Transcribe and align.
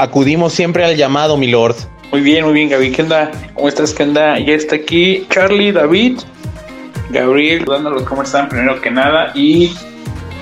acudimos 0.00 0.54
siempre 0.54 0.84
al 0.84 0.96
llamado, 0.96 1.36
mi 1.36 1.46
lord. 1.46 1.76
Muy 2.10 2.22
bien, 2.22 2.44
muy 2.44 2.54
bien, 2.54 2.70
Gaby. 2.70 2.90
¿Qué 2.90 3.02
onda? 3.02 3.30
¿Cómo 3.54 3.68
estás? 3.68 3.92
¿Qué 3.92 4.02
onda? 4.02 4.38
Ya 4.38 4.54
está 4.54 4.76
aquí 4.76 5.26
Charlie, 5.28 5.72
David, 5.72 6.18
Gabriel, 7.10 7.64
dándolos 7.66 8.02
cómo 8.04 8.22
están 8.22 8.48
primero 8.48 8.80
que 8.80 8.90
nada. 8.90 9.30
Y 9.34 9.76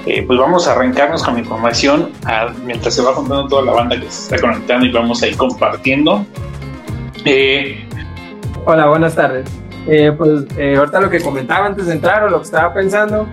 eh, 0.06 0.22
pues 0.26 0.38
vamos 0.38 0.68
a 0.68 0.72
arrancarnos 0.72 1.24
con 1.24 1.34
la 1.34 1.40
información 1.40 2.10
mientras 2.64 2.94
se 2.94 3.02
va 3.02 3.12
juntando 3.14 3.48
toda 3.48 3.62
la 3.64 3.72
banda 3.72 3.96
que 3.96 4.08
se 4.08 4.34
está 4.34 4.40
conectando 4.40 4.86
y 4.86 4.92
vamos 4.92 5.22
a 5.22 5.26
ir 5.26 5.36
compartiendo. 5.36 6.24
Eh, 7.24 7.84
Hola, 8.64 8.86
buenas 8.86 9.16
tardes. 9.16 9.50
Eh, 9.88 10.12
pues 10.16 10.44
ahorita 10.78 11.00
lo 11.00 11.10
que 11.10 11.20
comentaba 11.20 11.66
antes 11.66 11.86
de 11.86 11.94
entrar 11.94 12.22
o 12.22 12.30
lo 12.30 12.38
que 12.38 12.44
estaba 12.44 12.72
pensando 12.72 13.26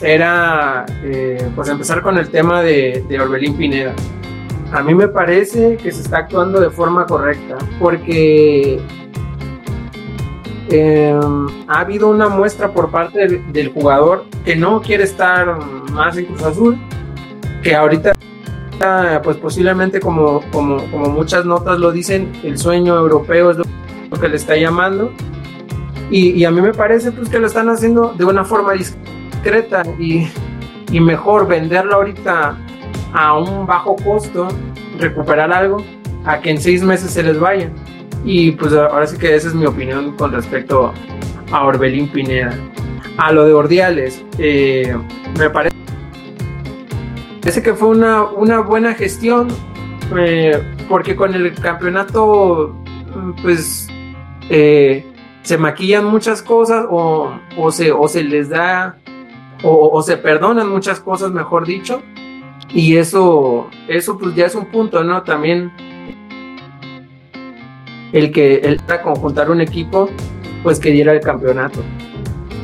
era 0.00 0.86
pues 1.54 1.68
empezar 1.68 2.02
con 2.02 2.18
el 2.18 2.28
tema 2.28 2.62
de, 2.62 3.04
de 3.08 3.20
Orbelín 3.20 3.56
Pineda 3.56 3.94
a 4.72 4.82
mí 4.82 4.94
me 4.94 5.06
parece 5.06 5.76
que 5.76 5.92
se 5.92 6.00
está 6.00 6.18
actuando 6.18 6.58
de 6.58 6.70
forma 6.70 7.04
correcta, 7.04 7.58
porque 7.78 8.80
em, 10.70 11.46
ha 11.68 11.80
habido 11.80 12.08
una 12.08 12.28
muestra 12.30 12.72
por 12.72 12.90
parte 12.90 13.42
del, 13.52 13.68
jugador 13.68 14.24
que 14.46 14.56
no 14.56 14.80
quiere 14.80 15.04
estar 15.04 15.58
más 15.92 16.16
en 16.16 16.24
Cruz 16.24 16.42
Azul, 16.42 16.78
que 17.62 17.74
ahorita, 17.74 18.14
pues 19.22 19.36
posiblemente 19.36 20.00
como, 20.00 20.40
como, 20.50 20.78
como 20.90 21.10
muchas 21.10 21.44
notas 21.44 21.78
lo 21.78 21.92
dicen, 21.92 22.32
el 22.42 22.56
sueño 22.56 22.96
europeo 22.96 23.50
es 23.50 23.58
lo 23.58 24.18
que 24.18 24.28
le 24.28 24.36
está 24.36 24.56
llamando. 24.56 25.12
Y, 26.10 26.44
a 26.44 26.50
mí 26.50 26.60
me 26.60 26.74
parece 26.74 27.10
pues, 27.10 27.30
que 27.30 27.38
lo 27.38 27.46
están 27.46 27.70
haciendo 27.70 28.12
de 28.12 28.24
una 28.26 28.44
forma 28.44 28.72
discreta 28.72 29.82
y, 29.98 30.28
y 30.90 31.00
mejor 31.00 31.46
venderlo 31.46 31.94
ahorita 31.94 32.58
a 33.12 33.38
un 33.38 33.66
bajo 33.66 33.96
costo 33.96 34.48
recuperar 34.98 35.52
algo 35.52 35.84
a 36.24 36.40
que 36.40 36.50
en 36.50 36.60
seis 36.60 36.82
meses 36.82 37.10
se 37.10 37.22
les 37.22 37.38
vaya. 37.38 37.70
Y 38.24 38.52
pues 38.52 38.72
ahora 38.72 39.06
sí 39.06 39.18
que 39.18 39.34
esa 39.34 39.48
es 39.48 39.54
mi 39.54 39.66
opinión 39.66 40.16
con 40.16 40.32
respecto 40.32 40.92
a 41.50 41.64
Orbelín 41.64 42.08
Pineda. 42.08 42.54
A 43.18 43.32
lo 43.32 43.44
de 43.44 43.52
Ordiales, 43.52 44.24
eh, 44.38 44.96
me 45.38 45.50
parece 45.50 45.72
que 47.62 47.74
fue 47.74 47.88
una, 47.88 48.22
una 48.22 48.60
buena 48.60 48.94
gestión 48.94 49.48
eh, 50.16 50.62
porque 50.88 51.14
con 51.14 51.34
el 51.34 51.52
campeonato 51.54 52.74
pues 53.42 53.88
eh, 54.48 55.04
se 55.42 55.58
maquillan 55.58 56.06
muchas 56.06 56.40
cosas 56.40 56.86
o, 56.88 57.32
o, 57.58 57.70
se, 57.70 57.92
o 57.92 58.08
se 58.08 58.22
les 58.22 58.48
da 58.48 58.96
o, 59.62 59.90
o 59.92 60.02
se 60.02 60.16
perdonan 60.16 60.68
muchas 60.68 60.98
cosas, 61.00 61.30
mejor 61.32 61.66
dicho, 61.66 62.02
y 62.70 62.96
eso, 62.96 63.68
eso 63.88 64.18
pues 64.18 64.34
ya 64.34 64.46
es 64.46 64.54
un 64.54 64.66
punto, 64.66 65.04
¿no? 65.04 65.22
También 65.22 65.72
el 68.12 68.32
que 68.32 68.56
el 68.56 68.76
para 68.76 69.02
conjuntar 69.02 69.50
un 69.50 69.60
equipo, 69.60 70.08
pues 70.62 70.78
que 70.78 70.90
diera 70.90 71.12
el 71.12 71.20
campeonato. 71.20 71.80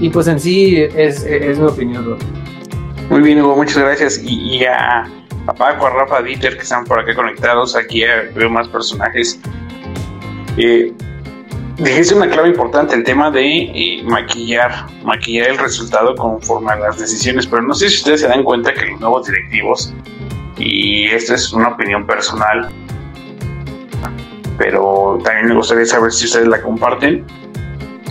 Y 0.00 0.10
pues 0.10 0.28
en 0.28 0.38
sí 0.38 0.76
es, 0.76 1.24
es 1.24 1.58
mi 1.58 1.66
opinión, 1.66 2.18
Muy 3.10 3.20
bien, 3.20 3.40
Hugo, 3.42 3.56
muchas 3.56 3.78
gracias. 3.78 4.20
Y, 4.22 4.64
a, 4.64 5.08
a, 5.46 5.54
Paco, 5.54 5.86
a 5.86 5.90
Rafa, 5.90 6.22
Dieter, 6.22 6.56
que 6.56 6.62
están 6.62 6.84
por 6.84 7.00
acá 7.00 7.14
conectados, 7.14 7.74
aquí 7.74 8.04
veo 8.34 8.48
más 8.48 8.68
personajes. 8.68 9.40
Eh, 10.56 10.92
Dijiste 11.78 12.12
una 12.12 12.28
clave 12.28 12.48
importante, 12.48 12.96
el 12.96 13.04
tema 13.04 13.30
de 13.30 13.46
eh, 13.46 14.02
maquillar, 14.02 14.86
maquillar 15.04 15.50
el 15.50 15.58
resultado 15.58 16.12
conforme 16.16 16.72
a 16.72 16.76
las 16.76 16.98
decisiones, 16.98 17.46
pero 17.46 17.62
no 17.62 17.72
sé 17.72 17.88
si 17.88 17.98
ustedes 17.98 18.22
se 18.22 18.26
dan 18.26 18.42
cuenta 18.42 18.74
que 18.74 18.84
los 18.86 19.00
nuevos 19.00 19.28
directivos, 19.28 19.94
y 20.58 21.06
esta 21.06 21.36
es 21.36 21.52
una 21.52 21.68
opinión 21.68 22.04
personal, 22.04 22.68
pero 24.58 25.20
también 25.22 25.46
me 25.46 25.54
gustaría 25.54 25.86
saber 25.86 26.10
si 26.10 26.24
ustedes 26.24 26.48
la 26.48 26.60
comparten, 26.60 27.24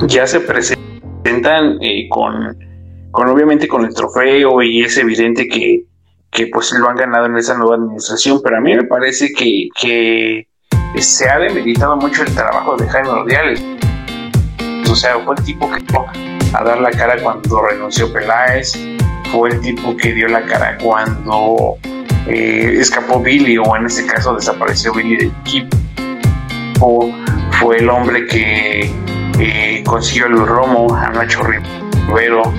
ya 0.08 0.26
se 0.26 0.40
presentan 0.40 1.78
eh, 1.82 2.08
con, 2.08 2.58
con 3.12 3.28
obviamente 3.28 3.68
con 3.68 3.84
el 3.84 3.94
trofeo 3.94 4.62
y 4.62 4.84
es 4.84 4.98
evidente 4.98 5.46
que, 5.46 5.84
que 6.32 6.48
pues 6.48 6.72
lo 6.72 6.88
han 6.88 6.96
ganado 6.96 7.26
en 7.26 7.36
esa 7.36 7.58
nueva 7.58 7.76
administración, 7.76 8.40
pero 8.42 8.60
a 8.60 8.62
mí 8.62 8.74
me 8.78 8.86
parece 8.86 9.34
que 9.34 10.48
se 10.98 11.30
ha 11.30 11.40
debilitado 11.40 11.96
mucho 11.98 12.24
el 12.24 12.34
trabajo 12.34 12.76
de 12.78 12.88
Jaime 12.88 13.10
Ordiales. 13.10 13.64
O 14.90 14.96
sea, 14.96 15.20
fue 15.20 15.36
el 15.38 15.44
tipo 15.44 15.70
que 15.70 15.80
fue 15.92 16.06
a 16.54 16.64
dar 16.64 16.80
la 16.80 16.92
cara 16.92 17.18
cuando 17.22 17.62
renunció 17.62 18.12
Peláez, 18.12 18.74
fue 19.32 19.50
el 19.50 19.62
tipo 19.62 19.96
que 19.98 20.14
dio 20.14 20.28
la 20.28 20.42
cara 20.44 20.78
cuando 20.82 21.78
eh, 22.28 22.78
escapó 22.80 23.20
Billy 23.20 23.58
o 23.58 23.76
en 23.76 23.86
este 23.86 24.06
caso 24.06 24.34
desapareció 24.36 24.94
Billy 24.94 25.18
del 25.18 25.32
equipo. 25.42 25.78
Fue 27.60 27.78
el 27.78 27.90
hombre 27.90 28.26
que 28.28 28.92
eh, 29.40 29.84
consiguió 29.86 30.28
el 30.28 30.38
Romo 30.38 30.96
a 30.96 31.10
Nacho 31.10 31.42
Rivero, 31.44 32.54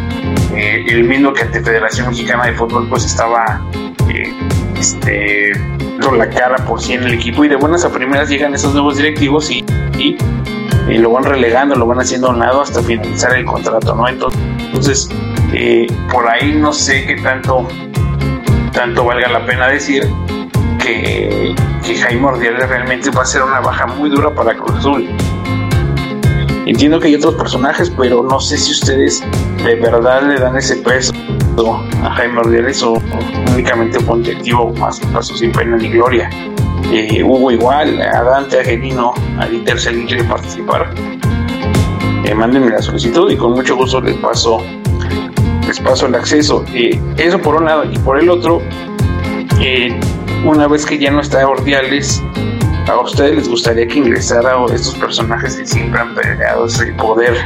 eh, 0.55 0.85
el 0.89 1.05
mismo 1.05 1.33
que 1.33 1.43
ante 1.43 1.61
Federación 1.61 2.09
Mexicana 2.09 2.47
de 2.47 2.53
Fútbol 2.55 2.89
pues 2.89 3.05
estaba 3.05 3.63
este, 4.77 5.53
la 5.99 6.31
cara 6.31 6.57
por 6.67 6.81
sí 6.81 6.95
en 6.95 7.03
el 7.05 7.15
equipo 7.15 7.45
y 7.45 7.49
de 7.49 7.57
buenas 7.57 7.85
a 7.85 7.91
primeras 7.91 8.29
llegan 8.29 8.55
esos 8.55 8.73
nuevos 8.73 8.97
directivos 8.97 9.51
y, 9.51 9.65
y, 9.99 10.17
lo 10.99 11.11
van 11.11 11.25
relegando, 11.25 11.75
lo 11.75 11.87
van 11.87 12.01
haciendo 12.01 12.29
a 12.29 12.31
un 12.31 12.39
lado 12.39 12.63
hasta 12.63 12.83
finalizar 12.83 13.37
el 13.37 13.45
contrato, 13.45 13.95
¿no? 13.95 14.09
Entonces, 14.09 15.11
eh, 15.53 15.87
por 16.11 16.27
ahí 16.29 16.53
no 16.53 16.73
sé 16.73 17.05
qué 17.05 17.17
tanto, 17.17 17.69
tanto 18.73 19.05
valga 19.05 19.29
la 19.29 19.45
pena 19.45 19.69
decir 19.69 20.09
que, 20.83 21.55
que 21.85 21.97
Jaime 21.97 22.27
Ordiales 22.27 22.69
realmente 22.69 23.11
va 23.11 23.23
a 23.23 23.27
ser 23.27 23.43
una 23.43 23.61
baja 23.61 23.87
muy 23.87 24.09
dura 24.09 24.35
para 24.35 24.57
Cruz 24.57 24.79
Azul. 24.79 25.09
Entiendo 26.65 27.01
que 27.01 27.09
hay 27.09 27.17
otros 27.17 27.35
personajes, 27.35 27.91
pero 27.91 28.23
no 28.23 28.41
sé 28.41 28.57
si 28.57 28.73
ustedes 28.73 29.23
de 29.65 29.75
verdad 29.75 30.23
le 30.23 30.39
dan 30.39 30.57
ese 30.57 30.77
peso 30.77 31.13
a 31.67 32.11
Jaime 32.15 32.39
Ordiales 32.39 32.83
o 32.83 33.01
únicamente 33.53 33.99
fue 34.01 34.17
un 34.17 34.79
más 34.79 35.01
paso 35.13 35.37
sin 35.37 35.53
pena 35.53 35.77
ni 35.77 35.89
gloria. 35.89 36.31
Eh, 36.93 37.09
igual, 37.19 38.01
a 38.01 38.23
Dante, 38.23 38.61
a 38.61 38.65
Genino, 38.65 39.13
a 39.39 39.47
Dieter 39.47 39.77
alguien 39.87 40.07
quiere 40.07 40.25
participar. 40.25 40.95
Eh, 42.25 42.35
mándenme 42.35 42.71
la 42.71 42.81
solicitud 42.81 43.31
y 43.31 43.37
con 43.37 43.53
mucho 43.53 43.77
gusto 43.77 44.01
les 44.01 44.17
paso 44.17 44.63
les 45.67 45.81
paso 45.81 46.07
el 46.07 46.15
acceso. 46.15 46.65
Eh, 46.73 46.99
eso 47.17 47.39
por 47.41 47.57
un 47.57 47.65
lado 47.67 47.85
y 47.85 47.99
por 47.99 48.19
el 48.19 48.31
otro, 48.31 48.63
eh, 49.61 49.99
una 50.45 50.67
vez 50.69 50.87
que 50.87 50.99
ya 50.99 51.11
no 51.11 51.21
está 51.21 51.47
Ordiales, 51.47 52.23
a 52.89 53.01
ustedes 53.01 53.35
les 53.35 53.49
gustaría 53.49 53.87
que 53.87 53.99
ingresara 53.99 54.57
estos 54.73 54.95
personajes 54.95 55.57
que 55.57 55.67
siempre 55.67 56.01
han 56.01 56.15
peleado 56.15 56.67
ese 56.67 56.87
poder 56.93 57.37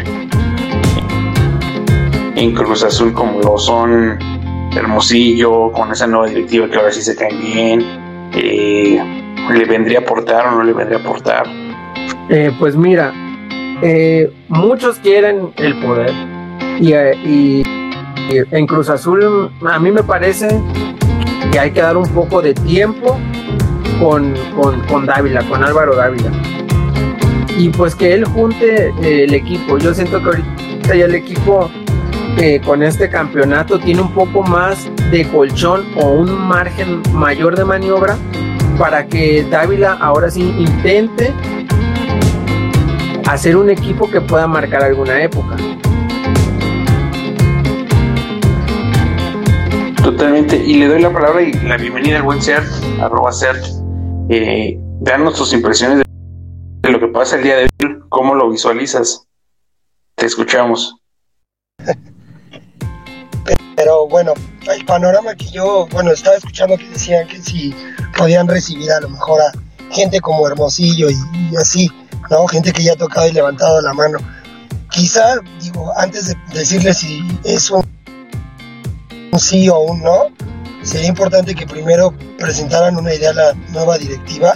en 2.37 2.55
Cruz 2.55 2.83
Azul 2.85 3.13
como 3.13 3.41
lo 3.41 3.59
son 3.59 4.19
Hermosillo, 4.75 5.71
con 5.73 5.93
esa 5.93 6.07
nueva 6.07 6.29
directiva 6.29 6.69
que 6.69 6.77
ahora 6.77 6.91
sí 6.91 7.03
se 7.03 7.15
cae 7.15 7.35
bien, 7.35 7.85
eh, 8.35 8.99
¿le 9.53 9.65
vendría 9.65 9.99
a 9.99 10.03
aportar 10.03 10.47
o 10.47 10.53
no 10.53 10.65
le 10.65 10.73
vendría 10.73 10.99
a 10.99 11.03
aportar? 11.03 11.45
Eh, 12.31 12.51
pues 12.59 12.75
mira, 12.75 13.13
eh, 13.83 14.33
muchos 14.49 14.99
quieren 14.99 15.53
el 15.57 15.79
poder 15.81 16.13
y, 16.81 17.63
en 18.31 18.67
Cruz 18.67 18.89
Azul 18.89 19.51
a 19.69 19.79
mí 19.79 19.91
me 19.91 20.03
parece 20.03 20.49
que 21.51 21.59
hay 21.59 21.71
que 21.73 21.83
dar 21.83 21.97
un 21.97 22.09
poco 22.09 22.41
de 22.41 22.55
tiempo 22.55 23.19
con, 24.01 24.33
con, 24.57 24.81
con 24.87 25.05
Dávila, 25.05 25.43
con 25.49 25.63
Álvaro 25.63 25.95
Dávila. 25.97 26.31
Y 27.59 27.69
pues 27.69 27.95
que 27.95 28.15
él 28.15 28.25
junte 28.25 28.93
el 29.03 29.35
equipo. 29.35 29.77
Yo 29.77 29.93
siento 29.93 30.19
que 30.21 30.25
ahorita 30.31 30.95
ya 30.95 31.05
el 31.05 31.15
equipo 31.15 31.71
con 32.65 32.83
este 32.83 33.09
campeonato 33.09 33.79
tiene 33.79 34.01
un 34.01 34.13
poco 34.13 34.43
más 34.43 34.91
de 35.11 35.29
colchón 35.29 35.85
o 35.97 36.09
un 36.09 36.33
margen 36.49 37.01
mayor 37.13 37.57
de 37.57 37.65
maniobra 37.65 38.17
para 38.79 39.07
que 39.07 39.45
Dávila 39.45 39.93
ahora 39.95 40.31
sí 40.31 40.43
intente 40.59 41.33
hacer 43.29 43.57
un 43.57 43.71
equipo 43.71 44.11
que 44.11 44.21
pueda 44.21 44.47
marcar 44.47 44.83
alguna 44.83 45.23
época. 45.23 45.57
Totalmente, 50.03 50.57
y 50.57 50.79
le 50.79 50.89
doy 50.89 51.01
la 51.01 51.13
palabra 51.13 51.43
y 51.43 51.53
la 51.53 51.77
bienvenida 51.77 52.17
al 52.17 52.25
buen 52.25 52.43
Cert, 52.43 52.67
arroba 53.01 53.33
Cert. 53.33 53.65
Eh, 54.29 54.77
danos 55.01 55.35
tus 55.35 55.53
impresiones 55.53 56.03
de 56.83 56.91
lo 56.91 56.99
que 56.99 57.07
pasa 57.07 57.37
el 57.37 57.45
día 57.45 57.57
de 57.57 57.63
hoy, 57.63 57.99
cómo 58.09 58.35
lo 58.35 58.51
visualizas. 58.51 59.29
Te 60.17 60.27
escuchamos. 60.27 61.02
Bueno, 64.13 64.35
el 64.71 64.85
panorama 64.85 65.35
que 65.35 65.47
yo, 65.47 65.89
bueno, 65.91 66.13
estaba 66.13 66.37
escuchando 66.37 66.77
que 66.77 66.87
decían 66.91 67.27
que 67.27 67.41
si 67.41 67.75
podían 68.17 68.47
recibir 68.47 68.93
a 68.93 69.01
lo 69.01 69.09
mejor 69.09 69.41
a 69.41 69.51
gente 69.91 70.21
como 70.21 70.47
Hermosillo 70.47 71.09
y, 71.09 71.57
así, 71.57 71.91
¿no? 72.31 72.47
Gente 72.47 72.73
que 72.73 72.83
ya 72.85 72.93
ha 72.93 72.97
tocado 72.97 73.27
y 73.27 73.33
levantado 73.33 73.81
la 73.81 73.95
mano. 73.95 74.19
Quizá, 74.91 75.37
digo, 75.63 75.91
antes 75.97 76.27
de 76.29 76.37
decirles 76.53 76.99
si 76.99 77.27
es 77.43 77.71
un, 77.71 77.83
un 79.33 79.41
sí 79.41 79.71
o 79.71 79.79
un 79.79 80.03
no, 80.03 80.27
sería 80.83 81.09
importante 81.09 81.55
que 81.55 81.67
primero 81.67 82.13
presentaran 82.39 82.99
una 82.99 83.15
idea 83.15 83.31
a 83.31 83.35
la 83.35 83.55
nueva 83.71 83.97
directiva 83.97 84.53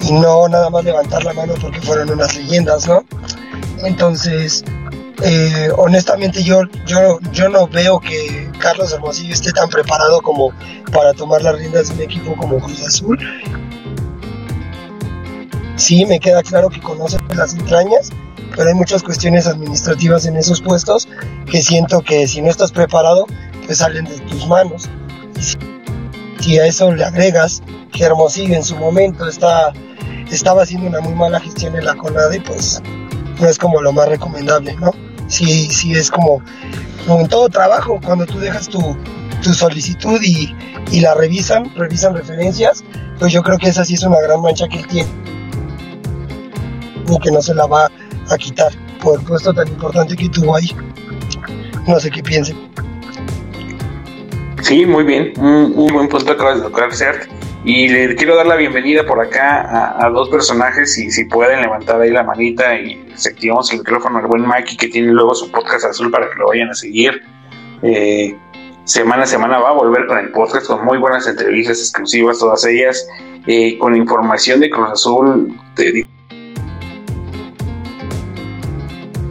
y 0.00 0.12
no 0.12 0.48
nada 0.48 0.70
más 0.70 0.82
levantar 0.82 1.22
la 1.24 1.34
mano 1.34 1.52
porque 1.60 1.82
fueron 1.82 2.10
unas 2.10 2.34
leyendas, 2.34 2.88
¿no? 2.88 3.04
Entonces, 3.84 4.64
eh, 5.22 5.70
honestamente 5.76 6.42
yo, 6.42 6.62
yo, 6.84 7.18
yo 7.32 7.48
no 7.48 7.66
veo 7.66 7.98
que 7.98 8.50
Carlos 8.58 8.92
Hermosillo 8.92 9.32
esté 9.32 9.52
tan 9.52 9.68
preparado 9.68 10.20
como 10.20 10.52
para 10.92 11.14
tomar 11.14 11.42
las 11.42 11.56
riendas 11.56 11.88
de 11.88 11.94
un 11.94 12.00
equipo 12.02 12.36
como 12.36 12.58
Cruz 12.58 12.82
Azul. 12.82 13.18
Sí, 15.76 16.04
me 16.06 16.20
queda 16.20 16.42
claro 16.42 16.68
que 16.68 16.80
conoce 16.80 17.18
las 17.34 17.54
entrañas, 17.54 18.10
pero 18.54 18.68
hay 18.68 18.74
muchas 18.74 19.02
cuestiones 19.02 19.46
administrativas 19.46 20.26
en 20.26 20.36
esos 20.36 20.60
puestos 20.60 21.08
que 21.50 21.62
siento 21.62 22.02
que 22.02 22.26
si 22.26 22.42
no 22.42 22.50
estás 22.50 22.72
preparado, 22.72 23.26
pues 23.66 23.78
salen 23.78 24.04
de 24.04 24.18
tus 24.20 24.46
manos. 24.46 24.88
Y 25.38 26.42
si, 26.42 26.58
a 26.58 26.66
eso 26.66 26.92
le 26.92 27.04
agregas 27.04 27.62
que 27.92 28.04
Hermosillo 28.04 28.54
en 28.54 28.64
su 28.64 28.76
momento 28.76 29.28
está, 29.28 29.72
estaba 30.30 30.62
haciendo 30.62 30.88
una 30.88 31.00
muy 31.00 31.14
mala 31.14 31.40
gestión 31.40 31.76
en 31.76 31.84
la 31.84 31.94
CONADE, 31.94 32.40
pues 32.40 32.82
no 33.40 33.48
es 33.48 33.58
como 33.58 33.80
lo 33.80 33.92
más 33.92 34.08
recomendable, 34.08 34.74
¿no? 34.76 34.92
Sí, 35.28 35.68
sí 35.70 35.92
es 35.92 36.10
como, 36.10 36.42
como 37.06 37.20
en 37.20 37.28
todo 37.28 37.48
trabajo, 37.48 38.00
cuando 38.04 38.26
tú 38.26 38.38
dejas 38.38 38.68
tu, 38.68 38.96
tu 39.42 39.52
solicitud 39.52 40.20
y, 40.22 40.54
y, 40.90 41.00
la 41.00 41.14
revisan, 41.14 41.74
revisan 41.74 42.14
referencias, 42.14 42.84
pues 43.18 43.32
yo 43.32 43.42
creo 43.42 43.58
que 43.58 43.68
esa 43.68 43.84
sí 43.84 43.94
es 43.94 44.02
una 44.02 44.20
gran 44.20 44.40
mancha 44.40 44.68
que 44.68 44.78
él 44.78 44.86
tiene 44.86 45.08
y 47.08 47.18
que 47.18 47.30
no 47.30 47.40
se 47.40 47.54
la 47.54 47.66
va 47.66 47.90
a 48.30 48.36
quitar 48.38 48.72
por 49.02 49.20
el 49.20 49.26
puesto 49.26 49.52
tan 49.52 49.68
importante 49.68 50.16
que 50.16 50.28
tuvo 50.28 50.56
ahí. 50.56 50.70
No 51.86 52.00
sé 52.00 52.10
qué 52.10 52.22
piensen. 52.22 52.56
Sí, 54.62 54.84
muy 54.84 55.04
bien, 55.04 55.32
un, 55.38 55.72
un 55.76 55.86
buen 55.92 56.08
punto 56.08 56.32
de 56.32 56.60
tocar. 56.60 56.90
Y 57.64 57.88
le 57.88 58.14
quiero 58.16 58.36
dar 58.36 58.46
la 58.46 58.56
bienvenida 58.56 59.04
por 59.04 59.20
acá 59.20 59.60
a, 59.60 60.06
a, 60.06 60.10
dos 60.10 60.28
personajes 60.28 60.96
y 60.98 61.10
si 61.10 61.24
pueden 61.24 61.60
levantar 61.60 62.00
ahí 62.00 62.10
la 62.10 62.22
manita 62.22 62.74
y 62.76 63.05
activamos 63.24 63.72
el 63.72 63.78
micrófono 63.78 64.18
al 64.18 64.26
buen 64.26 64.46
Mikey 64.46 64.76
que 64.76 64.88
tiene 64.88 65.12
luego 65.12 65.34
su 65.34 65.50
podcast 65.50 65.86
azul 65.86 66.10
para 66.10 66.28
que 66.28 66.36
lo 66.38 66.48
vayan 66.48 66.68
a 66.68 66.74
seguir. 66.74 67.22
Eh, 67.82 68.36
semana 68.84 69.24
a 69.24 69.26
semana 69.26 69.58
va 69.58 69.70
a 69.70 69.72
volver 69.72 70.06
con 70.06 70.18
el 70.18 70.30
podcast 70.30 70.66
con 70.66 70.84
muy 70.84 70.98
buenas 70.98 71.26
entrevistas 71.26 71.78
exclusivas, 71.80 72.38
todas 72.38 72.64
ellas 72.66 73.06
eh, 73.46 73.78
con 73.78 73.96
información 73.96 74.60
de 74.60 74.70
Cruz 74.70 74.90
Azul 74.90 75.56
de 75.76 76.04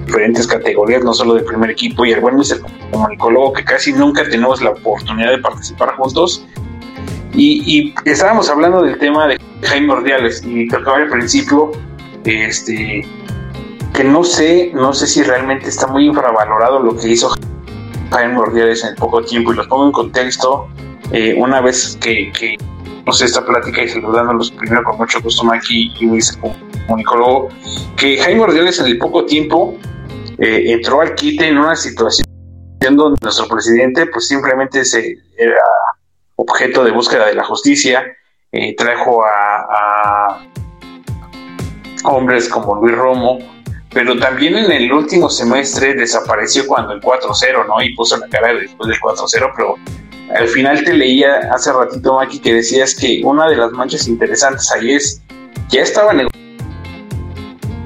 diferentes 0.06 0.48
categorías, 0.48 1.04
no 1.04 1.14
solo 1.14 1.34
del 1.34 1.44
primer 1.44 1.70
equipo, 1.70 2.06
y 2.06 2.14
el 2.14 2.22
buen 2.22 2.36
Mr. 2.36 2.62
comunicólogo 2.92 3.54
que 3.54 3.66
casi 3.66 3.92
nunca 3.92 4.24
tenemos 4.24 4.62
la 4.62 4.72
oportunidad 4.72 5.32
de 5.32 5.40
participar 5.40 5.96
juntos. 5.96 6.46
Y, 7.34 7.62
y, 7.66 7.96
estábamos 8.10 8.50
hablando 8.50 8.82
del 8.82 8.98
tema 8.98 9.28
de 9.28 9.38
Jaime 9.64 9.92
Ordiales 9.92 10.42
y 10.46 10.68
tocaba 10.70 10.98
al 10.98 11.10
principio 11.10 11.72
este 12.24 13.06
que 13.96 14.04
no 14.04 14.24
sé, 14.24 14.72
no 14.74 14.94
sé 14.94 15.08
si 15.08 15.24
realmente 15.24 15.70
está 15.70 15.88
muy 15.88 16.08
infravalorado 16.08 16.80
lo 16.80 16.98
que 16.98 17.10
hizo 17.10 17.34
Jaime 18.12 18.38
Ordiales 18.38 18.84
en 18.84 18.96
poco 18.96 19.24
tiempo. 19.24 19.54
Y 19.54 19.56
los 19.56 19.68
pongo 19.68 19.86
en 19.86 19.92
contexto 19.92 20.68
eh, 21.12 21.36
una 21.38 21.62
vez 21.62 21.98
que, 22.02 22.32
que 22.32 22.58
sé, 23.12 23.26
esta 23.26 23.46
plática 23.46 23.84
y 23.84 23.88
saludándolos 23.88 24.52
primero 24.52 24.84
con 24.84 24.98
mucho 24.98 25.22
gusto 25.22 25.44
Maki 25.44 25.94
y 26.00 26.06
Luis 26.06 26.38
comunicólogo 26.88 27.50
que 27.96 28.18
Jaime 28.18 28.42
Ordiales 28.42 28.80
en 28.80 28.88
el 28.88 28.98
poco 28.98 29.26
tiempo 29.26 29.78
eh, 30.40 30.74
entró 30.74 31.02
al 31.02 31.16
quite 31.16 31.48
en 31.48 31.58
una 31.58 31.76
situación 31.76 32.26
donde 32.92 33.18
nuestro 33.22 33.48
presidente 33.48 34.06
pues 34.08 34.28
simplemente 34.28 34.84
se 34.86 35.18
era 35.38 35.62
objeto 36.36 36.84
de 36.84 36.92
búsqueda 36.92 37.28
de 37.28 37.36
la 37.36 37.44
justicia, 37.44 38.06
eh, 38.52 38.76
trajo 38.76 39.24
a, 39.24 40.42
hombres 42.04 42.48
como 42.48 42.76
Luis 42.76 42.96
Romo, 42.96 43.40
pero 43.96 44.16
también 44.20 44.58
en 44.58 44.70
el 44.74 44.92
último 44.92 45.30
semestre 45.30 45.94
desapareció 45.96 46.68
cuando 46.68 46.92
el 46.92 47.00
4-0, 47.00 47.66
¿no? 47.66 47.82
Y 47.82 47.96
puso 47.96 48.18
la 48.18 48.28
cara 48.28 48.54
después 48.54 48.90
del 48.90 49.00
4-0, 49.00 49.54
pero 49.56 49.76
al 50.38 50.50
final 50.50 50.84
te 50.84 50.92
leía 50.92 51.50
hace 51.54 51.72
ratito, 51.72 52.16
Maki, 52.16 52.40
que 52.40 52.56
decías 52.56 52.94
que 52.94 53.22
una 53.24 53.48
de 53.48 53.56
las 53.56 53.72
manchas 53.72 54.10
interesantes 54.10 54.70
ahí 54.74 54.92
es, 54.96 55.22
ya 55.70 55.82
estaba 55.82 56.12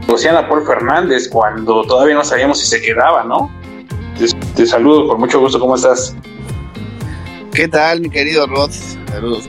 negociando 0.08 0.40
a 0.40 0.50
Paul 0.50 0.66
Fernández 0.66 1.30
cuando 1.30 1.84
todavía 1.84 2.16
no 2.16 2.24
sabíamos 2.24 2.60
si 2.60 2.66
se 2.66 2.82
quedaba, 2.82 3.24
¿no? 3.24 3.52
Te, 4.18 4.26
te 4.56 4.66
saludo 4.66 5.10
con 5.10 5.20
mucho 5.20 5.40
gusto, 5.40 5.60
¿cómo 5.60 5.76
estás? 5.76 6.16
¿Qué 7.54 7.68
tal, 7.68 8.02
mi 8.02 8.10
querido 8.10 8.48
Rod? 8.48 8.72
Saludos 9.12 9.48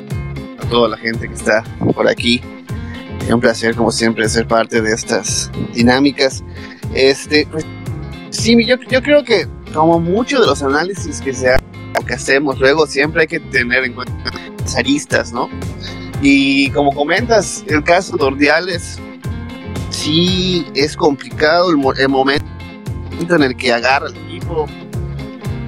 a 0.63 0.69
toda 0.69 0.91
la 0.91 0.99
gente 0.99 1.27
que 1.27 1.33
está 1.33 1.65
por 1.95 2.07
aquí. 2.07 2.43
Un 3.33 3.41
placer, 3.41 3.77
como 3.77 3.93
siempre, 3.93 4.29
ser 4.29 4.47
parte 4.47 4.81
de 4.81 4.93
estas 4.93 5.51
dinámicas. 5.75 6.43
Este, 6.95 7.47
pues, 7.51 7.65
sí, 8.31 8.57
yo, 8.67 8.77
yo 8.89 9.03
creo 9.03 9.23
que 9.23 9.47
como 9.73 10.01
muchos 10.01 10.41
de 10.41 10.47
los 10.47 10.63
análisis 10.63 11.21
que, 11.21 11.33
se, 11.33 11.57
que 12.07 12.15
hacemos 12.15 12.59
luego, 12.59 12.87
siempre 12.87 13.23
hay 13.23 13.29
que 13.29 13.41
tener 13.41 13.85
en 13.85 13.95
cuenta 13.95 14.15
las 14.61 14.77
aristas, 14.77 15.33
¿no? 15.33 15.49
Y 16.23 16.71
como 16.71 16.93
comentas, 16.93 17.65
el 17.69 17.85
caso 17.85 18.17
de 18.17 18.25
Ordiales, 18.25 18.99
sí 19.91 20.67
es 20.75 20.97
complicado 20.97 21.71
el, 21.71 21.79
el 21.99 22.09
momento 22.09 22.45
en 23.19 23.43
el 23.43 23.57
que 23.57 23.73
agarra 23.73 24.09
el 24.09 24.17
equipo. 24.17 24.67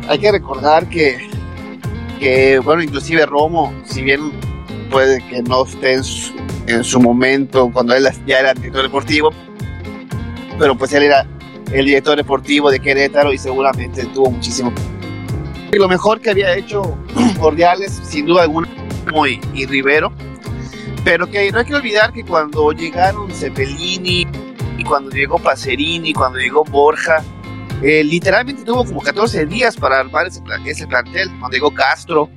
Hay 0.09 0.19
que 0.19 0.32
recordar 0.32 0.88
que 0.88 1.31
que, 2.23 2.61
bueno, 2.61 2.85
inclusive 2.85 3.26
Romo, 3.26 3.75
si 3.85 4.00
bien 4.00 4.31
puede 4.93 5.27
que 5.27 5.43
no 5.43 5.65
esté 5.65 5.94
en 5.94 6.05
su, 6.05 6.33
en 6.67 6.85
su 6.85 7.00
momento 7.00 7.71
cuando 7.73 7.94
él 7.94 8.06
ya 8.27 8.41
era 8.41 8.55
director 8.55 8.83
deportivo, 8.83 9.31
pero 10.59 10.77
pues 10.77 10.93
él 10.93 11.05
era 11.05 11.27
el 11.73 11.87
director 11.87 12.17
deportivo 12.17 12.71
de 12.71 12.79
Querétaro 12.79 13.33
y 13.33 13.39
seguramente 13.39 14.05
tuvo 14.06 14.31
muchísimo. 14.31 14.73
Y 15.73 15.79
lo 15.79 15.89
mejor 15.89 16.21
que 16.21 16.31
había 16.31 16.55
hecho 16.55 16.97
Ordiales, 17.41 18.00
sin 18.05 18.27
duda 18.27 18.43
alguna, 18.43 18.69
y, 19.29 19.41
y 19.55 19.67
Rivero, 19.67 20.12
pero 21.03 21.29
que 21.29 21.50
no 21.50 21.59
hay 21.59 21.65
que 21.65 21.75
olvidar 21.75 22.12
que 22.12 22.23
cuando 22.25 22.71
llegaron 22.73 23.31
Cepelini, 23.33 24.29
y 24.79 24.85
cuando 24.85 25.11
llegó 25.11 25.38
Pacerini, 25.38 26.12
cuando 26.12 26.38
llegó 26.38 26.65
Borja, 26.65 27.23
eh, 27.83 28.03
literalmente 28.05 28.65
tuvo 28.65 28.85
como 28.85 29.00
14 29.00 29.47
días 29.47 29.77
para 29.77 30.00
armar 30.00 30.27
ese, 30.27 30.43
ese, 30.67 30.87
plantel, 30.87 31.29
cuando 31.38 31.50
llegó 31.50 31.73
Castro. 31.73 32.29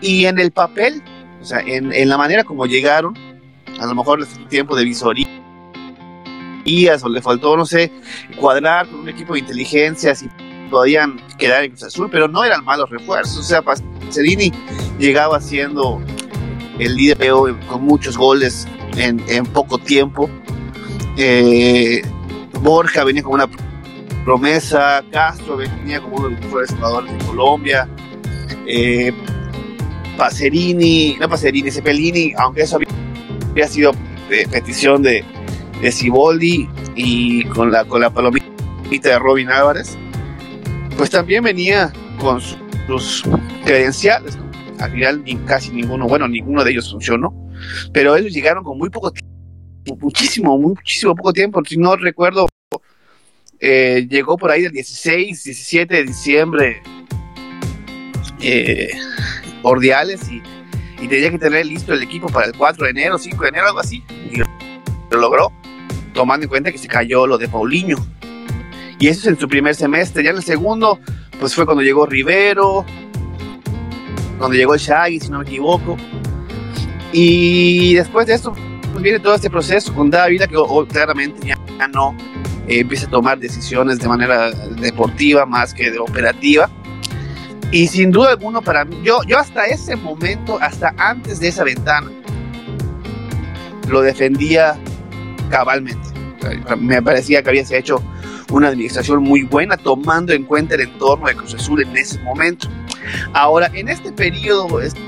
Y 0.00 0.26
en 0.26 0.38
el 0.38 0.50
papel, 0.50 1.02
o 1.44 1.46
sea, 1.46 1.60
en, 1.60 1.92
en 1.92 2.08
la 2.08 2.16
manera 2.16 2.42
como 2.42 2.64
llegaron, 2.64 3.14
a 3.78 3.84
lo 3.84 3.94
mejor 3.94 4.18
les 4.18 4.30
tiempo 4.48 4.74
de 4.74 4.84
visorías 4.84 5.28
o 7.02 7.08
le 7.10 7.20
faltó, 7.20 7.54
no 7.54 7.66
sé, 7.66 7.92
cuadrar 8.40 8.88
con 8.88 9.00
un 9.00 9.10
equipo 9.10 9.34
de 9.34 9.40
inteligencia, 9.40 10.14
si 10.14 10.26
podían 10.70 11.20
quedar 11.36 11.64
en 11.64 11.72
Cruz 11.72 11.82
Azul, 11.82 12.08
pero 12.10 12.28
no 12.28 12.44
eran 12.44 12.64
malos 12.64 12.88
refuerzos. 12.88 13.40
O 13.40 13.42
sea, 13.42 13.60
Pacerini 13.60 14.50
llegaba 14.98 15.38
siendo 15.38 16.00
el 16.78 16.96
líder 16.96 17.18
con 17.68 17.82
muchos 17.82 18.16
goles 18.16 18.66
en, 18.96 19.44
poco 19.44 19.76
tiempo. 19.76 20.30
Eh, 21.18 22.00
Borja 22.62 23.04
venía 23.04 23.22
con 23.22 23.34
una 23.34 23.50
promesa, 24.24 25.04
Castro 25.12 25.58
venía 25.58 26.00
como 26.00 26.16
uno 26.16 26.28
de 26.30 26.36
los 26.36 26.44
mejores 26.46 26.70
jugadores 26.70 27.12
de 27.12 27.24
Colombia, 27.26 27.86
eh, 28.66 29.12
Pacerini, 30.16 31.16
no 31.20 31.28
Pacerini, 31.28 31.70
Cepelini, 31.70 32.32
aunque 32.38 32.62
eso 32.62 32.76
había, 32.76 33.68
sido 33.68 33.92
de 34.28 34.46
petición 34.48 35.02
de, 35.02 35.24
de 35.80 35.92
Ciboldi 35.92 36.68
y 36.94 37.44
con 37.46 37.70
la, 37.70 37.84
con 37.84 38.00
la 38.00 38.10
palomita 38.10 38.44
de 38.90 39.18
Robin 39.18 39.50
Álvarez, 39.50 39.96
pues 40.96 41.10
también 41.10 41.44
venía 41.44 41.92
con 42.20 42.40
sus, 42.40 43.24
credenciales. 43.64 44.38
Al 44.78 44.90
final 44.90 45.24
ni, 45.24 45.36
casi 45.36 45.70
ninguno, 45.70 46.06
bueno, 46.06 46.28
ninguno 46.28 46.64
de 46.64 46.72
ellos 46.72 46.90
funcionó, 46.90 47.32
pero 47.92 48.16
ellos 48.16 48.32
llegaron 48.32 48.64
con 48.64 48.76
muy 48.76 48.90
poco 48.90 49.12
tiempo, 49.12 49.96
muchísimo, 50.00 50.58
muchísimo 50.58 51.14
poco 51.14 51.32
tiempo. 51.32 51.62
Si 51.66 51.76
no 51.76 51.96
recuerdo, 51.96 52.46
eh, 53.60 54.06
llegó 54.10 54.36
por 54.36 54.50
ahí 54.50 54.62
del 54.62 54.72
16, 54.72 55.44
17 55.44 55.94
de 55.94 56.04
diciembre 56.04 56.82
eh, 58.40 58.90
Ordiales 59.64 60.30
y, 60.30 60.42
y, 61.02 61.08
tenía 61.08 61.30
que 61.30 61.38
tener 61.38 61.66
listo 61.66 61.92
el 61.92 62.02
equipo 62.02 62.28
para 62.28 62.46
el 62.46 62.52
4 62.56 62.84
de 62.84 62.90
enero, 62.90 63.18
5 63.18 63.42
de 63.42 63.48
enero, 63.48 63.66
algo 63.66 63.80
así. 63.80 64.04
Y 64.30 64.36
lo, 64.36 64.46
lo 65.10 65.18
logró, 65.18 65.52
tomando 66.12 66.44
en 66.44 66.48
cuenta 66.48 66.70
que 66.70 66.78
se 66.78 66.86
cayó 66.86 67.26
lo 67.26 67.36
de 67.38 67.48
Paulinho. 67.48 67.96
Y 68.98 69.08
eso 69.08 69.20
es 69.22 69.26
en 69.26 69.38
su 69.38 69.48
primer 69.48 69.74
semestre. 69.74 70.22
Ya 70.22 70.30
en 70.30 70.36
el 70.36 70.42
segundo, 70.42 71.00
pues 71.40 71.54
fue 71.54 71.64
cuando 71.64 71.82
llegó 71.82 72.06
Rivero, 72.06 72.84
cuando 74.38 74.56
llegó 74.56 74.74
el 74.74 74.80
Shaggy, 74.80 75.20
si 75.20 75.30
no 75.30 75.38
me 75.38 75.44
equivoco. 75.44 75.96
Y 77.12 77.94
después 77.94 78.26
de 78.26 78.34
esto, 78.34 78.54
pues 78.92 79.02
viene 79.02 79.18
todo 79.18 79.34
este 79.34 79.50
proceso 79.50 79.94
con 79.94 80.10
Dávila, 80.10 80.46
que 80.46 80.56
oh, 80.56 80.86
claramente 80.86 81.46
ya 81.46 81.56
no 81.88 82.16
eh, 82.66 82.80
empieza 82.80 83.06
a 83.06 83.10
tomar 83.10 83.38
decisiones 83.38 83.98
de 83.98 84.08
manera 84.08 84.50
deportiva 84.50 85.46
más 85.46 85.74
que 85.74 85.90
de 85.90 85.98
operativa. 85.98 86.70
Y 87.74 87.88
sin 87.88 88.12
duda 88.12 88.30
alguna 88.30 88.60
para 88.60 88.84
mí, 88.84 89.00
yo, 89.02 89.18
yo 89.26 89.36
hasta 89.36 89.66
ese 89.66 89.96
momento, 89.96 90.58
hasta 90.60 90.94
antes 90.96 91.40
de 91.40 91.48
esa 91.48 91.64
ventana, 91.64 92.08
lo 93.88 94.00
defendía 94.00 94.78
cabalmente. 95.50 96.08
Me 96.78 97.02
parecía 97.02 97.42
que 97.42 97.48
había 97.48 97.64
hecho 97.72 98.00
una 98.52 98.68
administración 98.68 99.24
muy 99.24 99.42
buena, 99.42 99.76
tomando 99.76 100.32
en 100.32 100.44
cuenta 100.44 100.76
el 100.76 100.82
entorno 100.82 101.26
de 101.26 101.34
Cruz 101.34 101.52
Azul 101.54 101.82
en 101.82 101.96
ese 101.96 102.20
momento. 102.20 102.68
Ahora, 103.32 103.68
en 103.74 103.88
este 103.88 104.12
periodo, 104.12 104.80
estos 104.80 105.02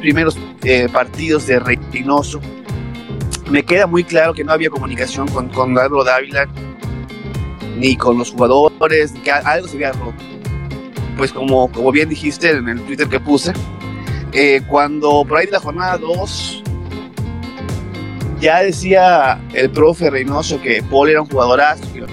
primeros 0.00 0.38
eh, 0.62 0.88
partidos 0.90 1.46
de 1.46 1.60
Reynoso, 1.60 2.40
me 3.50 3.62
queda 3.64 3.86
muy 3.86 4.04
claro 4.04 4.32
que 4.32 4.44
no 4.44 4.52
había 4.52 4.70
comunicación 4.70 5.28
con, 5.28 5.50
con 5.50 5.74
Dávila, 5.74 6.48
ni 7.76 7.96
con 7.96 8.16
los 8.16 8.30
jugadores, 8.30 9.12
que 9.22 9.30
algo 9.30 9.68
se 9.68 9.74
había 9.74 9.92
roto. 9.92 10.39
Pues 11.20 11.34
como, 11.34 11.70
como 11.70 11.92
bien 11.92 12.08
dijiste 12.08 12.48
en 12.48 12.66
el 12.66 12.80
Twitter 12.80 13.06
que 13.06 13.20
puse, 13.20 13.52
eh, 14.32 14.62
cuando 14.66 15.22
por 15.28 15.36
ahí 15.36 15.44
de 15.44 15.52
la 15.52 15.60
jornada 15.60 15.98
2 15.98 16.62
ya 18.40 18.62
decía 18.62 19.38
el 19.52 19.70
profe 19.70 20.08
Reynoso 20.08 20.58
que 20.62 20.82
Paul 20.82 21.10
era 21.10 21.20
un 21.20 21.28
jugadorazo, 21.28 21.82
que 21.92 22.00
lo 22.00 22.06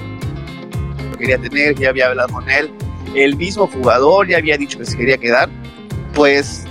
quería 1.17 1.37
tener, 1.37 1.75
que 1.75 1.83
ya 1.83 1.89
había 1.91 2.07
hablado 2.07 2.27
con 2.33 2.49
él. 2.49 2.69
El 3.15 3.37
mismo 3.37 3.65
jugador 3.67 4.27
ya 4.27 4.39
había 4.39 4.57
dicho 4.57 4.77
que 4.77 4.83
se 4.83 4.97
quería 4.97 5.17
quedar. 5.17 5.47
Pues 6.13 6.65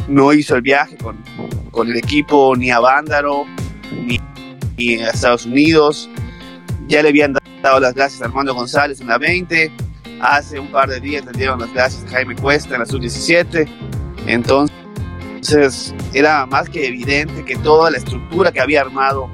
no 0.09 0.33
hizo 0.33 0.57
el 0.57 0.62
viaje 0.62 0.97
con, 0.97 1.17
con 1.71 1.88
el 1.88 1.97
equipo 1.97 2.55
ni 2.57 2.71
a 2.71 2.81
Vándaro, 2.81 3.45
ni, 4.05 4.21
ni 4.77 4.97
a 4.97 5.11
Estados 5.11 5.47
Unidos, 5.47 6.09
ya 6.88 7.03
le 7.03 7.11
habían 7.11 7.37
dado 7.62 7.81
las 7.81 7.95
gracias 7.95 8.23
a 8.23 8.27
Armando 8.27 8.55
González 8.55 9.00
en 9.00 9.09
la 9.09 9.19
20. 9.19 9.71
Hace 10.21 10.59
un 10.59 10.69
par 10.69 10.88
de 10.88 11.00
días 11.00 11.25
le 11.27 11.33
dieron 11.33 11.61
las 11.61 11.73
gracias 11.73 12.05
a 12.05 12.09
Jaime 12.09 12.35
Cuesta 12.35 12.75
en 12.75 12.81
la 12.81 12.87
sub-17. 12.87 13.69
Entonces, 14.27 15.95
era 16.12 16.47
más 16.47 16.69
que 16.69 16.87
evidente 16.87 17.45
que 17.45 17.57
toda 17.57 17.91
la 17.91 17.99
estructura 17.99 18.50
que 18.50 18.61
había 18.61 18.81
armado 18.81 19.31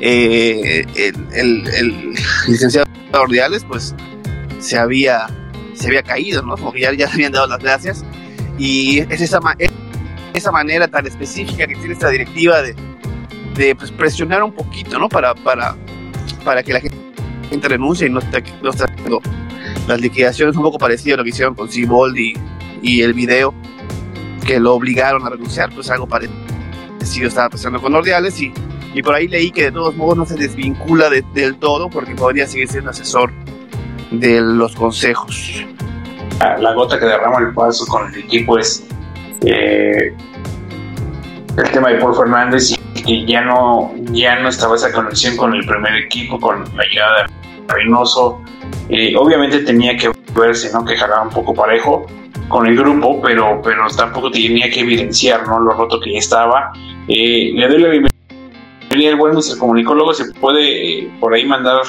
eh, 0.00 0.86
el, 0.96 2.14
licenciado 2.48 2.86
Ordiales, 3.12 3.64
pues 3.64 3.94
se 4.58 4.78
había, 4.78 5.26
se 5.74 5.88
había 5.88 6.02
caído, 6.02 6.42
¿no? 6.42 6.56
Como 6.56 6.72
que 6.72 6.80
ya, 6.80 6.92
ya 6.92 7.06
le 7.06 7.12
habían 7.12 7.32
dado 7.32 7.46
las 7.46 7.58
gracias. 7.58 8.04
Y 8.62 9.00
es 9.00 9.20
esa, 9.20 9.40
esa 10.34 10.52
manera 10.52 10.86
tan 10.86 11.04
específica 11.04 11.66
que 11.66 11.74
tiene 11.74 11.94
esta 11.94 12.10
directiva 12.10 12.62
de, 12.62 13.74
pues, 13.74 13.90
presionar 13.90 14.40
un 14.44 14.52
poquito, 14.52 15.00
¿no? 15.00 15.08
Para, 15.08 15.34
para, 15.34 15.74
para 16.44 16.62
que 16.62 16.72
la 16.72 16.78
gente 16.78 17.68
renuncie 17.68 18.06
y 18.06 18.10
no 18.10 18.20
esté, 18.20 18.44
no 18.62 18.70
haciendo 18.70 19.20
las 19.88 20.00
liquidaciones 20.00 20.54
un 20.54 20.62
poco 20.62 20.78
parecido 20.78 21.14
a 21.14 21.18
lo 21.18 21.24
que 21.24 21.30
hicieron 21.30 21.56
con 21.56 21.68
Sibold 21.68 22.16
y, 22.16 22.34
y 22.82 23.02
el 23.02 23.14
video 23.14 23.52
que 24.46 24.60
lo 24.60 24.74
obligaron 24.74 25.26
a 25.26 25.30
renunciar, 25.30 25.74
pues 25.74 25.90
algo 25.90 26.06
parecido 26.06 27.26
estaba 27.26 27.48
pasando 27.48 27.82
con 27.82 27.92
Ordiales 27.96 28.40
y 28.40 28.52
por 29.02 29.16
ahí 29.16 29.26
leí 29.26 29.50
que 29.50 29.64
de 29.64 29.72
todos 29.72 29.96
modos 29.96 30.16
no 30.16 30.24
se 30.24 30.36
desvincula 30.36 31.10
del 31.10 31.56
todo 31.56 31.90
porque 31.90 32.14
podría 32.14 32.46
seguir 32.46 32.68
siendo 32.68 32.90
asesor 32.90 33.32
de 34.12 34.40
los 34.40 34.76
consejos. 34.76 35.64
La, 36.40 36.74
gota 36.74 36.98
que 36.98 37.06
derrama 37.06 37.38
el 37.40 37.54
paso 37.54 37.86
con 37.86 38.12
el 38.12 38.20
equipo 38.20 38.58
es 38.58 38.84
eh, 39.44 40.14
el 41.56 41.70
tema 41.70 41.90
de 41.90 41.98
Paul 41.98 42.14
Fernández 42.14 42.72
y 42.72 43.02
que 43.02 43.26
ya 43.26 43.42
no, 43.42 43.92
ya 44.12 44.38
no 44.40 44.48
estaba 44.48 44.76
esa 44.76 44.92
conexión 44.92 45.36
con 45.36 45.54
el 45.54 45.64
primer 45.66 45.94
equipo, 45.96 46.38
con 46.40 46.64
la 46.76 46.84
llegada 46.84 47.22
de 47.22 47.74
Reynoso. 47.74 48.40
Eh, 48.88 49.14
obviamente 49.16 49.60
tenía 49.60 49.96
que 49.96 50.10
verse, 50.34 50.72
¿no? 50.72 50.84
Que 50.84 50.96
jalaba 50.96 51.22
un 51.22 51.30
poco 51.30 51.54
parejo 51.54 52.06
con 52.48 52.66
el 52.66 52.76
grupo, 52.76 53.20
pero, 53.22 53.60
pero 53.62 53.86
tampoco 53.96 54.30
tenía 54.30 54.70
que 54.70 54.80
evidenciar, 54.80 55.46
¿no? 55.46 55.60
Lo 55.60 55.72
roto 55.72 56.00
que 56.00 56.12
ya 56.12 56.18
estaba. 56.18 56.72
Eh, 57.08 57.52
le 57.54 57.68
doy 57.68 57.78
la 57.78 57.88
bienvenida 57.88 59.10
al 59.10 59.16
buen 59.16 59.36
el 59.36 59.58
comunicólogo, 59.58 60.12
se 60.12 60.32
puede 60.34 60.98
eh, 60.98 61.10
por 61.20 61.34
ahí 61.34 61.46
mandar 61.46 61.82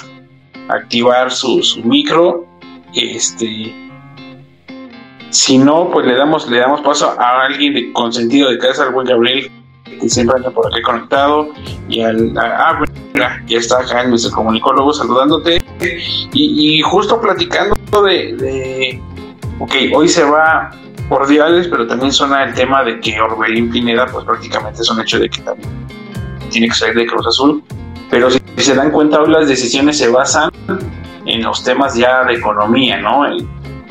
activar 0.70 1.32
su 1.32 1.62
micro. 1.84 2.46
Este, 2.94 3.74
si 5.34 5.58
no, 5.58 5.90
pues 5.90 6.06
le 6.06 6.16
damos, 6.16 6.48
le 6.48 6.60
damos 6.60 6.82
paso 6.82 7.16
a 7.20 7.46
alguien 7.46 7.74
de 7.74 7.92
consentido 7.92 8.52
de 8.52 8.60
casa, 8.60 8.84
al 8.84 8.94
buen 8.94 9.08
Gabriel, 9.08 9.52
que 9.84 10.08
siempre 10.08 10.38
anda 10.38 10.52
por 10.52 10.68
aquí 10.68 10.82
conectado. 10.84 11.50
Y 11.90 12.02
al. 12.02 12.34
ah, 12.38 12.84
mira, 13.14 13.44
ya 13.48 13.58
está 13.58 13.80
acá 13.80 14.04
nuestro 14.04 14.32
comunicólogo 14.32 14.94
saludándote. 14.94 15.60
Y, 16.34 16.82
justo 16.84 17.20
platicando 17.20 17.76
de, 18.04 18.36
de. 18.36 19.02
Ok, 19.60 19.74
hoy 19.96 20.08
se 20.08 20.24
va 20.24 20.70
cordiales, 21.10 21.68
pero 21.68 21.88
también 21.88 22.12
suena 22.12 22.44
el 22.44 22.54
tema 22.54 22.84
de 22.84 23.00
que 23.00 23.20
Orbelín 23.20 23.72
Pineda, 23.72 24.06
pues 24.06 24.26
prácticamente 24.26 24.82
es 24.84 24.90
un 24.90 25.02
hecho 25.02 25.20
de 25.20 25.30
que 25.30 25.42
también 25.42 25.70
tiene 26.52 26.68
que 26.68 26.76
salir 26.76 26.96
de 26.96 27.08
Cruz 27.08 27.26
Azul. 27.26 27.64
Pero 28.12 28.30
si, 28.30 28.40
se 28.58 28.76
dan 28.76 28.92
cuenta, 28.92 29.20
hoy 29.20 29.32
las 29.32 29.48
decisiones 29.48 29.98
se 29.98 30.10
basan 30.10 30.52
en 31.26 31.42
los 31.42 31.64
temas 31.64 31.96
ya 31.96 32.24
de 32.24 32.36
economía, 32.36 33.02
¿no? 33.02 33.26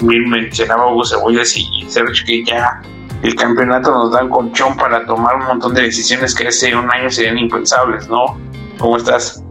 Bien 0.03 0.29
mencionaba 0.29 0.93
Hugo 0.93 1.05
Cebollas 1.05 1.57
y, 1.57 1.67
Sergio 1.89 2.25
que 2.27 2.45
ya 2.45 2.83
el 3.23 3.35
campeonato 3.35 3.91
nos 3.91 4.13
da 4.13 4.23
un 4.23 4.31
colchón 4.31 4.77
para 4.77 5.07
tomar 5.07 5.37
un 5.37 5.47
montón 5.47 5.75
de 5.75 5.83
decisiones 5.83 6.35
que 6.35 6.49
hace 6.49 6.75
un 6.75 6.91
año 6.91 7.11
serían 7.11 7.39
impensables, 7.39 8.09
¿no? 8.09 8.39
¿Cómo 8.79 8.97
estás? 8.97 9.43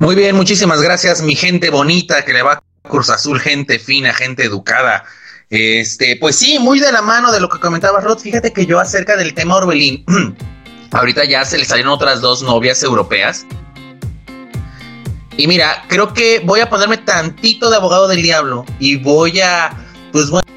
Muy 0.00 0.14
bien, 0.14 0.36
muchísimas 0.36 0.80
gracias, 0.82 1.22
mi 1.22 1.34
gente 1.34 1.70
bonita 1.70 2.24
que 2.24 2.32
le 2.32 2.42
va 2.42 2.52
a 2.52 2.62
Cruz 2.88 3.10
Azul, 3.10 3.40
gente 3.40 3.78
fina, 3.78 4.12
gente 4.12 4.44
educada. 4.44 5.04
Este, 5.50 6.16
pues 6.20 6.36
sí, 6.36 6.58
muy 6.58 6.78
de 6.78 6.92
la 6.92 7.02
mano 7.02 7.32
de 7.32 7.40
lo 7.40 7.48
que 7.48 7.58
comentaba 7.58 8.00
Rod. 8.00 8.18
Fíjate 8.18 8.52
que 8.52 8.66
yo 8.66 8.78
acerca 8.78 9.16
del 9.16 9.34
tema 9.34 9.56
Orbelín, 9.56 10.04
ahorita 10.92 11.24
ya 11.24 11.44
se 11.44 11.58
le 11.58 11.64
salieron 11.64 11.92
otras 11.92 12.20
dos 12.20 12.42
novias 12.42 12.82
europeas. 12.82 13.46
Y 15.38 15.46
mira, 15.46 15.84
creo 15.86 16.12
que 16.12 16.40
voy 16.40 16.58
a 16.58 16.68
ponerme 16.68 16.98
tantito 16.98 17.70
de 17.70 17.76
abogado 17.76 18.08
del 18.08 18.22
diablo 18.22 18.66
y 18.80 18.96
voy 18.96 19.38
a, 19.40 19.70
pues 20.10 20.30
bueno, 20.30 20.48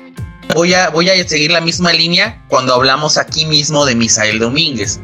voy 0.56 0.74
a, 0.74 0.90
voy 0.90 1.08
a 1.08 1.28
seguir 1.28 1.52
la 1.52 1.62
misma 1.62 1.94
línea 1.94 2.44
cuando 2.48 2.74
hablamos 2.74 3.16
aquí 3.20 3.46
mismo 3.46 3.86
de 3.86 3.94
Misael 3.94 4.40
Domínguez. 4.40 5.00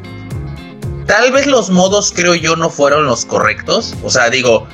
Tal 1.05 1.31
vez 1.31 1.45
los 1.45 1.69
modos, 1.69 2.11
creo 2.11 2.33
yo, 2.33 2.55
no 2.55 2.71
fueron 2.71 3.05
los 3.05 3.23
correctos. 3.23 3.93
O 4.01 4.09
sea, 4.09 4.31
digo, 4.31 4.67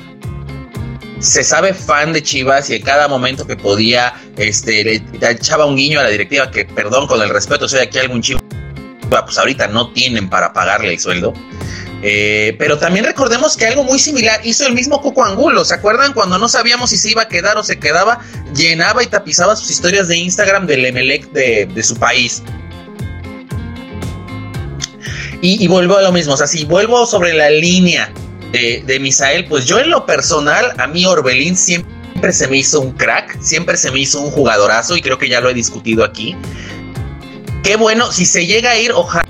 se 1.18 1.44
sabe 1.44 1.74
fan 1.74 2.14
de 2.14 2.22
Chivas 2.22 2.70
y 2.70 2.76
en 2.76 2.82
cada 2.82 3.06
momento 3.06 3.46
que 3.46 3.58
podía, 3.58 4.14
este, 4.38 4.84
le 4.84 5.02
echaba 5.20 5.66
un 5.66 5.76
guiño 5.76 6.00
a 6.00 6.04
la 6.04 6.08
directiva 6.08 6.50
que, 6.50 6.64
perdón, 6.64 7.06
con 7.08 7.20
el 7.20 7.28
respeto, 7.28 7.66
hay 7.74 7.80
aquí 7.80 7.98
algún 7.98 8.22
chivo, 8.22 8.40
pues 9.10 9.36
ahorita 9.36 9.68
no 9.68 9.92
tienen 9.92 10.30
para 10.30 10.54
pagarle 10.54 10.94
el 10.94 10.98
sueldo. 10.98 11.34
Eh, 12.06 12.54
pero 12.58 12.78
también 12.78 13.06
recordemos 13.06 13.56
que 13.56 13.64
algo 13.64 13.82
muy 13.82 13.98
similar 13.98 14.38
hizo 14.44 14.66
el 14.66 14.74
mismo 14.74 15.00
Coco 15.00 15.24
Angulo. 15.24 15.64
¿Se 15.64 15.72
acuerdan 15.72 16.12
cuando 16.12 16.38
no 16.38 16.50
sabíamos 16.50 16.90
si 16.90 16.98
se 16.98 17.10
iba 17.10 17.22
a 17.22 17.28
quedar 17.28 17.56
o 17.56 17.62
se 17.62 17.78
quedaba? 17.78 18.20
Llenaba 18.54 19.02
y 19.02 19.06
tapizaba 19.06 19.56
sus 19.56 19.70
historias 19.70 20.08
de 20.08 20.18
Instagram 20.18 20.66
del 20.66 20.84
Emelec 20.84 21.30
de, 21.32 21.82
su 21.82 21.96
país. 21.96 22.42
Y, 25.40 25.66
vuelvo 25.66 25.96
a 25.96 26.02
lo 26.02 26.12
mismo. 26.12 26.34
O 26.34 26.36
sea, 26.36 26.46
si 26.46 26.66
vuelvo 26.66 27.06
sobre 27.06 27.32
la 27.32 27.48
línea 27.48 28.12
de, 28.52 28.98
Misael, 29.00 29.46
pues 29.46 29.64
yo 29.64 29.78
en 29.78 29.88
lo 29.88 30.04
personal, 30.04 30.74
a 30.76 30.86
mí 30.86 31.06
Orbelín 31.06 31.56
siempre 31.56 32.32
se 32.32 32.48
me 32.48 32.58
hizo 32.58 32.82
un 32.82 32.92
crack, 32.92 33.40
siempre 33.40 33.78
se 33.78 33.90
me 33.90 34.00
hizo 34.00 34.20
un 34.20 34.30
jugadorazo 34.30 34.94
y 34.94 35.00
creo 35.00 35.16
que 35.16 35.30
ya 35.30 35.40
lo 35.40 35.48
he 35.48 35.54
discutido 35.54 36.04
aquí. 36.04 36.36
Qué 37.62 37.76
bueno, 37.76 38.12
si 38.12 38.26
se 38.26 38.44
llega 38.44 38.72
a 38.72 38.78
ir, 38.78 38.92
ojalá 38.92 39.24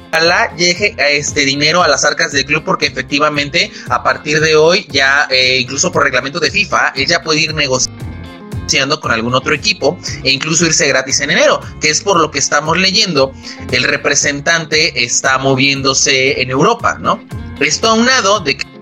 llegue 0.57 0.95
este 0.99 1.45
dinero 1.45 1.83
a 1.83 1.89
las 1.89 2.05
arcas 2.05 2.33
del 2.33 2.45
club 2.45 2.63
porque 2.65 2.87
efectivamente 2.87 3.71
a 3.89 4.03
partir 4.03 4.41
de 4.41 4.57
hoy 4.57 4.87
ya, 4.91 5.27
eh, 5.31 5.59
incluso 5.61 5.91
por 5.93 6.05
reglamento 6.05 6.41
de 6.41 6.51
FIFA, 6.51 6.93
él 6.97 7.07
ya 7.07 7.23
puede 7.23 7.41
ir 7.41 7.55
negociando 7.55 9.01
con 9.01 9.13
algún 9.13 9.35
otro 9.35 9.55
equipo 9.55 9.99
e 10.23 10.31
incluso 10.31 10.67
irse 10.67 10.89
gratis 10.89 11.21
en 11.21 11.31
enero, 11.31 11.61
que 11.81 11.91
es 11.91 12.01
por 12.01 12.19
lo 12.19 12.31
que 12.31 12.39
estamos 12.39 12.79
leyendo, 12.79 13.33
el 13.71 13.85
representante 13.85 15.05
está 15.05 15.39
moviéndose 15.39 16.41
en 16.41 16.51
Europa, 16.51 16.97
¿no? 17.01 17.23
Esto 17.61 17.89
aunado 17.89 18.41
de 18.41 18.57
que 18.57 18.75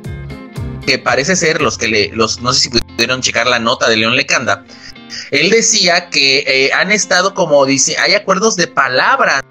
que 0.87 0.99
parece 0.99 1.37
ser 1.37 1.63
los 1.63 1.79
que 1.79 1.87
le, 1.87 2.09
los, 2.09 2.41
no 2.41 2.53
sé 2.53 2.63
si 2.63 2.69
pudieron 2.69 3.23
checar 3.23 3.47
la 3.47 3.61
nota 3.61 3.89
de 3.89 3.97
León 3.97 4.17
Lecanda, 4.17 4.65
él 5.31 5.51
decía 5.51 6.09
que 6.11 6.39
eh, 6.41 6.73
han 6.73 6.91
estado 6.91 7.35
como 7.35 7.65
dice, 7.65 7.97
hay 7.99 8.15
acuerdos 8.15 8.57
de 8.57 8.67
palabra 8.67 9.45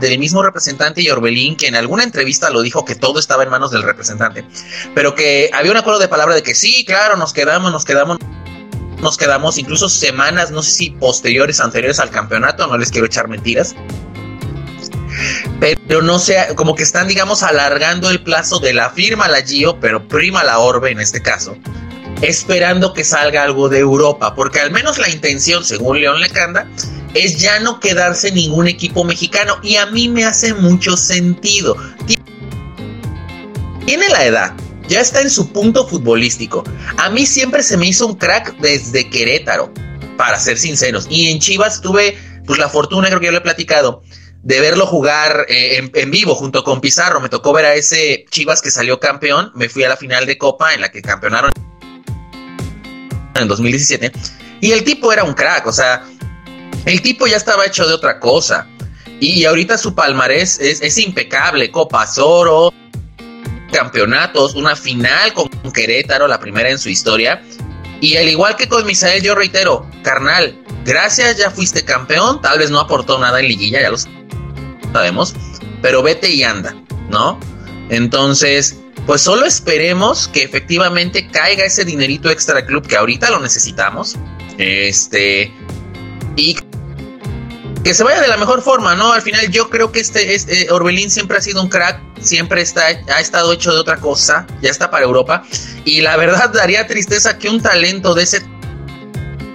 del 0.00 0.18
mismo 0.18 0.42
representante 0.42 1.02
y 1.02 1.10
Orbelín, 1.10 1.56
que 1.56 1.66
en 1.66 1.76
alguna 1.76 2.04
entrevista 2.04 2.50
lo 2.50 2.62
dijo 2.62 2.84
que 2.84 2.94
todo 2.94 3.18
estaba 3.18 3.42
en 3.42 3.50
manos 3.50 3.70
del 3.70 3.82
representante, 3.82 4.44
pero 4.94 5.14
que 5.14 5.50
había 5.52 5.70
un 5.70 5.76
acuerdo 5.76 6.00
de 6.00 6.08
palabra 6.08 6.34
de 6.34 6.42
que 6.42 6.54
sí, 6.54 6.84
claro, 6.84 7.16
nos 7.16 7.32
quedamos, 7.32 7.72
nos 7.72 7.84
quedamos, 7.84 8.18
nos 9.00 9.16
quedamos 9.16 9.58
incluso 9.58 9.88
semanas, 9.88 10.50
no 10.50 10.62
sé 10.62 10.72
si 10.72 10.90
posteriores, 10.90 11.60
anteriores 11.60 11.98
al 12.00 12.10
campeonato, 12.10 12.66
no 12.66 12.76
les 12.76 12.90
quiero 12.90 13.06
echar 13.06 13.28
mentiras, 13.28 13.74
pero 15.88 16.02
no 16.02 16.18
sea, 16.18 16.54
como 16.54 16.74
que 16.74 16.82
están, 16.82 17.08
digamos, 17.08 17.42
alargando 17.42 18.10
el 18.10 18.22
plazo 18.22 18.60
de 18.60 18.74
la 18.74 18.90
firma 18.90 19.28
la 19.28 19.42
Gio, 19.42 19.80
pero 19.80 20.06
prima 20.06 20.44
la 20.44 20.58
Orbe 20.58 20.90
en 20.90 21.00
este 21.00 21.22
caso, 21.22 21.56
esperando 22.22 22.92
que 22.92 23.04
salga 23.04 23.42
algo 23.42 23.68
de 23.68 23.78
Europa, 23.78 24.34
porque 24.34 24.60
al 24.60 24.70
menos 24.70 24.98
la 24.98 25.08
intención, 25.08 25.64
según 25.64 26.00
León 26.00 26.20
Lecanda, 26.20 26.68
es 27.14 27.38
ya 27.38 27.60
no 27.60 27.80
quedarse 27.80 28.30
ningún 28.30 28.68
equipo 28.68 29.04
mexicano 29.04 29.58
y 29.62 29.76
a 29.76 29.86
mí 29.86 30.08
me 30.08 30.24
hace 30.24 30.54
mucho 30.54 30.96
sentido. 30.96 31.76
Tiene 33.86 34.08
la 34.10 34.24
edad, 34.24 34.54
ya 34.88 35.00
está 35.00 35.20
en 35.22 35.30
su 35.30 35.52
punto 35.52 35.86
futbolístico. 35.86 36.64
A 36.96 37.10
mí 37.10 37.26
siempre 37.26 37.62
se 37.62 37.76
me 37.76 37.86
hizo 37.86 38.06
un 38.06 38.14
crack 38.14 38.56
desde 38.58 39.08
Querétaro, 39.08 39.72
para 40.18 40.38
ser 40.38 40.58
sinceros. 40.58 41.06
Y 41.08 41.30
en 41.30 41.38
Chivas 41.38 41.80
tuve 41.80 42.18
pues 42.44 42.58
la 42.58 42.68
fortuna, 42.68 43.08
creo 43.08 43.20
que 43.20 43.26
yo 43.26 43.32
le 43.32 43.38
he 43.38 43.42
platicado, 43.42 44.02
de 44.42 44.60
verlo 44.60 44.86
jugar 44.86 45.46
eh, 45.48 45.90
en, 45.94 46.10
vivo 46.10 46.34
junto 46.34 46.62
con 46.64 46.82
Pizarro. 46.82 47.20
Me 47.20 47.30
tocó 47.30 47.54
ver 47.54 47.64
a 47.64 47.74
ese 47.74 48.26
Chivas 48.30 48.60
que 48.60 48.70
salió 48.70 49.00
campeón. 49.00 49.52
Me 49.54 49.70
fui 49.70 49.84
a 49.84 49.88
la 49.88 49.96
final 49.96 50.26
de 50.26 50.36
Copa 50.36 50.74
en 50.74 50.82
la 50.82 50.90
que 50.90 51.00
campeonaron 51.00 51.52
en 53.34 53.48
2017. 53.48 54.12
Y 54.60 54.72
el 54.72 54.84
tipo 54.84 55.12
era 55.12 55.24
un 55.24 55.34
crack, 55.34 55.66
o 55.66 55.72
sea, 55.72 56.04
el 56.84 57.02
tipo 57.02 57.26
ya 57.26 57.36
estaba 57.36 57.66
hecho 57.66 57.86
de 57.86 57.94
otra 57.94 58.18
cosa. 58.18 58.66
Y 59.20 59.44
ahorita 59.44 59.76
su 59.78 59.94
palmarés 59.94 60.58
es, 60.60 60.98
impecable. 60.98 61.70
Copa 61.70 62.08
Oro, 62.18 62.72
campeonatos, 63.72 64.54
una 64.54 64.76
final 64.76 65.34
con 65.34 65.48
Querétaro, 65.72 66.28
la 66.28 66.38
primera 66.38 66.70
en 66.70 66.78
su 66.78 66.88
historia. 66.88 67.42
Y 68.00 68.16
al 68.16 68.28
igual 68.28 68.56
que 68.56 68.68
con 68.68 68.86
Misael, 68.86 69.22
yo 69.22 69.34
reitero, 69.34 69.88
carnal, 70.02 70.56
gracias, 70.84 71.36
ya 71.36 71.50
fuiste 71.50 71.84
campeón. 71.84 72.40
Tal 72.40 72.58
vez 72.58 72.70
no 72.70 72.78
aportó 72.78 73.18
nada 73.18 73.40
en 73.40 73.48
liguilla, 73.48 73.82
ya 73.82 73.90
lo 73.90 73.96
sabemos, 74.92 75.34
pero 75.82 76.02
vete 76.02 76.30
y 76.30 76.44
anda, 76.44 76.76
¿no? 77.10 77.40
Entonces, 77.90 78.78
pues 79.06 79.22
solo 79.22 79.46
esperemos 79.46 80.28
que 80.28 80.42
efectivamente 80.42 81.28
caiga 81.28 81.64
ese 81.64 81.84
dinerito 81.84 82.30
extra 82.30 82.64
club 82.64 82.86
que 82.86 82.96
ahorita 82.96 83.30
lo 83.30 83.40
necesitamos. 83.40 84.16
Este. 84.58 85.52
Y 86.38 86.56
que 87.82 87.94
se 87.94 88.04
vaya 88.04 88.20
de 88.20 88.28
la 88.28 88.36
mejor 88.36 88.62
forma, 88.62 88.94
¿no? 88.94 89.12
Al 89.12 89.22
final 89.22 89.50
yo 89.50 89.68
creo 89.68 89.90
que 89.90 90.00
este, 90.00 90.34
este 90.34 90.70
Orbelín 90.70 91.10
siempre 91.10 91.36
ha 91.36 91.40
sido 91.40 91.60
un 91.62 91.68
crack, 91.68 92.00
siempre 92.20 92.62
está, 92.62 92.82
ha 92.86 93.20
estado 93.20 93.52
hecho 93.52 93.72
de 93.72 93.80
otra 93.80 93.96
cosa, 93.96 94.46
ya 94.62 94.70
está 94.70 94.90
para 94.90 95.04
Europa. 95.04 95.42
Y 95.84 96.00
la 96.00 96.16
verdad 96.16 96.50
daría 96.52 96.86
tristeza 96.86 97.38
que 97.38 97.48
un 97.48 97.60
talento 97.60 98.14
de 98.14 98.22
ese 98.22 98.42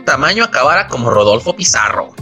tamaño 0.05 0.43
acabara 0.43 0.87
como 0.87 1.09
Rodolfo 1.09 1.55
Pizarro. 1.55 2.13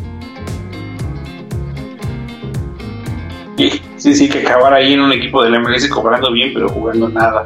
Sí, 3.97 4.15
sí, 4.15 4.29
que 4.29 4.39
acabar 4.39 4.73
ahí 4.73 4.93
en 4.93 5.01
un 5.01 5.11
equipo 5.11 5.43
del 5.43 5.59
MLS 5.59 5.87
cobrando 5.87 6.31
bien, 6.31 6.51
pero 6.53 6.69
jugando 6.69 7.09
nada. 7.09 7.43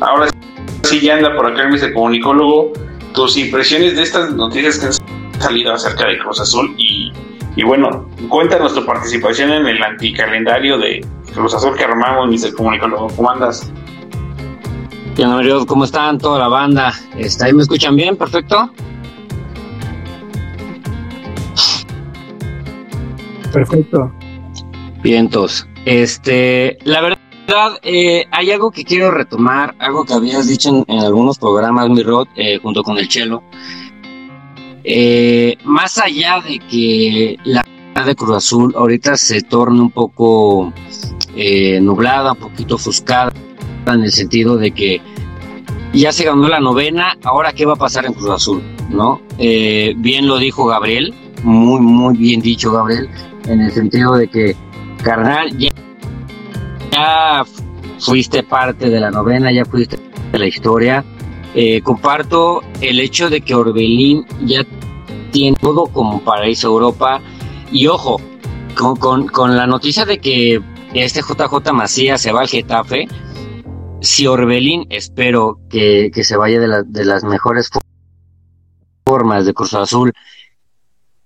Ahora 0.00 0.28
sí, 0.82 1.00
ya 1.00 1.14
anda 1.14 1.34
por 1.34 1.46
acá 1.46 1.68
el 1.68 1.92
comunicólogo. 1.92 2.72
Tus 3.12 3.36
impresiones 3.36 3.96
de 3.96 4.02
estas 4.02 4.32
noticias 4.32 4.78
que 4.78 4.86
han 4.86 4.92
salido 5.38 5.72
acerca 5.72 6.06
de 6.06 6.18
Cruz 6.18 6.40
Azul 6.40 6.74
y, 6.78 7.12
y 7.56 7.62
bueno, 7.64 8.08
cuéntanos 8.28 8.74
tu 8.74 8.84
participación 8.84 9.50
en 9.50 9.66
el 9.66 9.82
anticalendario 9.82 10.78
de 10.78 11.06
Cruz 11.32 11.54
Azul 11.54 11.74
que 11.76 11.84
armamos, 11.84 12.28
Mr. 12.28 12.54
Comunicólogo. 12.54 13.08
¿Cómo 13.16 13.30
andas? 13.30 13.70
Bien, 15.16 15.30
¿cómo 15.66 15.84
están? 15.84 16.18
Toda 16.18 16.40
la 16.40 16.48
banda. 16.48 16.92
¿Está 17.16 17.46
ahí 17.46 17.52
me 17.52 17.62
escuchan 17.62 17.94
bien? 17.94 18.16
¿Perfecto? 18.16 18.70
Perfecto. 23.52 24.12
Vientos. 25.04 25.68
Este, 25.84 26.78
la 26.82 27.00
verdad, 27.00 27.78
eh, 27.82 28.24
hay 28.32 28.50
algo 28.50 28.72
que 28.72 28.84
quiero 28.84 29.12
retomar, 29.12 29.76
algo 29.78 30.04
que 30.04 30.14
habías 30.14 30.48
dicho 30.48 30.84
en, 30.88 30.98
algunos 30.98 31.38
programas, 31.38 31.88
mi 31.90 32.02
Rod, 32.02 32.26
eh, 32.34 32.58
junto 32.58 32.82
con 32.82 32.98
el 32.98 33.06
Chelo. 33.08 33.44
Eh, 34.84 35.56
más 35.64 35.98
allá 35.98 36.40
de 36.46 36.58
que 36.58 37.36
la 37.44 37.64
de 38.04 38.14
Cruz 38.14 38.36
Azul 38.36 38.74
ahorita 38.76 39.16
se 39.16 39.42
torne 39.42 39.80
un 39.80 39.90
poco 39.90 40.72
nublada, 41.80 42.32
un 42.32 42.38
poquito 42.38 42.74
ofuscada, 42.76 43.32
en 43.86 44.02
el 44.02 44.12
sentido 44.12 44.56
de 44.56 44.72
que 44.72 45.00
ya 45.92 46.12
se 46.12 46.24
ganó 46.24 46.48
la 46.48 46.60
novena, 46.60 47.16
ahora 47.24 47.52
qué 47.52 47.64
va 47.64 47.74
a 47.74 47.76
pasar 47.76 48.04
en 48.06 48.12
Cruz 48.12 48.30
Azul, 48.30 48.62
¿no? 48.90 49.20
bien 49.38 50.26
lo 50.26 50.38
dijo 50.38 50.66
Gabriel, 50.66 51.14
muy, 51.44 51.80
muy 51.80 52.16
bien 52.16 52.40
dicho 52.40 52.72
Gabriel, 52.72 53.08
en 53.46 53.60
el 53.60 53.72
sentido 53.72 54.16
de 54.16 54.28
que 54.28 54.56
carnal, 55.02 55.56
ya, 55.58 57.44
fuiste 57.98 58.42
parte 58.42 58.88
de 58.88 59.00
la 59.00 59.10
novena, 59.10 59.52
ya 59.52 59.64
fuiste 59.64 59.98
de 60.32 60.38
la 60.38 60.46
historia. 60.46 61.04
Eh, 61.54 61.80
comparto 61.82 62.62
el 62.80 62.98
hecho 63.00 63.30
de 63.30 63.40
que 63.40 63.54
Orbelín 63.54 64.26
ya 64.44 64.66
tiene 65.30 65.56
todo 65.60 65.86
como 65.86 66.22
para 66.22 66.48
irse 66.48 66.66
a 66.66 66.70
Europa. 66.70 67.20
Y 67.70 67.86
ojo, 67.86 68.20
con, 68.74 69.56
la 69.56 69.66
noticia 69.66 70.04
de 70.04 70.18
que 70.18 70.60
este 70.94 71.20
JJ 71.20 71.72
Macías 71.72 72.20
se 72.20 72.32
va 72.32 72.40
al 72.40 72.48
Getafe, 72.48 73.06
si 74.00 74.26
Orbelín, 74.26 74.86
espero 74.90 75.60
que, 75.70 76.10
se 76.22 76.36
vaya 76.36 76.60
de, 76.60 76.82
de, 76.86 77.04
las 77.04 77.24
mejores 77.24 77.70
formas 79.06 79.46
de 79.46 79.54
Cruz 79.54 79.74
Azul, 79.74 80.12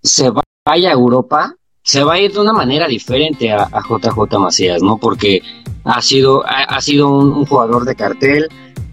se 0.03 0.31
vaya 0.65 0.91
a 0.91 0.93
Europa, 0.93 1.55
se 1.83 2.05
va 2.05 2.15
a 2.15 2.21
ir 2.21 2.33
de 2.33 2.41
una 2.41 2.53
manera 2.53 2.87
diferente 2.87 3.51
a, 3.53 3.67
JJ 3.67 4.39
Macías, 4.39 4.83
¿no? 4.83 4.99
Porque 4.99 5.43
ha 5.85 6.03
sido, 6.03 6.45
ha, 6.47 6.81
sido 6.81 7.09
un, 7.09 7.47
jugador 7.47 7.85
de 7.85 7.95
cartel. 7.95 8.49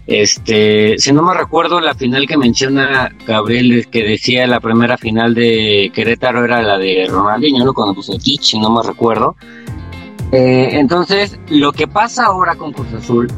Este, 0.06 0.98
si 0.98 1.12
no 1.12 1.22
me 1.22 1.34
recuerdo, 1.34 1.80
la 1.80 1.94
final 1.94 2.26
que 2.26 2.36
menciona 2.36 3.14
Gabriel, 3.26 3.88
que 3.90 4.04
decía 4.04 4.46
la 4.46 4.60
primera 4.60 4.96
final 4.96 5.34
de 5.34 5.90
Querétaro 5.92 6.44
era 6.44 6.62
la 6.62 6.78
de 6.78 7.06
Ronaldinho, 7.08 7.64
¿no? 7.64 7.74
Cuando 7.74 7.94
puso 7.94 8.16
Tich, 8.16 8.42
si 8.42 8.58
no 8.58 8.70
me 8.70 8.82
recuerdo. 8.82 9.34
Eh, 10.32 10.70
entonces, 10.72 11.38
lo 11.48 11.72
que 11.72 11.88
pasa 11.88 12.26
ahora 12.26 12.54
con 12.54 12.72
Cruz 12.72 12.92
Azul 12.94 13.28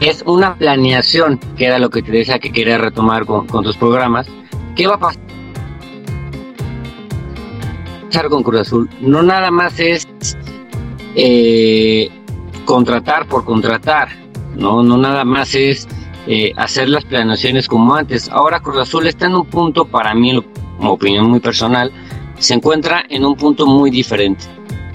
es 0.00 0.22
una 0.26 0.54
planeación, 0.54 1.38
que 1.56 1.66
era 1.66 1.78
lo 1.78 1.90
que 1.90 2.02
te 2.02 2.10
decía 2.10 2.38
que 2.38 2.52
quería 2.52 2.78
retomar 2.78 3.26
con, 3.26 3.46
con 3.46 3.62
tus 3.62 3.76
programas. 3.76 4.26
¿Qué 4.74 4.86
va 4.86 4.94
a 4.94 4.98
pasar? 4.98 5.30
con 8.28 8.42
Cruz 8.42 8.60
Azul 8.60 8.90
no 9.00 9.22
nada 9.22 9.50
más 9.50 9.78
es 9.78 10.06
eh, 11.14 12.10
contratar 12.64 13.26
por 13.26 13.44
contratar, 13.44 14.08
no, 14.60 14.82
no 14.82 14.96
nada 14.96 15.24
más 15.24 15.54
es 15.54 15.88
eh, 16.26 16.52
hacer 16.56 16.88
las 16.88 17.04
planeaciones 17.04 17.66
como 17.66 17.94
antes. 17.94 18.28
Ahora 18.28 18.60
Cruz 18.60 18.78
Azul 18.78 19.06
está 19.06 19.26
en 19.26 19.34
un 19.34 19.46
punto, 19.46 19.86
para 19.86 20.14
mí, 20.14 20.38
como 20.76 20.92
opinión 20.92 21.28
muy 21.28 21.40
personal, 21.40 21.90
se 22.38 22.54
encuentra 22.54 23.04
en 23.08 23.24
un 23.24 23.34
punto 23.36 23.66
muy 23.66 23.90
diferente, 23.90 24.44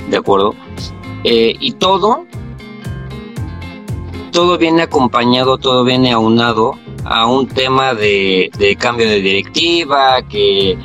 ¿de 0.09 0.17
acuerdo? 0.17 0.55
Eh, 1.23 1.55
y 1.59 1.73
todo, 1.73 2.25
todo 4.31 4.57
viene 4.57 4.83
acompañado, 4.83 5.57
todo 5.57 5.83
viene 5.83 6.11
aunado 6.11 6.77
a 7.03 7.27
un 7.27 7.47
tema 7.47 7.93
de, 7.93 8.51
de 8.57 8.75
cambio 8.75 9.09
de 9.09 9.21
directiva, 9.21 10.21
que 10.29 10.77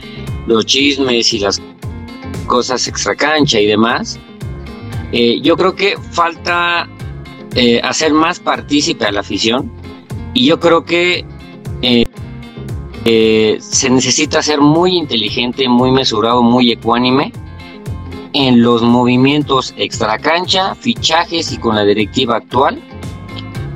los 0.47 0.64
chismes 0.64 1.33
y 1.35 1.38
las 1.38 1.61
cosas 2.47 2.88
extra 2.88 3.14
cancha 3.14 3.61
y 3.61 3.66
demás. 3.66 4.19
Eh, 5.12 5.40
yo 5.43 5.57
creo 5.57 5.75
que 5.75 5.97
falta 6.12 6.88
eh, 7.55 7.81
hacer 7.83 8.13
más 8.13 8.41
partícipe 8.41 9.05
a 9.05 9.13
la 9.13 9.21
afición. 9.21 9.71
Y 10.35 10.47
yo 10.47 10.61
creo 10.61 10.85
que 10.85 11.25
eh, 11.83 12.05
eh, 13.05 13.59
se 13.61 13.91
necesita 13.91 14.43
ser 14.43 14.61
muy 14.61 14.97
inteligente, 14.97 15.69
muy 15.69 15.91
mesurado, 15.91 16.43
muy 16.43 16.71
ecuánime 16.71 17.33
en 18.33 18.63
los 18.63 18.83
movimientos 18.83 19.75
extracancha, 19.77 20.75
fichajes 20.75 21.53
y 21.53 21.59
con 21.59 21.75
la 21.75 21.85
directiva 21.85 22.37
actual 22.37 22.81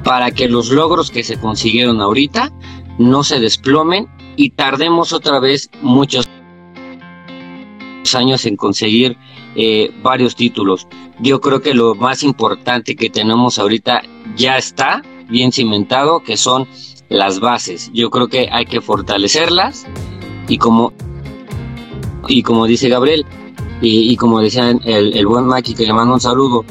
para 0.04 0.30
que 0.30 0.48
los 0.48 0.70
logros 0.70 1.10
que 1.10 1.24
se 1.24 1.38
consiguieron 1.38 2.00
ahorita 2.00 2.52
no 2.98 3.24
se 3.24 3.40
desplomen 3.40 4.06
y 4.36 4.50
tardemos 4.50 5.12
otra 5.12 5.40
vez 5.40 5.70
muchos 5.82 6.28
años 8.14 8.44
en 8.44 8.56
conseguir 8.56 9.16
eh, 9.56 9.90
varios 10.02 10.36
títulos. 10.36 10.86
Yo 11.20 11.40
creo 11.40 11.62
que 11.62 11.74
lo 11.74 11.94
más 11.94 12.22
importante 12.22 12.96
que 12.96 13.08
tenemos 13.08 13.58
ahorita 13.58 14.02
ya 14.36 14.58
está 14.58 15.02
bien 15.28 15.52
cimentado, 15.52 16.22
que 16.22 16.36
son 16.36 16.66
las 17.08 17.40
bases. 17.40 17.90
Yo 17.94 18.10
creo 18.10 18.28
que 18.28 18.48
hay 18.50 18.66
que 18.66 18.80
fortalecerlas 18.80 19.86
y 20.48 20.58
como 20.58 20.92
y 22.28 22.42
como 22.42 22.66
dice 22.66 22.88
Gabriel 22.88 23.24
y, 23.80 24.16
como 24.16 24.40
decía 24.40 24.70
el, 24.70 25.26
buen 25.26 25.44
Maki 25.46 25.74
que 25.74 25.84
le 25.86 25.92
mando 25.92 26.14
un 26.14 26.20
saludo, 26.20 26.64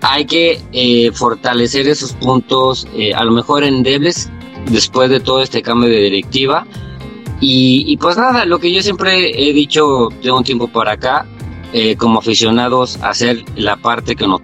hay 0.00 0.26
que 0.26 0.60
eh, 0.72 1.10
fortalecer 1.12 1.88
esos 1.88 2.12
puntos, 2.12 2.86
eh, 2.94 3.12
a 3.14 3.24
lo 3.24 3.32
mejor 3.32 3.64
endebles, 3.64 4.30
después 4.70 5.10
de 5.10 5.18
todo 5.18 5.40
este 5.40 5.62
cambio 5.62 5.88
de 5.88 5.96
directiva. 5.96 6.66
Y, 7.46 7.98
pues 7.98 8.16
nada, 8.16 8.46
lo 8.46 8.58
que 8.58 8.72
yo 8.72 8.80
siempre 8.80 9.30
he 9.36 9.52
dicho 9.52 10.08
de 10.22 10.30
un 10.30 10.42
tiempo 10.42 10.66
para 10.66 10.92
acá, 10.92 11.26
eh, 11.74 11.94
como 11.94 12.20
aficionados, 12.20 12.96
hacer 13.02 13.44
la 13.54 13.76
parte 13.76 14.16
que 14.16 14.26
nos 14.26 14.40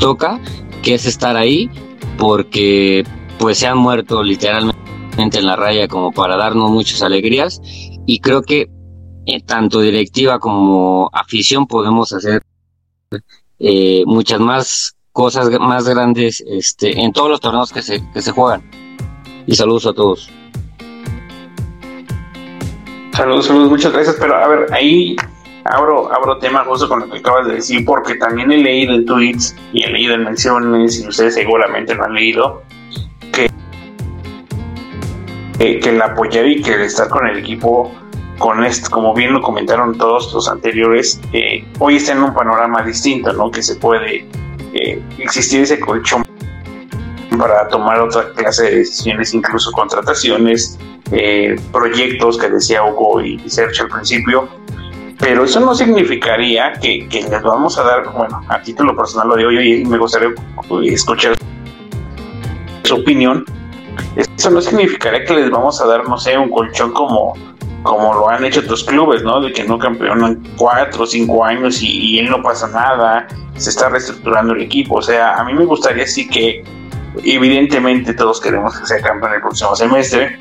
toca, 0.00 0.40
que 0.82 0.94
es 0.94 1.06
estar 1.06 1.36
ahí, 1.36 1.70
porque 2.18 3.04
pues 3.38 3.58
se 3.58 3.68
han 3.68 3.78
muerto 3.78 4.24
literalmente 4.24 5.38
en 5.38 5.46
la 5.46 5.54
raya 5.54 5.86
como 5.86 6.10
para 6.10 6.36
darnos 6.36 6.72
muchas 6.72 7.00
alegrías. 7.02 7.60
Y 8.04 8.18
creo 8.18 8.42
que 8.42 8.68
tanto 9.46 9.80
directiva 9.80 10.40
como 10.40 11.10
afición 11.12 11.68
podemos 11.68 12.12
hacer 12.12 12.42
eh, 13.60 14.02
muchas 14.04 14.40
más 14.40 14.96
cosas 15.12 15.48
más 15.60 15.88
grandes 15.88 16.42
este, 16.44 17.00
en 17.00 17.12
todos 17.12 17.30
los 17.30 17.40
torneos 17.40 17.72
que 17.72 17.82
se, 17.82 18.02
que 18.12 18.20
se 18.20 18.32
juegan. 18.32 18.68
Y 19.46 19.54
saludos 19.54 19.86
a 19.86 19.92
todos. 19.92 20.41
Saludos, 23.12 23.46
saludos, 23.46 23.70
muchas 23.70 23.92
gracias. 23.92 24.16
Pero 24.18 24.34
a 24.34 24.48
ver, 24.48 24.72
ahí 24.72 25.16
abro, 25.64 26.12
abro 26.12 26.38
tema 26.38 26.64
justo 26.64 26.88
con 26.88 27.00
lo 27.00 27.10
que 27.10 27.18
acabas 27.18 27.46
de 27.46 27.54
decir, 27.54 27.84
porque 27.84 28.14
también 28.14 28.50
he 28.52 28.58
leído 28.58 28.94
en 28.94 29.04
tweets 29.04 29.54
y 29.72 29.82
he 29.82 29.90
leído 29.90 30.14
en 30.14 30.24
menciones, 30.24 31.00
y 31.00 31.06
ustedes 31.06 31.34
seguramente 31.34 31.94
lo 31.94 32.04
han 32.04 32.14
leído, 32.14 32.62
que, 33.32 33.50
que 35.58 35.88
el 35.88 36.00
apoyar 36.00 36.46
y 36.46 36.62
que 36.62 36.74
el 36.74 36.82
estar 36.82 37.08
con 37.08 37.26
el 37.26 37.38
equipo 37.38 37.92
con 38.38 38.64
esto, 38.64 38.90
como 38.90 39.14
bien 39.14 39.32
lo 39.32 39.42
comentaron 39.42 39.96
todos 39.96 40.32
los 40.32 40.48
anteriores, 40.48 41.20
eh, 41.32 41.64
hoy 41.78 41.96
está 41.96 42.12
en 42.12 42.22
un 42.22 42.34
panorama 42.34 42.82
distinto, 42.82 43.32
¿no? 43.34 43.50
Que 43.50 43.62
se 43.62 43.76
puede 43.76 44.26
eh, 44.72 45.02
existir 45.18 45.60
ese 45.60 45.78
colchón 45.78 46.24
para 47.38 47.68
tomar 47.68 48.00
otra 48.00 48.30
clase 48.32 48.64
de 48.64 48.76
decisiones, 48.78 49.32
incluso 49.34 49.70
contrataciones, 49.72 50.78
eh, 51.12 51.56
proyectos 51.70 52.38
que 52.38 52.48
decía 52.48 52.82
Hugo 52.82 53.20
y 53.20 53.38
Sergio 53.48 53.84
al 53.84 53.90
principio. 53.90 54.48
Pero 55.18 55.44
eso 55.44 55.60
no 55.60 55.74
significaría 55.74 56.72
que, 56.72 57.06
que, 57.08 57.22
les 57.22 57.42
vamos 57.42 57.78
a 57.78 57.84
dar, 57.84 58.12
bueno, 58.12 58.40
a 58.48 58.60
título 58.60 58.96
personal 58.96 59.28
lo 59.28 59.36
digo 59.36 59.52
yo 59.52 59.60
y 59.60 59.84
me 59.84 59.98
gustaría 59.98 60.30
escuchar 60.84 61.36
su 62.82 62.94
opinión. 62.96 63.44
Eso 64.16 64.50
no 64.50 64.60
significaría 64.60 65.24
que 65.24 65.34
les 65.34 65.50
vamos 65.50 65.80
a 65.80 65.86
dar, 65.86 66.08
no 66.08 66.18
sé, 66.18 66.36
un 66.36 66.50
colchón 66.50 66.92
como 66.92 67.34
como 67.82 68.14
lo 68.14 68.28
han 68.28 68.44
hecho 68.44 68.60
otros 68.60 68.84
clubes, 68.84 69.22
¿no? 69.22 69.40
De 69.40 69.52
que 69.52 69.64
no 69.64 69.78
campeonan 69.78 70.42
cuatro 70.56 71.02
o 71.02 71.06
cinco 71.06 71.44
años 71.44 71.82
y, 71.82 72.18
él 72.18 72.30
no 72.30 72.42
pasa 72.42 72.68
nada, 72.68 73.26
se 73.56 73.70
está 73.70 73.88
reestructurando 73.88 74.54
el 74.54 74.62
equipo. 74.62 74.96
O 74.96 75.02
sea, 75.02 75.34
a 75.34 75.44
mí 75.44 75.52
me 75.52 75.64
gustaría 75.64 76.06
sí 76.06 76.28
que, 76.28 76.64
evidentemente, 77.24 78.14
todos 78.14 78.40
queremos 78.40 78.78
que 78.78 78.86
sea 78.86 79.00
campeón 79.00 79.34
el 79.34 79.40
próximo 79.40 79.74
semestre, 79.74 80.38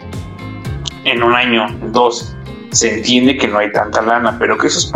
en 1.03 1.23
un 1.23 1.33
año, 1.33 1.67
dos. 1.91 2.35
Se 2.71 2.97
entiende 2.97 3.37
que 3.37 3.47
no 3.47 3.59
hay 3.59 3.71
tanta 3.71 4.01
lana, 4.01 4.37
pero 4.39 4.57
que 4.57 4.67
esos 4.67 4.91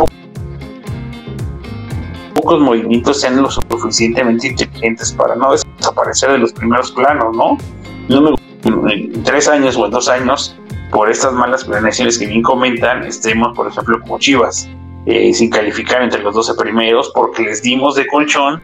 pocos 2.34 2.60
movimientos 2.60 3.20
sean 3.20 3.40
lo 3.40 3.50
suficientemente 3.50 4.48
inteligentes 4.48 5.12
para 5.12 5.34
no 5.34 5.52
desaparecer 5.52 6.32
de 6.32 6.38
los 6.38 6.52
primeros 6.52 6.92
planos, 6.92 7.36
¿no? 7.36 7.58
No 8.08 8.20
me 8.20 8.36
en 8.90 9.22
tres 9.22 9.48
años 9.48 9.76
o 9.76 9.84
en 9.84 9.90
dos 9.90 10.08
años 10.08 10.56
por 10.90 11.10
estas 11.10 11.32
malas 11.32 11.64
planeaciones 11.64 12.18
que 12.18 12.26
bien 12.26 12.42
comentan, 12.42 13.04
estemos, 13.04 13.56
por 13.56 13.68
ejemplo, 13.68 14.00
como 14.00 14.18
Chivas, 14.18 14.68
eh, 15.06 15.32
sin 15.32 15.50
calificar 15.50 16.02
entre 16.02 16.22
los 16.22 16.34
12 16.34 16.54
primeros, 16.54 17.10
porque 17.14 17.42
les 17.42 17.62
dimos 17.62 17.96
de 17.96 18.06
colchón 18.06 18.62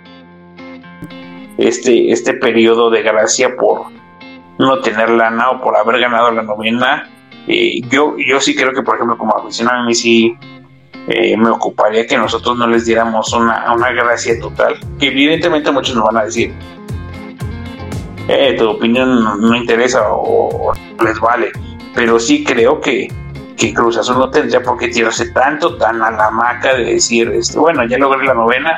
este, 1.58 2.10
este 2.10 2.34
periodo 2.34 2.90
de 2.90 3.02
gracia 3.02 3.56
por 3.56 3.86
no 4.58 4.80
tener 4.80 5.10
lana 5.10 5.50
o 5.50 5.60
por 5.60 5.76
haber 5.76 6.00
ganado 6.00 6.30
la 6.30 6.42
novena. 6.42 7.08
Eh, 7.48 7.80
yo, 7.88 8.16
yo 8.18 8.40
sí 8.40 8.54
creo 8.54 8.72
que, 8.72 8.82
por 8.82 8.96
ejemplo, 8.96 9.18
como 9.18 9.36
aficionado 9.36 9.82
a 9.82 9.86
mí 9.86 9.94
sí 9.94 10.34
eh, 11.08 11.36
me 11.36 11.50
ocuparía 11.50 12.06
que 12.06 12.16
nosotros 12.16 12.56
no 12.56 12.66
les 12.66 12.86
diéramos 12.86 13.32
una, 13.32 13.72
una 13.74 13.90
gracia 13.92 14.38
total, 14.40 14.76
que 14.98 15.08
evidentemente 15.08 15.70
muchos 15.72 15.96
nos 15.96 16.04
van 16.04 16.18
a 16.18 16.24
decir, 16.24 16.52
tu 18.56 18.68
opinión 18.70 19.40
no 19.40 19.56
interesa 19.56 20.04
o 20.08 20.72
les 21.04 21.18
vale 21.18 21.50
pero 21.94 22.18
sí 22.18 22.44
creo 22.44 22.80
que, 22.80 23.08
que 23.56 23.74
Cruz 23.74 23.96
Azul 23.98 24.18
no 24.18 24.30
tendría 24.30 24.62
por 24.62 24.78
qué 24.78 24.88
tirarse 24.88 25.30
tanto, 25.30 25.76
tan 25.76 26.02
a 26.02 26.10
la 26.10 26.30
maca 26.30 26.74
de 26.74 26.84
decir, 26.84 27.28
este, 27.30 27.58
bueno, 27.58 27.84
ya 27.86 27.98
logré 27.98 28.24
la 28.24 28.34
novena, 28.34 28.76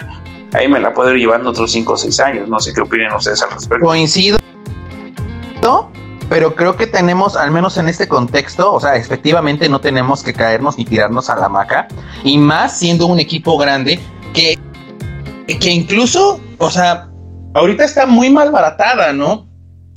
ahí 0.52 0.68
me 0.68 0.80
la 0.80 0.92
puedo 0.92 1.12
ir 1.12 1.20
llevando 1.20 1.50
otros 1.50 1.70
5 1.72 1.92
o 1.92 1.96
6 1.96 2.20
años. 2.20 2.48
No 2.48 2.58
sé 2.58 2.72
qué 2.74 2.80
opinan 2.80 3.14
ustedes 3.14 3.42
al 3.42 3.50
respecto. 3.50 3.84
Coincido, 3.84 4.38
pero 6.28 6.54
creo 6.54 6.76
que 6.76 6.86
tenemos, 6.86 7.36
al 7.36 7.50
menos 7.50 7.76
en 7.76 7.88
este 7.88 8.08
contexto, 8.08 8.72
o 8.72 8.80
sea, 8.80 8.96
efectivamente 8.96 9.68
no 9.68 9.80
tenemos 9.80 10.22
que 10.22 10.32
caernos 10.32 10.78
ni 10.78 10.84
tirarnos 10.84 11.30
a 11.30 11.36
la 11.36 11.48
maca, 11.48 11.88
y 12.22 12.38
más 12.38 12.78
siendo 12.78 13.06
un 13.06 13.20
equipo 13.20 13.58
grande 13.58 14.00
que, 14.32 14.58
que 15.46 15.70
incluso, 15.70 16.40
o 16.58 16.70
sea, 16.70 17.08
ahorita 17.54 17.84
está 17.84 18.06
muy 18.06 18.30
mal 18.30 18.50
baratada, 18.50 19.12
¿no? 19.12 19.48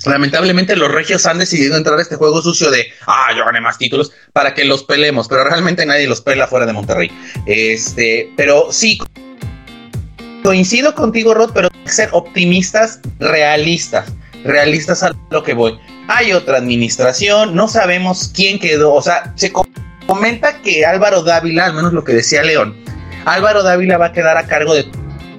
Lamentablemente 0.05 0.75
los 0.75 0.91
regios 0.91 1.25
han 1.25 1.39
decidido 1.39 1.75
entrar 1.75 1.97
a 1.97 2.01
este 2.01 2.17
juego 2.17 2.41
sucio 2.41 2.69
de, 2.69 2.85
ah, 3.07 3.29
yo 3.35 3.43
gané 3.45 3.61
más 3.61 3.79
títulos 3.79 4.11
para 4.31 4.53
que 4.53 4.63
los 4.63 4.83
pelemos, 4.83 5.27
pero 5.27 5.43
realmente 5.43 5.85
nadie 5.85 6.07
los 6.07 6.21
pela 6.21 6.45
fuera 6.45 6.67
de 6.67 6.73
Monterrey. 6.73 7.11
Este, 7.47 8.31
pero 8.37 8.71
sí, 8.71 8.99
coincido 10.43 10.93
contigo, 10.93 11.33
Rod, 11.33 11.49
pero 11.53 11.69
hay 11.73 11.83
que 11.83 11.91
ser 11.91 12.09
optimistas, 12.11 12.99
realistas, 13.17 14.13
realistas 14.43 15.01
a 15.01 15.15
lo 15.31 15.41
que 15.41 15.55
voy. 15.55 15.79
Hay 16.07 16.31
otra 16.33 16.57
administración, 16.57 17.55
no 17.55 17.67
sabemos 17.67 18.31
quién 18.33 18.59
quedó, 18.59 18.93
o 18.93 19.01
sea, 19.01 19.33
se 19.35 19.51
comenta 20.05 20.61
que 20.61 20.85
Álvaro 20.85 21.21
Dávila, 21.23 21.65
al 21.65 21.73
menos 21.73 21.93
lo 21.93 22.03
que 22.03 22.13
decía 22.13 22.43
León, 22.43 22.75
Álvaro 23.25 23.61
Dávila 23.61 23.97
va 23.97 24.07
a 24.07 24.11
quedar 24.13 24.37
a 24.37 24.47
cargo 24.47 24.73
de 24.73 24.85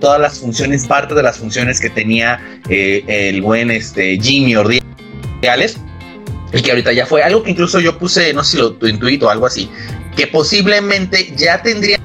todas 0.01 0.21
las 0.21 0.39
funciones, 0.39 0.87
parte 0.87 1.15
de 1.15 1.23
las 1.23 1.39
funciones 1.39 1.81
que 1.81 1.91
tenía 1.91 2.61
eh, 2.69 3.03
el 3.07 3.41
buen 3.41 3.71
este, 3.71 4.19
Jimmy 4.21 4.57
Ordiales, 4.57 5.79
y 6.53 6.63
que 6.63 6.71
ahorita 6.71 6.93
ya 6.93 7.07
fue. 7.07 7.23
Algo 7.23 7.43
que 7.43 7.51
incluso 7.51 7.81
yo 7.81 7.99
puse, 7.99 8.33
no 8.33 8.45
sé 8.45 8.57
si 8.57 8.59
lo 8.59 8.89
intuito 8.89 9.27
o 9.27 9.31
algo 9.31 9.47
así, 9.47 9.71
que 10.17 10.27
posiblemente 10.27 11.33
ya 11.37 11.63
tendrían 11.63 12.01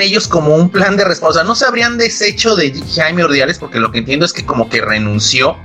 ellos 0.00 0.26
como 0.26 0.56
un 0.56 0.70
plan 0.70 0.96
de 0.96 1.04
respuesta, 1.04 1.28
o 1.28 1.34
sea, 1.34 1.44
no 1.44 1.54
se 1.54 1.66
habrían 1.66 1.98
deshecho 1.98 2.56
de 2.56 2.72
Jaime 2.94 3.24
Ordiales, 3.24 3.58
porque 3.58 3.78
lo 3.78 3.92
que 3.92 3.98
entiendo 3.98 4.24
es 4.24 4.32
que 4.32 4.44
como 4.44 4.68
que 4.68 4.80
renunció, 4.80 5.56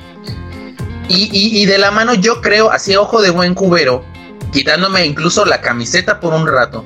y, 1.09 1.65
de 1.65 1.77
la 1.77 1.91
mano 1.91 2.13
yo 2.13 2.41
creo, 2.41 2.71
así 2.71 2.95
ojo 2.95 3.21
de 3.21 3.29
buen 3.29 3.53
cubero, 3.53 4.03
quitándome 4.51 5.05
incluso 5.05 5.45
la 5.45 5.61
camiseta 5.61 6.19
por 6.19 6.33
un 6.33 6.47
rato, 6.47 6.85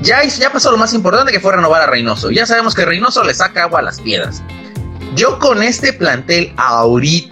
ya, 0.00 0.22
ya 0.24 0.52
pasó 0.52 0.70
lo 0.70 0.76
más 0.76 0.92
importante 0.92 1.32
que 1.32 1.40
fue 1.40 1.54
renovar 1.54 1.82
a 1.82 1.86
Reynoso. 1.86 2.30
Ya 2.30 2.44
sabemos 2.46 2.74
que 2.74 2.84
Reynoso 2.84 3.24
le 3.24 3.32
saca 3.32 3.62
agua 3.62 3.78
a 3.78 3.82
las 3.82 4.00
piedras. 4.00 4.42
Yo 5.14 5.38
con 5.38 5.62
este 5.62 5.92
plantel 5.92 6.52
ahorita, 6.56 7.30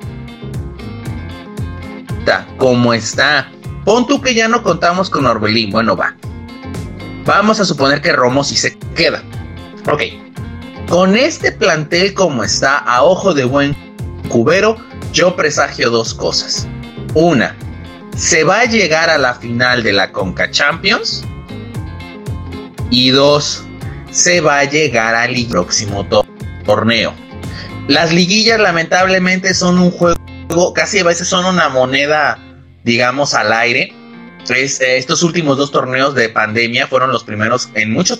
como 2.56 2.94
está, 2.94 3.50
pon 3.84 4.06
tú 4.06 4.22
que 4.22 4.34
ya 4.34 4.48
no 4.48 4.62
contamos 4.62 5.10
con 5.10 5.26
Orbelín. 5.26 5.70
Bueno, 5.70 5.96
va. 5.96 6.14
Vamos 7.26 7.60
a 7.60 7.64
suponer 7.64 8.00
que 8.00 8.12
Romo 8.12 8.42
sí 8.42 8.56
se 8.56 8.78
queda. 8.94 9.22
Ok. 9.90 10.02
Con 10.88 11.16
este 11.16 11.52
plantel 11.52 12.14
como 12.14 12.42
está, 12.44 12.78
a 12.78 13.02
ojo 13.02 13.34
de 13.34 13.44
buen 13.44 13.76
cubero, 14.28 14.76
yo 15.12 15.36
presagio 15.36 15.90
dos 15.90 16.14
cosas. 16.14 16.66
Una, 17.14 17.56
se 18.16 18.44
va 18.44 18.60
a 18.60 18.64
llegar 18.64 19.10
a 19.10 19.18
la 19.18 19.34
final 19.34 19.82
de 19.82 19.92
la 19.92 20.12
Conca 20.12 20.50
Champions 20.50 21.24
y 22.90 23.10
dos, 23.10 23.64
se 24.10 24.40
va 24.40 24.60
a 24.60 24.64
llegar 24.64 25.14
al 25.14 25.34
próximo 25.48 26.06
torneo. 26.64 27.14
Las 27.88 28.12
liguillas 28.12 28.60
lamentablemente 28.60 29.54
son 29.54 29.78
un 29.78 29.90
juego 29.90 30.22
casi 30.74 30.98
a 30.98 31.04
veces 31.04 31.28
son 31.28 31.46
una 31.46 31.68
moneda, 31.68 32.38
digamos, 32.84 33.34
al 33.34 33.52
aire. 33.52 33.94
Eh, 34.48 34.66
estos 34.96 35.22
últimos 35.22 35.56
dos 35.56 35.70
torneos 35.70 36.14
de 36.14 36.28
pandemia 36.28 36.86
fueron 36.86 37.12
los 37.12 37.24
primeros 37.24 37.70
en 37.74 37.92
mucho 37.92 38.18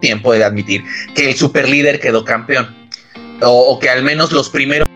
tiempo 0.00 0.32
de 0.32 0.44
admitir 0.44 0.84
que 1.14 1.30
el 1.30 1.36
superlíder 1.36 2.00
quedó 2.00 2.24
campeón. 2.24 2.76
O, 3.42 3.78
que 3.78 3.88
al 3.88 4.02
menos 4.02 4.32
los 4.32 4.50
primeros 4.50 4.86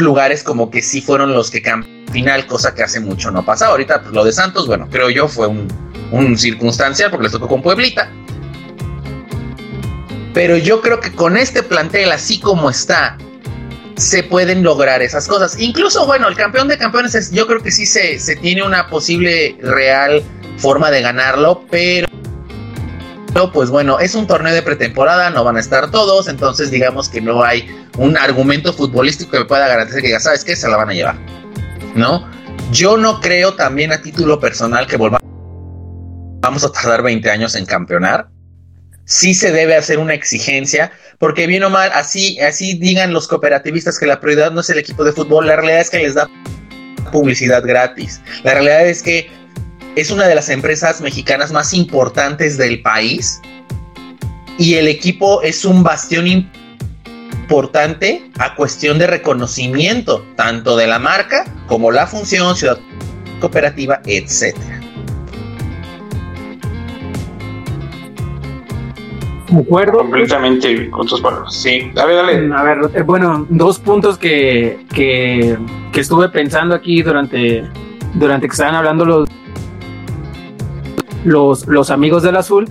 lugares 0.00 0.42
como 0.42 0.70
que 0.70 0.82
sí 0.82 1.02
fueron 1.02 1.32
los 1.32 1.50
que 1.50 1.62
campeón 1.62 2.02
final, 2.12 2.46
cosa 2.46 2.74
que 2.74 2.82
hace 2.82 3.00
mucho 3.00 3.30
no 3.30 3.44
pasa. 3.44 3.66
Ahorita 3.66 4.02
pues, 4.02 4.14
lo 4.14 4.24
de 4.24 4.32
Santos, 4.32 4.66
bueno, 4.66 4.86
creo 4.90 5.10
yo 5.10 5.26
fue 5.26 5.48
un, 5.48 5.66
un 6.12 6.38
circunstancial 6.38 7.10
porque 7.10 7.24
les 7.24 7.32
tocó 7.32 7.48
con 7.48 7.62
Pueblita. 7.62 8.08
Pero 10.34 10.56
yo 10.56 10.80
creo 10.80 11.00
que 11.00 11.12
con 11.12 11.36
este 11.36 11.62
plantel 11.62 12.12
así 12.12 12.40
como 12.40 12.70
está, 12.70 13.18
se 13.96 14.22
pueden 14.22 14.62
lograr 14.62 15.02
esas 15.02 15.26
cosas. 15.26 15.58
Incluso, 15.58 16.06
bueno, 16.06 16.28
el 16.28 16.36
campeón 16.36 16.68
de 16.68 16.78
campeones, 16.78 17.14
es, 17.14 17.32
yo 17.32 17.46
creo 17.46 17.62
que 17.62 17.70
sí 17.70 17.86
se, 17.86 18.18
se 18.18 18.36
tiene 18.36 18.62
una 18.62 18.88
posible 18.88 19.56
real 19.60 20.22
forma 20.56 20.90
de 20.90 21.02
ganarlo, 21.02 21.64
pero 21.70 22.06
pues 23.52 23.70
bueno, 23.70 23.98
es 23.98 24.14
un 24.14 24.26
torneo 24.26 24.54
de 24.54 24.62
pretemporada, 24.62 25.30
no 25.30 25.44
van 25.44 25.56
a 25.56 25.60
estar 25.60 25.90
todos, 25.90 26.28
entonces 26.28 26.70
digamos 26.70 27.08
que 27.08 27.20
no 27.20 27.42
hay 27.42 27.66
un 27.98 28.16
argumento 28.16 28.72
futbolístico 28.72 29.32
que 29.32 29.44
pueda 29.44 29.68
garantizar 29.68 30.02
que 30.02 30.10
ya 30.10 30.20
sabes 30.20 30.44
que 30.44 30.56
se 30.56 30.68
la 30.68 30.76
van 30.76 30.90
a 30.90 30.94
llevar, 30.94 31.16
¿no? 31.94 32.28
Yo 32.70 32.96
no 32.96 33.20
creo 33.20 33.54
también 33.54 33.92
a 33.92 34.00
título 34.00 34.40
personal 34.40 34.86
que 34.86 34.96
volvamos 34.96 35.22
vamos 36.42 36.64
a 36.64 36.72
tardar 36.72 37.02
20 37.02 37.30
años 37.30 37.54
en 37.54 37.64
campeonar. 37.64 38.28
Sí 39.04 39.32
se 39.32 39.52
debe 39.52 39.76
hacer 39.76 39.98
una 39.98 40.14
exigencia, 40.14 40.92
porque 41.18 41.46
bien 41.46 41.62
o 41.62 41.70
mal, 41.70 41.90
así, 41.94 42.38
así 42.40 42.74
digan 42.74 43.12
los 43.12 43.28
cooperativistas 43.28 43.98
que 43.98 44.06
la 44.06 44.20
prioridad 44.20 44.50
no 44.50 44.60
es 44.60 44.70
el 44.70 44.78
equipo 44.78 45.04
de 45.04 45.12
fútbol, 45.12 45.46
la 45.46 45.56
realidad 45.56 45.80
es 45.80 45.90
que 45.90 45.98
les 45.98 46.14
da 46.14 46.28
publicidad 47.12 47.62
gratis. 47.64 48.20
La 48.42 48.54
realidad 48.54 48.86
es 48.86 49.02
que 49.02 49.30
es 49.94 50.10
una 50.10 50.26
de 50.26 50.34
las 50.34 50.48
empresas 50.48 51.00
mexicanas 51.00 51.52
más 51.52 51.72
importantes 51.74 52.56
del 52.58 52.82
país 52.82 53.40
y 54.58 54.74
el 54.74 54.88
equipo 54.88 55.42
es 55.42 55.64
un 55.64 55.82
bastión 55.82 56.26
importante 56.26 56.61
a 58.38 58.54
cuestión 58.54 58.98
de 58.98 59.06
reconocimiento, 59.06 60.24
tanto 60.36 60.76
de 60.76 60.86
la 60.86 60.98
marca 60.98 61.44
como 61.66 61.90
la 61.90 62.06
función, 62.06 62.56
ciudad 62.56 62.78
cooperativa, 63.40 64.00
etcétera. 64.06 64.80
acuerdo. 69.60 69.98
Completamente 69.98 70.90
con 70.90 71.06
tus 71.06 71.20
palabras. 71.20 71.54
Sí, 71.54 71.90
dale, 71.94 72.14
dale. 72.14 72.54
A 72.54 72.62
ver, 72.62 72.78
eh, 72.94 73.02
bueno, 73.02 73.46
dos 73.50 73.78
puntos 73.78 74.16
que, 74.16 74.86
que, 74.94 75.58
estuve 75.94 76.30
pensando 76.30 76.74
aquí 76.74 77.02
durante, 77.02 77.68
durante 78.14 78.46
que 78.46 78.52
estaban 78.52 78.76
hablando 78.76 79.04
los, 79.04 79.28
los, 81.24 81.66
los 81.66 81.90
amigos 81.90 82.22
del 82.22 82.36
azul. 82.36 82.66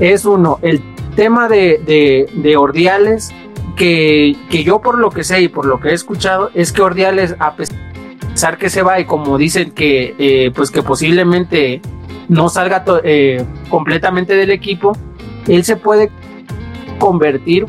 Es 0.00 0.26
uno, 0.26 0.58
el 0.60 0.82
tema 1.16 1.48
de, 1.48 1.80
de, 1.86 2.26
de 2.34 2.56
Ordiales, 2.58 3.32
que, 3.78 4.36
que 4.50 4.64
yo 4.64 4.80
por 4.80 4.98
lo 4.98 5.10
que 5.10 5.24
sé 5.24 5.40
y 5.40 5.48
por 5.48 5.64
lo 5.64 5.80
que 5.80 5.90
he 5.90 5.94
escuchado, 5.94 6.50
es 6.52 6.72
que 6.72 6.82
Ordiales, 6.82 7.36
a 7.38 7.54
pesar 7.54 8.58
que 8.58 8.68
se 8.68 8.82
va 8.82 9.00
y 9.00 9.04
como 9.04 9.38
dicen 9.38 9.70
que, 9.70 10.14
eh, 10.18 10.50
pues 10.54 10.70
que 10.70 10.82
posiblemente 10.82 11.80
no 12.28 12.48
salga 12.48 12.84
eh, 13.04 13.42
completamente 13.70 14.36
del 14.36 14.50
equipo, 14.50 14.92
él 15.46 15.64
se 15.64 15.76
puede 15.76 16.10
convertir, 16.98 17.66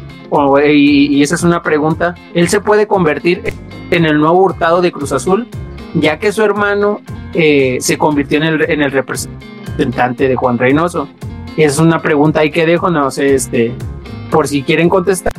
y, 0.66 1.22
esa 1.22 1.36
es 1.36 1.44
una 1.44 1.62
pregunta, 1.62 2.16
él 2.34 2.50
se 2.50 2.60
puede 2.60 2.88
convertir 2.88 3.54
en 3.92 4.06
el 4.06 4.18
nuevo 4.18 4.40
hurtado 4.40 4.82
de 4.82 4.92
Cruz 4.92 5.12
Azul, 5.12 5.48
ya 5.94 6.20
que 6.20 6.32
su 6.32 6.44
hermano 6.44 7.02
eh, 7.34 7.78
se 7.80 7.98
convirtió 7.98 8.38
en 8.38 8.44
el, 8.44 8.70
en 8.70 8.82
el 8.82 8.92
representante 8.92 10.28
de 10.28 10.36
Juan 10.36 10.58
Reynoso. 10.58 11.08
Es 11.58 11.80
una 11.80 12.02
pregunta 12.02 12.42
ahí 12.42 12.52
que 12.52 12.66
dejo, 12.66 12.90
no 12.90 13.10
sé, 13.12 13.36
este, 13.36 13.74
por 14.30 14.48
si 14.48 14.62
quieren 14.64 14.88
contestar 14.88 15.34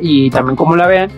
y 0.00 0.30
también 0.30 0.56
como 0.56 0.76
la 0.76 0.86
vean. 0.86 1.10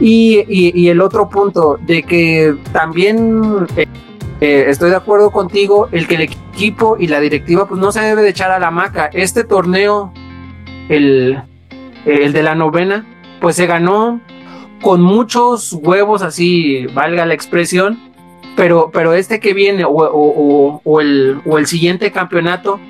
Y, 0.00 0.44
y, 0.48 0.88
el 0.88 1.00
otro 1.00 1.28
punto, 1.28 1.78
de 1.86 2.02
que 2.02 2.56
también 2.72 3.66
eh, 3.76 3.86
eh, 4.40 4.64
estoy 4.68 4.90
de 4.90 4.96
acuerdo 4.96 5.30
contigo, 5.30 5.88
el 5.92 6.08
que 6.08 6.16
el 6.16 6.22
equipo 6.22 6.96
y 6.98 7.06
la 7.06 7.20
directiva 7.20 7.68
pues 7.68 7.80
no 7.80 7.92
se 7.92 8.00
debe 8.00 8.22
de 8.22 8.30
echar 8.30 8.50
a 8.50 8.58
la 8.58 8.72
maca. 8.72 9.10
Este 9.12 9.44
torneo, 9.44 10.12
el, 10.88 11.40
el 12.04 12.32
de 12.32 12.42
la 12.42 12.56
novena, 12.56 13.06
pues 13.40 13.54
se 13.54 13.66
ganó 13.66 14.20
con 14.80 15.00
muchos 15.00 15.72
huevos, 15.74 16.22
así 16.22 16.86
valga 16.86 17.24
la 17.24 17.34
expresión, 17.34 17.98
pero, 18.56 18.90
pero 18.92 19.14
este 19.14 19.40
que 19.40 19.54
viene 19.54 19.84
o, 19.86 21.00
el, 21.00 21.40
o 21.46 21.58
el 21.58 21.66
siguiente 21.66 22.10
campeonato, 22.10 22.80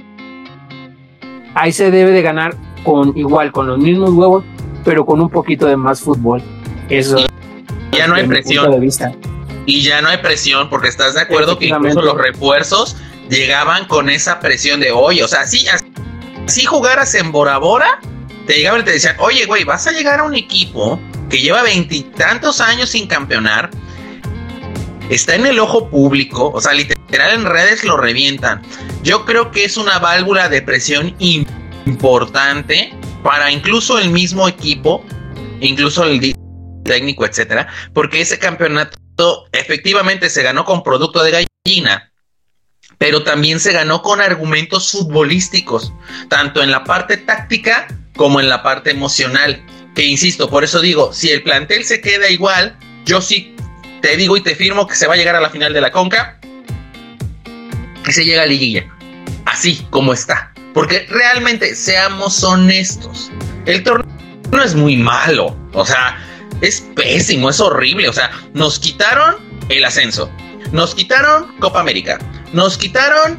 ahí 1.55 1.73
se 1.73 1.91
debe 1.91 2.11
de 2.13 2.23
ganar 2.23 2.55
con 2.83 3.17
igual, 3.17 3.53
con 3.53 3.67
los 3.67 3.79
mismos 3.79 4.11
huevos, 4.11 4.45
pero 4.85 5.05
con 5.05 5.21
un 5.21 5.31
poquito 5.31 5.67
de 5.67 5.77
más 5.77 6.01
fútbol. 6.01 6.43
Eso. 6.89 7.17
Ya 7.93 8.07
no 8.07 8.15
hay 8.15 8.27
presión. 8.27 8.71
De 8.71 8.81
vista 8.81 9.13
y 9.67 9.83
ya 9.83 10.01
no 10.03 10.09
hay 10.09 10.19
presión, 10.19 10.69
porque 10.69 10.89
estás 10.89 11.15
de 11.15 11.21
acuerdo 11.21 11.59
que 11.59 11.67
incluso 11.67 12.03
los 12.03 12.17
refuerzos 12.17 12.97
llegaban 13.29 13.87
con 13.87 14.11
esa 14.11 14.41
presión 14.41 14.81
de, 14.81 14.91
oye, 14.93 15.23
o 15.23 15.29
sea, 15.29 15.47
si, 15.47 15.67
si 16.47 16.65
jugaras 16.65 17.15
en 17.15 17.33
Bora 17.33 17.59
Bora, 17.59 18.01
te 18.47 18.55
llegaban 18.55 18.81
y 18.81 18.85
te 18.85 18.93
decían, 18.93 19.17
oye, 19.19 19.47
güey, 19.47 19.65
vas 19.65 19.87
a 19.87 19.93
llegar 19.93 20.21
a 20.21 20.25
un 20.25 20.35
equipo 20.35 20.99
que 21.31 21.41
lleva 21.41 21.63
veintitantos 21.63 22.61
años 22.61 22.91
sin 22.91 23.07
campeonar, 23.07 23.71
está 25.09 25.35
en 25.37 25.47
el 25.47 25.59
ojo 25.59 25.89
público, 25.89 26.51
o 26.53 26.61
sea, 26.61 26.73
literal 26.73 27.35
en 27.35 27.45
redes 27.45 27.85
lo 27.85 27.97
revientan. 27.97 28.63
Yo 29.03 29.25
creo 29.25 29.51
que 29.51 29.65
es 29.65 29.77
una 29.77 29.99
válvula 29.99 30.49
de 30.49 30.63
presión 30.63 31.15
importante 31.19 32.93
para 33.23 33.51
incluso 33.51 33.99
el 33.99 34.11
mismo 34.11 34.49
equipo, 34.49 35.05
incluso 35.61 36.05
el 36.05 36.35
técnico, 36.85 37.25
etcétera, 37.25 37.69
porque 37.93 38.21
ese 38.21 38.39
campeonato 38.39 38.99
efectivamente 39.53 40.31
se 40.31 40.43
ganó 40.43 40.65
con 40.65 40.83
producto 40.83 41.23
de 41.23 41.47
gallina, 41.65 42.13
pero 42.99 43.23
también 43.23 43.61
se 43.61 43.73
ganó 43.73 44.03
con 44.03 44.21
argumentos 44.21 44.91
futbolísticos, 44.91 45.93
tanto 46.29 46.63
en 46.63 46.71
la 46.71 46.85
parte 46.85 47.17
táctica 47.17 47.87
como 48.17 48.41
en 48.41 48.49
la 48.49 48.63
parte 48.63 48.91
emocional. 48.91 49.65
Que 49.95 50.07
insisto, 50.07 50.49
por 50.49 50.65
eso 50.65 50.81
digo, 50.81 51.13
si 51.13 51.31
el 51.31 51.43
plantel 51.43 51.85
se 51.85 52.01
queda 52.01 52.31
igual, 52.31 52.77
yo 53.05 53.21
sí 53.21 53.55
te 54.01 54.17
digo 54.17 54.37
y 54.37 54.41
te 54.41 54.55
firmo 54.55 54.87
que 54.87 54.97
se 54.97 55.07
va 55.07 55.15
a 55.15 55.17
llegar 55.17 55.37
a 55.37 55.41
la 55.41 55.51
final 55.51 55.73
de 55.73 55.81
la 55.81 55.93
Conca 55.93 56.41
y 58.07 58.13
se 58.13 58.25
llega 58.25 58.43
a 58.43 58.47
liguilla. 58.47 58.87
Así 59.45 59.87
como 59.91 60.13
está. 60.13 60.52
Porque 60.75 61.07
realmente, 61.09 61.75
seamos 61.75 62.43
honestos, 62.43 63.31
el 63.67 63.83
torneo 63.83 64.07
no 64.51 64.63
es 64.63 64.75
muy 64.75 64.97
malo. 64.97 65.57
O 65.73 65.85
sea, 65.85 66.19
es 66.61 66.81
pésimo, 66.95 67.51
es 67.51 67.61
horrible. 67.61 68.09
O 68.09 68.13
sea, 68.13 68.31
nos 68.55 68.79
quitaron 68.79 69.37
el 69.69 69.85
ascenso, 69.85 70.31
nos 70.73 70.95
quitaron 70.95 71.59
Copa 71.59 71.81
América, 71.81 72.19
nos 72.53 72.79
quitaron 72.79 73.39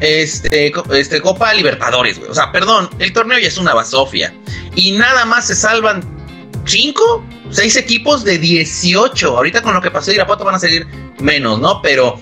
este, 0.00 0.72
este 0.92 1.20
Copa 1.20 1.52
Libertadores, 1.54 2.18
güey. 2.18 2.30
O 2.30 2.34
sea, 2.34 2.52
perdón, 2.52 2.90
el 2.98 3.12
torneo 3.12 3.38
ya 3.38 3.48
es 3.48 3.58
una 3.58 3.74
basofia. 3.74 4.34
Y 4.74 4.92
nada 4.92 5.24
más 5.24 5.46
se 5.46 5.54
salvan 5.54 6.02
cinco, 6.64 7.24
seis 7.50 7.76
equipos 7.76 8.24
de 8.24 8.38
18. 8.38 9.36
Ahorita 9.36 9.62
con 9.62 9.74
lo 9.74 9.80
que 9.80 9.90
pasó 9.90 10.10
de 10.10 10.16
Irapuato 10.16 10.44
van 10.44 10.56
a 10.56 10.58
seguir 10.58 10.86
menos, 11.20 11.58
¿no? 11.60 11.80
Pero 11.82 12.18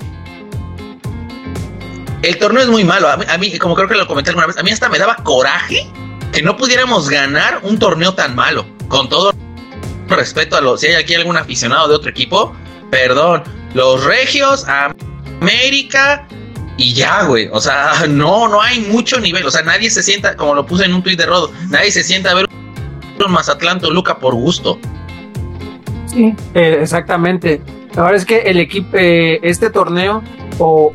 el 2.29 2.39
torneo 2.39 2.63
es 2.63 2.69
muy 2.69 2.85
malo. 2.85 3.09
A 3.09 3.17
mí, 3.17 3.25
a 3.29 3.39
mí, 3.39 3.59
como 3.59 3.75
creo 3.75 3.89
que 3.89 3.95
lo 3.95 4.07
comenté 4.07 4.31
alguna 4.31 4.47
vez, 4.47 4.57
a 4.57 4.63
mí 4.63 4.71
hasta 4.71 4.89
me 4.89 4.99
daba 4.99 5.17
coraje 5.17 5.87
que 6.33 6.43
no 6.43 6.57
pudiéramos 6.57 7.09
ganar 7.09 7.61
un 7.63 7.79
torneo 7.79 8.15
tan 8.15 8.35
malo. 8.35 8.67
Con 8.89 9.09
todo 9.09 9.33
respeto 10.09 10.57
a 10.57 10.61
los, 10.61 10.81
si 10.81 10.89
hay 10.89 10.95
aquí 10.95 11.15
algún 11.15 11.37
aficionado 11.37 11.89
de 11.89 11.95
otro 11.95 12.11
equipo, 12.11 12.55
perdón, 12.91 13.43
los 13.75 14.05
Regios, 14.05 14.67
América 14.69 16.27
y 16.77 16.93
ya, 16.93 17.25
güey, 17.25 17.49
o 17.53 17.61
sea, 17.61 17.93
no, 18.09 18.49
no 18.49 18.61
hay 18.61 18.81
mucho 18.81 19.21
nivel, 19.21 19.47
o 19.47 19.51
sea, 19.51 19.63
nadie 19.63 19.91
se 19.91 20.03
sienta, 20.03 20.37
como 20.37 20.55
lo 20.55 20.67
puse 20.67 20.85
en 20.85 20.95
un 20.95 21.03
tuit 21.03 21.19
de 21.19 21.27
Rodo, 21.27 21.53
nadie 21.69 21.91
se 21.91 22.03
sienta 22.03 22.31
a 22.31 22.35
ver 22.35 22.47
un 23.25 23.33
Mazatlán 23.33 23.81
Toluca 23.81 24.19
por 24.19 24.35
gusto. 24.35 24.79
Sí, 26.07 26.35
eh, 26.55 26.79
exactamente. 26.81 27.63
Ahora 27.97 28.17
es 28.17 28.25
que 28.25 28.41
el 28.41 28.59
equipo, 28.59 28.97
eh, 28.97 29.39
este 29.43 29.71
torneo, 29.71 30.23
o, 30.59 30.93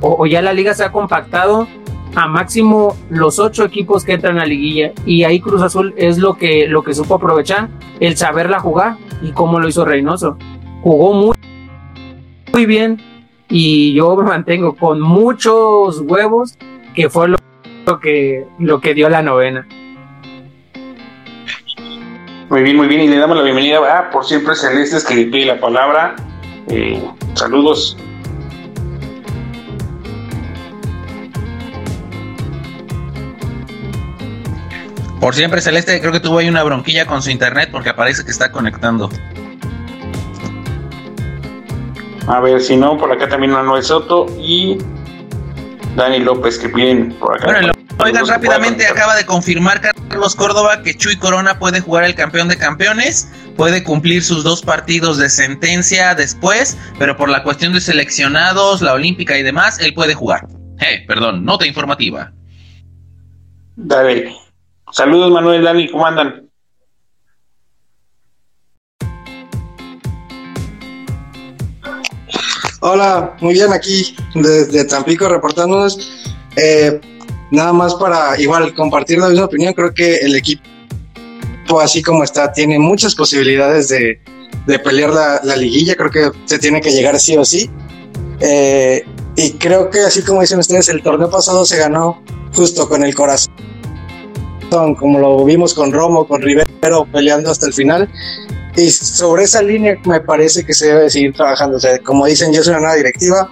o, 0.00 0.26
ya 0.26 0.42
la 0.42 0.52
liga 0.52 0.74
se 0.74 0.84
ha 0.84 0.92
compactado 0.92 1.66
a 2.14 2.26
máximo 2.26 2.96
los 3.10 3.38
ocho 3.38 3.64
equipos 3.64 4.04
que 4.04 4.12
entran 4.14 4.36
a 4.36 4.40
la 4.40 4.46
liguilla 4.46 4.92
y 5.06 5.24
ahí 5.24 5.40
Cruz 5.40 5.62
Azul 5.62 5.94
es 5.96 6.18
lo 6.18 6.34
que, 6.34 6.66
lo 6.66 6.82
que 6.82 6.94
supo 6.94 7.14
aprovechar, 7.14 7.68
el 8.00 8.16
saberla 8.16 8.60
jugar 8.60 8.96
y 9.22 9.32
cómo 9.32 9.60
lo 9.60 9.68
hizo 9.68 9.84
Reynoso. 9.84 10.36
Jugó 10.82 11.12
muy, 11.12 11.36
muy 12.52 12.66
bien 12.66 13.00
y 13.48 13.94
yo 13.94 14.16
me 14.16 14.24
mantengo 14.24 14.74
con 14.74 15.00
muchos 15.00 16.00
huevos 16.00 16.56
que 16.94 17.08
fue 17.08 17.28
lo, 17.28 17.38
que, 18.00 18.46
lo 18.58 18.80
que 18.80 18.94
dio 18.94 19.08
la 19.08 19.22
novena. 19.22 19.66
Muy 22.50 22.62
bien, 22.62 22.76
muy 22.76 22.88
bien. 22.88 23.02
Y 23.02 23.08
le 23.08 23.18
damos 23.18 23.36
la 23.36 23.42
bienvenida 23.42 23.98
a 23.98 24.10
Por 24.10 24.24
Siempre 24.24 24.54
Celestes 24.54 25.04
que 25.04 25.14
pide 25.26 25.44
la 25.44 25.60
palabra. 25.60 26.16
Eh, 26.68 27.02
saludos. 27.34 27.96
Por 35.20 35.34
siempre 35.34 35.60
Celeste, 35.60 36.00
creo 36.00 36.12
que 36.12 36.20
tuvo 36.20 36.38
ahí 36.38 36.48
una 36.48 36.62
bronquilla 36.62 37.06
con 37.06 37.22
su 37.22 37.30
internet 37.30 37.70
porque 37.72 37.92
parece 37.92 38.24
que 38.24 38.30
está 38.30 38.52
conectando. 38.52 39.10
A 42.28 42.40
ver, 42.40 42.60
si 42.60 42.76
no, 42.76 42.96
por 42.96 43.10
acá 43.10 43.28
también 43.28 43.52
Manuel 43.52 43.82
Soto 43.82 44.26
y 44.38 44.78
Dani 45.96 46.20
López 46.20 46.58
que 46.58 46.68
piden 46.68 47.12
por 47.14 47.36
acá. 47.36 47.46
Bueno, 47.46 47.72
oigan, 47.98 48.26
rápidamente 48.28 48.86
acaba 48.86 49.16
de 49.16 49.26
confirmar 49.26 49.80
Carlos 49.80 50.36
Córdoba 50.36 50.82
que 50.82 50.94
Chuy 50.94 51.16
Corona 51.16 51.58
puede 51.58 51.80
jugar 51.80 52.04
el 52.04 52.14
campeón 52.14 52.48
de 52.48 52.56
campeones, 52.56 53.32
puede 53.56 53.82
cumplir 53.82 54.22
sus 54.22 54.44
dos 54.44 54.62
partidos 54.62 55.18
de 55.18 55.30
sentencia 55.30 56.14
después, 56.14 56.76
pero 56.98 57.16
por 57.16 57.28
la 57.28 57.42
cuestión 57.42 57.72
de 57.72 57.80
seleccionados, 57.80 58.82
la 58.82 58.92
olímpica 58.92 59.36
y 59.36 59.42
demás, 59.42 59.80
él 59.80 59.94
puede 59.94 60.14
jugar. 60.14 60.46
Eh, 60.80 61.04
perdón, 61.08 61.44
nota 61.44 61.66
informativa. 61.66 62.32
Dale. 63.74 64.47
Saludos 64.92 65.30
Manuel, 65.30 65.62
Dani, 65.64 65.88
¿cómo 65.88 66.06
andan? 66.06 66.48
Hola, 72.80 73.36
muy 73.40 73.54
bien 73.54 73.72
aquí 73.72 74.16
desde 74.34 74.84
Tampico 74.84 75.28
reportándonos. 75.28 75.98
Eh, 76.56 77.00
nada 77.50 77.72
más 77.72 77.94
para 77.96 78.40
igual 78.40 78.74
compartir 78.74 79.18
la 79.18 79.28
misma 79.28 79.46
opinión, 79.46 79.74
creo 79.74 79.92
que 79.92 80.16
el 80.18 80.36
equipo 80.36 80.62
así 81.82 82.02
como 82.02 82.24
está 82.24 82.52
tiene 82.52 82.78
muchas 82.78 83.14
posibilidades 83.14 83.88
de, 83.88 84.20
de 84.66 84.78
pelear 84.78 85.10
la, 85.10 85.40
la, 85.44 85.56
liguilla, 85.56 85.96
creo 85.96 86.10
que 86.10 86.30
se 86.46 86.58
tiene 86.58 86.80
que 86.80 86.90
llegar 86.90 87.18
sí 87.20 87.36
o 87.36 87.44
sí. 87.44 87.70
Eh, 88.40 89.04
y 89.36 89.52
creo 89.52 89.90
que 89.90 90.00
así 90.00 90.22
como 90.22 90.40
dicen 90.40 90.60
ustedes, 90.60 90.88
el 90.88 91.02
torneo 91.02 91.28
pasado 91.28 91.66
se 91.66 91.76
ganó 91.76 92.22
justo 92.54 92.88
con 92.88 93.04
el 93.04 93.14
corazón 93.14 93.52
como 94.70 95.18
lo 95.18 95.44
vimos 95.44 95.74
con 95.74 95.92
Romo, 95.92 96.26
con 96.26 96.42
Rivero 96.42 97.06
peleando 97.12 97.50
hasta 97.50 97.66
el 97.66 97.72
final. 97.72 98.08
Y 98.76 98.90
sobre 98.90 99.44
esa 99.44 99.62
línea 99.62 99.98
me 100.04 100.20
parece 100.20 100.64
que 100.64 100.72
se 100.72 100.86
debe 100.86 101.10
seguir 101.10 101.32
trabajando. 101.32 101.78
O 101.78 101.80
sea, 101.80 101.98
como 101.98 102.26
dicen, 102.26 102.52
ya 102.52 102.60
es 102.60 102.68
una 102.68 102.78
nueva 102.78 102.94
directiva, 102.94 103.50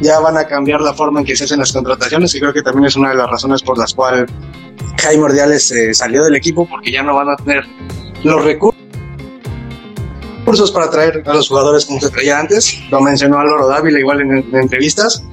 ya 0.00 0.18
van 0.18 0.36
a 0.36 0.44
cambiar 0.44 0.80
la 0.80 0.94
forma 0.94 1.20
en 1.20 1.26
que 1.26 1.36
se 1.36 1.44
hacen 1.44 1.60
las 1.60 1.72
contrataciones 1.72 2.34
y 2.34 2.40
creo 2.40 2.52
que 2.52 2.62
también 2.62 2.86
es 2.86 2.96
una 2.96 3.10
de 3.10 3.16
las 3.16 3.30
razones 3.30 3.62
por 3.62 3.78
las 3.78 3.94
cuales 3.94 4.28
Jaime 5.00 5.22
Ordiales 5.22 5.70
eh, 5.70 5.94
salió 5.94 6.24
del 6.24 6.34
equipo 6.34 6.66
porque 6.68 6.90
ya 6.90 7.02
no 7.02 7.14
van 7.14 7.30
a 7.30 7.36
tener 7.36 7.64
los 8.24 8.44
recursos 8.44 8.74
para 10.72 10.90
traer 10.90 11.22
a 11.24 11.34
los 11.34 11.48
jugadores 11.48 11.84
como 11.84 12.00
se 12.00 12.10
traía 12.10 12.40
antes. 12.40 12.80
Lo 12.90 13.00
mencionó 13.00 13.38
Álvaro 13.38 13.68
Dávila 13.68 14.00
igual 14.00 14.22
en, 14.22 14.38
en 14.38 14.54
entrevistas. 14.54 15.24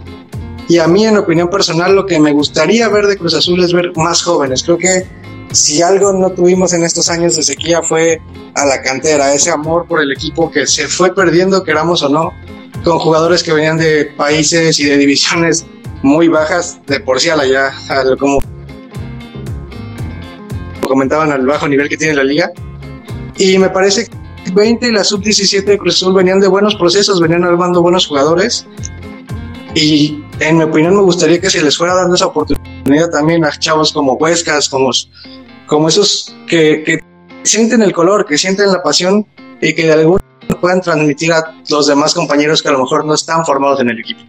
Y 0.67 0.77
a 0.77 0.87
mí, 0.87 1.05
en 1.05 1.17
opinión 1.17 1.49
personal, 1.49 1.95
lo 1.95 2.05
que 2.05 2.19
me 2.19 2.31
gustaría 2.31 2.87
ver 2.87 3.07
de 3.07 3.17
Cruz 3.17 3.33
Azul 3.33 3.61
es 3.61 3.73
ver 3.73 3.91
más 3.95 4.21
jóvenes. 4.21 4.63
Creo 4.63 4.77
que 4.77 5.05
si 5.51 5.81
algo 5.81 6.13
no 6.13 6.31
tuvimos 6.31 6.73
en 6.73 6.83
estos 6.83 7.09
años 7.09 7.35
de 7.35 7.43
sequía 7.43 7.81
fue 7.81 8.21
a 8.55 8.65
la 8.65 8.81
cantera, 8.81 9.33
ese 9.33 9.51
amor 9.51 9.85
por 9.87 10.01
el 10.01 10.11
equipo 10.11 10.51
que 10.51 10.65
se 10.65 10.87
fue 10.87 11.13
perdiendo, 11.13 11.63
queramos 11.63 12.03
o 12.03 12.09
no, 12.09 12.31
con 12.83 12.99
jugadores 12.99 13.43
que 13.43 13.53
venían 13.53 13.77
de 13.77 14.05
países 14.17 14.79
y 14.79 14.85
de 14.85 14.97
divisiones 14.97 15.65
muy 16.03 16.27
bajas, 16.27 16.79
de 16.87 16.99
por 16.99 17.19
sí 17.19 17.29
a 17.29 17.35
la 17.35 17.45
ya, 17.45 17.71
como 18.17 18.39
comentaban, 20.87 21.31
al 21.31 21.45
bajo 21.45 21.67
nivel 21.67 21.87
que 21.87 21.97
tiene 21.97 22.13
la 22.13 22.23
liga. 22.23 22.51
Y 23.37 23.57
me 23.57 23.69
parece 23.69 24.07
que 24.07 24.51
20 24.51 24.87
y 24.87 24.91
la 24.91 25.03
sub-17 25.03 25.63
de 25.63 25.77
Cruz 25.77 25.95
Azul 25.95 26.13
venían 26.13 26.39
de 26.39 26.47
buenos 26.47 26.75
procesos, 26.75 27.21
venían 27.21 27.43
armando 27.43 27.81
buenos 27.81 28.07
jugadores. 28.07 28.65
Y 29.73 30.21
en 30.39 30.57
mi 30.57 30.63
opinión 30.65 30.95
me 30.95 31.01
gustaría 31.01 31.39
que 31.39 31.49
se 31.49 31.61
les 31.61 31.77
fuera 31.77 31.93
dando 31.93 32.15
esa 32.15 32.25
oportunidad 32.25 33.09
también 33.09 33.45
a 33.45 33.51
chavos 33.57 33.93
como 33.93 34.13
Huescas, 34.13 34.67
como 34.67 34.91
como 35.71 35.87
esos 35.87 36.35
que, 36.49 36.99
sienten 37.43 37.81
el 37.81 37.93
color, 37.93 38.25
que 38.25 38.37
sienten 38.37 38.73
la 38.73 38.83
pasión 38.83 39.25
y 39.61 39.73
que 39.73 39.85
de 39.85 39.93
alguna 39.93 40.21
manera 40.41 40.59
puedan 40.59 40.81
transmitir 40.81 41.31
a 41.31 41.55
los 41.69 41.87
demás 41.87 42.13
compañeros 42.13 42.61
que 42.61 42.67
a 42.67 42.73
lo 42.73 42.79
mejor 42.79 43.05
no 43.05 43.13
están 43.13 43.45
formados 43.45 43.79
en 43.79 43.89
el 43.89 43.99
equipo. 43.99 44.19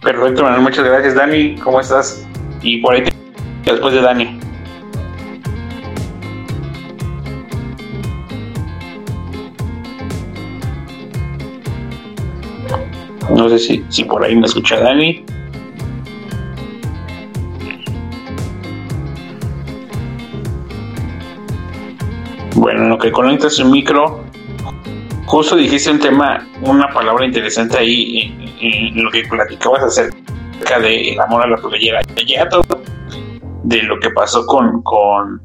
Perfecto, 0.00 0.44
Manuel, 0.44 0.62
muchas 0.62 0.86
gracias. 0.86 1.14
Dani, 1.14 1.56
¿cómo 1.56 1.78
estás? 1.78 2.26
Y 2.62 2.78
por 2.80 2.94
ahí 2.94 3.04
después 3.66 3.92
de 3.92 4.00
Dani. 4.00 4.40
No 13.28 13.50
sé 13.50 13.58
si, 13.58 13.84
si 13.90 14.04
por 14.04 14.24
ahí 14.24 14.34
me 14.34 14.46
escucha 14.46 14.80
Dani. 14.80 15.33
Bueno, 22.54 22.84
en 22.84 22.88
lo 22.90 22.98
que 22.98 23.10
conectas 23.10 23.58
el 23.58 23.66
micro, 23.66 24.24
justo 25.26 25.56
dijiste 25.56 25.90
un 25.90 25.98
tema, 25.98 26.46
una 26.62 26.88
palabra 26.88 27.26
interesante 27.26 27.78
ahí 27.78 28.32
en, 28.60 29.02
lo 29.02 29.10
que 29.10 29.24
platicabas 29.24 29.82
acerca 29.82 30.78
del 30.78 31.18
amor 31.20 31.42
a 31.42 31.48
la 31.48 31.56
playera. 31.56 32.00
Ya 32.26 32.48
todo 32.48 32.64
de 33.64 33.82
lo 33.82 33.98
que 33.98 34.10
pasó 34.10 34.46
con, 34.46 34.82
con 34.82 35.42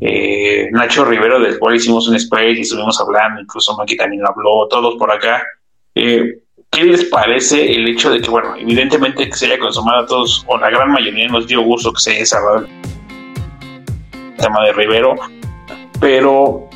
eh, 0.00 0.68
Nacho 0.72 1.04
Rivero, 1.04 1.38
del 1.38 1.60
cual 1.60 1.76
hicimos 1.76 2.08
un 2.08 2.18
spray 2.18 2.58
y 2.58 2.62
estuvimos 2.62 3.00
hablando, 3.00 3.40
incluso 3.40 3.76
Maki 3.76 3.96
también 3.96 4.22
habló, 4.26 4.66
todos 4.68 4.96
por 4.96 5.12
acá. 5.12 5.42
Eh, 5.94 6.40
¿Qué 6.70 6.84
les 6.84 7.04
parece 7.04 7.72
el 7.72 7.88
hecho 7.88 8.10
de 8.10 8.20
que, 8.20 8.30
bueno, 8.30 8.54
evidentemente 8.56 9.28
que 9.28 9.36
se 9.36 9.46
haya 9.46 9.58
consumado 9.58 10.00
a 10.00 10.06
todos, 10.06 10.44
o 10.48 10.58
la 10.58 10.70
gran 10.70 10.90
mayoría 10.90 11.28
nos 11.28 11.46
dio 11.46 11.62
gusto 11.62 11.92
que 11.92 12.00
se 12.00 12.16
haya 12.16 12.26
cerrado 12.26 12.66
el 12.66 14.36
tema 14.36 14.64
de 14.64 14.72
Rivero, 14.72 15.14
pero 16.00 16.68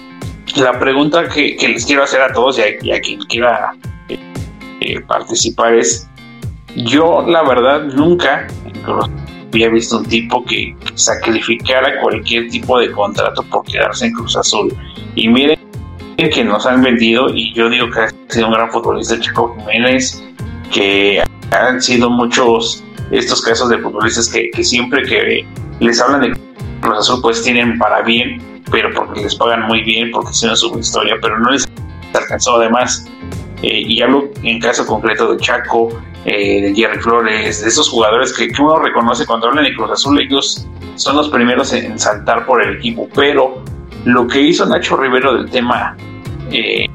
la 0.57 0.79
pregunta 0.79 1.29
que, 1.29 1.57
les 1.61 1.87
quiero 1.87 2.03
hacer 2.03 2.21
a 2.21 2.33
todos 2.33 2.59
y 2.59 2.91
a, 2.91 3.01
quien 3.01 3.21
quiera 3.21 3.75
eh, 4.09 5.01
participar 5.07 5.75
es, 5.75 6.09
yo 6.77 7.25
la 7.27 7.43
verdad 7.43 7.85
nunca 7.85 8.47
había 9.53 9.69
visto 9.69 9.99
un 9.99 10.07
tipo 10.07 10.45
que 10.45 10.75
sacrificara 10.95 12.01
cualquier 12.01 12.49
tipo 12.49 12.79
de 12.79 12.91
contrato 12.91 13.43
por 13.45 13.65
quedarse 13.65 14.07
en 14.07 14.13
Cruz 14.13 14.37
Azul. 14.37 14.75
Y 15.15 15.29
miren 15.29 15.59
que 16.17 16.45
nos 16.45 16.67
han 16.67 16.83
vendido, 16.83 17.29
y 17.35 17.53
yo 17.55 17.69
digo 17.69 17.91
que 17.91 18.01
ha 18.01 18.09
sido 18.29 18.47
un 18.47 18.55
gran 18.55 18.71
futbolista 18.71 19.19
Chico 19.21 19.55
Jiménez, 19.59 20.23
que 20.73 21.23
han 21.51 21.81
sido 21.81 22.09
muchos 22.11 22.83
estos 23.11 23.43
casos 23.43 23.69
de 23.69 23.79
futbolistas 23.79 24.29
que, 24.29 24.51
que 24.51 24.65
siempre 24.65 25.03
que 25.03 25.47
les 25.81 26.01
hablan 26.01 26.21
de 26.23 26.41
Cruz 26.83 26.99
Azul 26.99 27.21
pues 27.23 27.43
tienen 27.43 27.79
para 27.79 28.03
bien 28.03 28.53
pero 28.73 28.93
porque 28.93 29.21
les 29.21 29.37
pagan 29.37 29.67
muy 29.67 29.83
bien, 29.83 30.11
porque 30.11 30.31
hicieron 30.31 30.57
su 30.57 30.77
historia, 30.79 31.17
pero 31.21 31.39
no 31.39 31.51
les 31.51 31.69
alcanzó 32.15 32.57
además. 32.57 33.07
Eh, 33.63 33.83
y 33.87 34.03
hablo 34.03 34.31
en 34.43 34.59
caso 34.59 34.85
concreto 34.85 35.33
de 35.33 35.39
Chaco, 35.39 35.91
eh, 36.25 36.63
de 36.63 36.75
Jerry 36.75 36.99
Flores, 36.99 37.63
de 37.63 37.69
esos 37.69 37.89
jugadores 37.89 38.33
que, 38.33 38.51
uno 38.61 38.79
reconoce 38.81 39.25
cuando 39.25 39.49
hablan 39.49 39.65
de 39.65 39.75
Cruz 39.75 39.91
Azul, 39.93 40.19
ellos 40.21 40.67
son 40.97 41.17
los 41.17 41.29
primeros 41.29 41.73
en, 41.73 41.97
saltar 41.99 42.45
por 42.45 42.63
el 42.63 42.77
equipo, 42.79 43.09
pero 43.15 43.63
lo 44.05 44.27
que 44.27 44.41
hizo 44.41 44.67
Nacho 44.67 44.97
Rivero 44.97 45.35
del 45.35 45.51
tema 45.51 45.97
eh, 46.51 46.87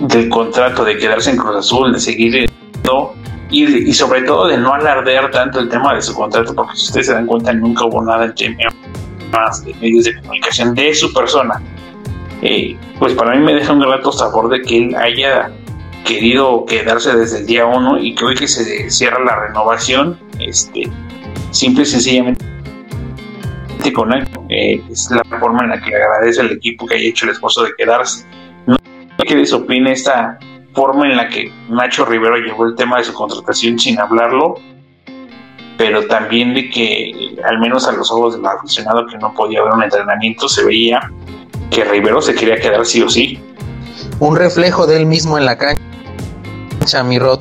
del 0.00 0.28
contrato, 0.28 0.84
de 0.84 0.96
quedarse 0.96 1.30
en 1.30 1.36
Cruz 1.36 1.56
Azul, 1.56 1.92
de 1.92 2.00
seguir 2.00 2.50
y, 3.52 3.88
y 3.88 3.92
sobre 3.92 4.22
todo 4.22 4.48
de 4.48 4.56
no 4.56 4.74
alardear 4.74 5.30
tanto 5.30 5.60
el 5.60 5.68
tema 5.68 5.94
de 5.94 6.02
su 6.02 6.14
contrato, 6.14 6.54
porque 6.54 6.76
si 6.76 6.86
ustedes 6.86 7.06
se 7.06 7.12
dan 7.12 7.26
cuenta 7.26 7.52
nunca 7.52 7.84
hubo 7.84 8.02
nada 8.02 8.24
en 8.24 8.34
tema 8.34 8.70
más 9.30 9.64
de 9.64 9.74
medios 9.74 10.04
de 10.04 10.20
comunicación 10.20 10.74
de 10.74 10.94
su 10.94 11.12
persona, 11.12 11.62
eh, 12.42 12.76
pues 12.98 13.14
para 13.14 13.36
mí 13.36 13.44
me 13.44 13.54
deja 13.54 13.72
un 13.72 13.80
grato 13.80 14.10
sabor 14.10 14.48
de 14.48 14.62
que 14.62 14.78
él 14.78 14.96
haya 14.96 15.50
querido 16.04 16.64
quedarse 16.66 17.16
desde 17.16 17.38
el 17.38 17.46
día 17.46 17.66
uno 17.66 17.98
y 17.98 18.14
que 18.14 18.24
hoy 18.24 18.34
que 18.34 18.48
se 18.48 18.90
cierra 18.90 19.22
la 19.24 19.46
renovación, 19.46 20.18
este, 20.40 20.90
simple 21.50 21.84
y 21.84 21.86
sencillamente 21.86 22.44
con 23.94 24.12
él, 24.12 24.26
eh, 24.48 24.80
es 24.90 25.10
la 25.10 25.24
forma 25.38 25.64
en 25.64 25.70
la 25.70 25.80
que 25.80 25.90
le 25.90 25.96
agradece 25.96 26.40
al 26.40 26.52
equipo 26.52 26.86
que 26.86 26.94
haya 26.94 27.08
hecho 27.08 27.26
el 27.26 27.32
esfuerzo 27.32 27.64
de 27.64 27.72
quedarse. 27.76 28.24
No 28.66 28.76
sé 28.76 29.24
qué 29.26 29.36
les 29.36 29.52
opine 29.52 29.92
esta 29.92 30.38
forma 30.74 31.06
en 31.06 31.16
la 31.16 31.28
que 31.28 31.52
Nacho 31.68 32.04
Rivero 32.04 32.36
llevó 32.36 32.66
el 32.66 32.74
tema 32.74 32.98
de 32.98 33.04
su 33.04 33.12
contratación 33.12 33.78
sin 33.78 33.98
hablarlo 33.98 34.56
pero 35.82 36.06
también 36.06 36.54
de 36.54 36.70
que, 36.70 37.34
al 37.44 37.58
menos 37.58 37.88
a 37.88 37.92
los 37.92 38.08
ojos 38.12 38.36
del 38.36 38.46
aficionado 38.46 39.04
que 39.06 39.18
no 39.18 39.34
podía 39.34 39.64
ver 39.64 39.72
un 39.72 39.82
entrenamiento, 39.82 40.48
se 40.48 40.64
veía 40.64 41.10
que 41.70 41.82
Rivero 41.82 42.22
se 42.22 42.36
quería 42.36 42.54
quedar 42.56 42.86
sí 42.86 43.02
o 43.02 43.08
sí. 43.08 43.40
Un 44.20 44.36
reflejo 44.36 44.86
de 44.86 44.98
él 44.98 45.06
mismo 45.06 45.38
en 45.38 45.44
la 45.44 45.58
cancha, 45.58 47.02
mi 47.02 47.18
Rod, 47.18 47.40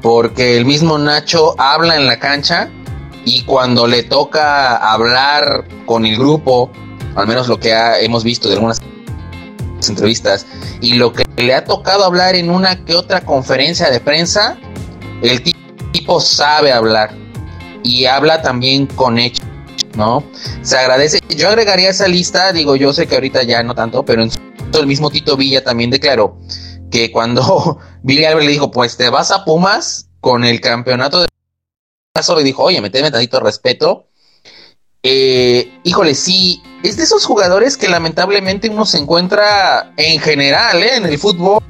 porque 0.00 0.56
el 0.56 0.64
mismo 0.64 0.96
Nacho 0.96 1.54
habla 1.58 1.96
en 1.96 2.06
la 2.06 2.18
cancha 2.18 2.70
y 3.26 3.42
cuando 3.44 3.86
le 3.86 4.02
toca 4.02 4.76
hablar 4.76 5.64
con 5.84 6.06
el 6.06 6.16
grupo, 6.16 6.70
al 7.16 7.26
menos 7.26 7.48
lo 7.48 7.58
que 7.58 7.74
hemos 8.00 8.24
visto 8.24 8.48
de 8.48 8.54
algunas 8.54 8.80
entrevistas, 9.88 10.46
y 10.80 10.94
lo 10.94 11.12
que 11.12 11.24
le 11.36 11.54
ha 11.54 11.64
tocado 11.64 12.04
hablar 12.04 12.34
en 12.34 12.50
una 12.50 12.84
que 12.84 12.94
otra 12.94 13.24
conferencia 13.24 13.90
de 13.90 14.00
prensa, 14.00 14.58
el 15.22 15.42
tipo 15.92 16.20
sabe 16.20 16.72
hablar 16.72 17.14
y 17.82 18.06
habla 18.06 18.42
también 18.42 18.86
con 18.86 19.18
hechos, 19.18 19.46
¿no? 19.96 20.24
Se 20.62 20.76
agradece. 20.76 21.20
Yo 21.36 21.48
agregaría 21.48 21.90
esa 21.90 22.08
lista, 22.08 22.52
digo, 22.52 22.76
yo 22.76 22.92
sé 22.92 23.06
que 23.06 23.14
ahorita 23.14 23.42
ya 23.42 23.62
no 23.62 23.74
tanto, 23.74 24.04
pero 24.04 24.22
en 24.22 24.30
el 24.72 24.86
mismo 24.86 25.10
Tito 25.10 25.36
Villa 25.36 25.62
también 25.62 25.90
declaró 25.90 26.38
que 26.90 27.12
cuando 27.12 27.78
Billy 28.02 28.24
Albert 28.24 28.46
le 28.46 28.52
dijo, 28.52 28.70
pues 28.70 28.96
te 28.96 29.10
vas 29.10 29.30
a 29.30 29.44
Pumas 29.44 30.08
con 30.20 30.44
el 30.44 30.60
campeonato 30.60 31.20
de 31.20 31.28
solo 32.22 32.40
y 32.40 32.44
dijo, 32.44 32.62
oye, 32.62 32.80
meteme 32.80 33.10
tantito 33.10 33.40
respeto. 33.40 34.08
Eh, 35.06 35.70
híjole, 35.82 36.14
sí, 36.14 36.62
es 36.82 36.96
de 36.96 37.02
esos 37.02 37.26
jugadores 37.26 37.76
que 37.76 37.88
lamentablemente 37.88 38.70
uno 38.70 38.86
se 38.86 38.96
encuentra 38.96 39.92
en 39.98 40.18
general, 40.18 40.82
¿eh? 40.82 40.96
en 40.96 41.04
el 41.04 41.18
fútbol 41.18 41.62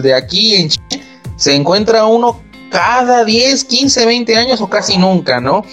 de 0.00 0.14
aquí 0.14 0.54
en 0.54 0.68
Chile, 0.68 1.02
se 1.36 1.56
encuentra 1.56 2.04
uno 2.06 2.40
cada 2.70 3.24
10, 3.24 3.64
15, 3.64 4.06
20 4.06 4.36
años 4.36 4.60
o 4.60 4.70
casi 4.70 4.96
nunca, 4.96 5.40
¿no? 5.40 5.64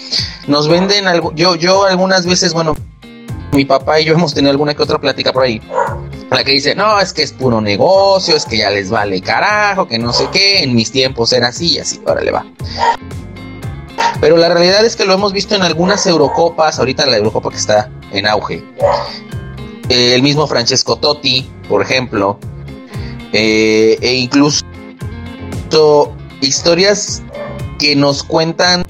Nos 0.48 0.66
venden 0.66 1.06
algo, 1.06 1.32
yo, 1.36 1.54
yo 1.54 1.84
algunas 1.84 2.26
veces, 2.26 2.52
bueno, 2.52 2.74
mi 3.52 3.64
papá 3.64 4.00
y 4.00 4.06
yo 4.06 4.14
hemos 4.14 4.34
tenido 4.34 4.50
alguna 4.50 4.74
que 4.74 4.82
otra 4.82 5.00
plática 5.00 5.32
por 5.32 5.44
ahí, 5.44 5.62
la 6.28 6.42
que 6.42 6.50
dice, 6.50 6.74
no, 6.74 6.98
es 6.98 7.12
que 7.12 7.22
es 7.22 7.30
puro 7.32 7.60
negocio, 7.60 8.34
es 8.34 8.46
que 8.46 8.58
ya 8.58 8.70
les 8.70 8.90
vale 8.90 9.20
carajo, 9.20 9.86
que 9.86 9.98
no 10.00 10.12
sé 10.12 10.26
qué, 10.32 10.64
en 10.64 10.74
mis 10.74 10.90
tiempos 10.90 11.32
era 11.32 11.48
así 11.48 11.74
y 11.74 11.78
así, 11.78 12.00
órale 12.04 12.32
va. 12.32 12.44
Pero 14.20 14.36
la 14.36 14.48
realidad 14.48 14.84
es 14.84 14.96
que 14.96 15.04
lo 15.04 15.14
hemos 15.14 15.32
visto 15.32 15.54
en 15.54 15.62
algunas 15.62 16.06
Eurocopas, 16.06 16.78
ahorita 16.78 17.06
la 17.06 17.16
Eurocopa 17.16 17.50
que 17.50 17.56
está 17.56 17.90
en 18.12 18.26
auge. 18.26 18.64
Eh, 19.88 20.14
el 20.14 20.22
mismo 20.22 20.46
Francesco 20.46 20.96
Totti, 20.96 21.50
por 21.68 21.82
ejemplo, 21.82 22.38
eh, 23.32 23.98
e 24.00 24.14
incluso 24.14 24.62
historias 26.40 27.22
que 27.78 27.96
nos 27.96 28.22
cuentan 28.22 28.84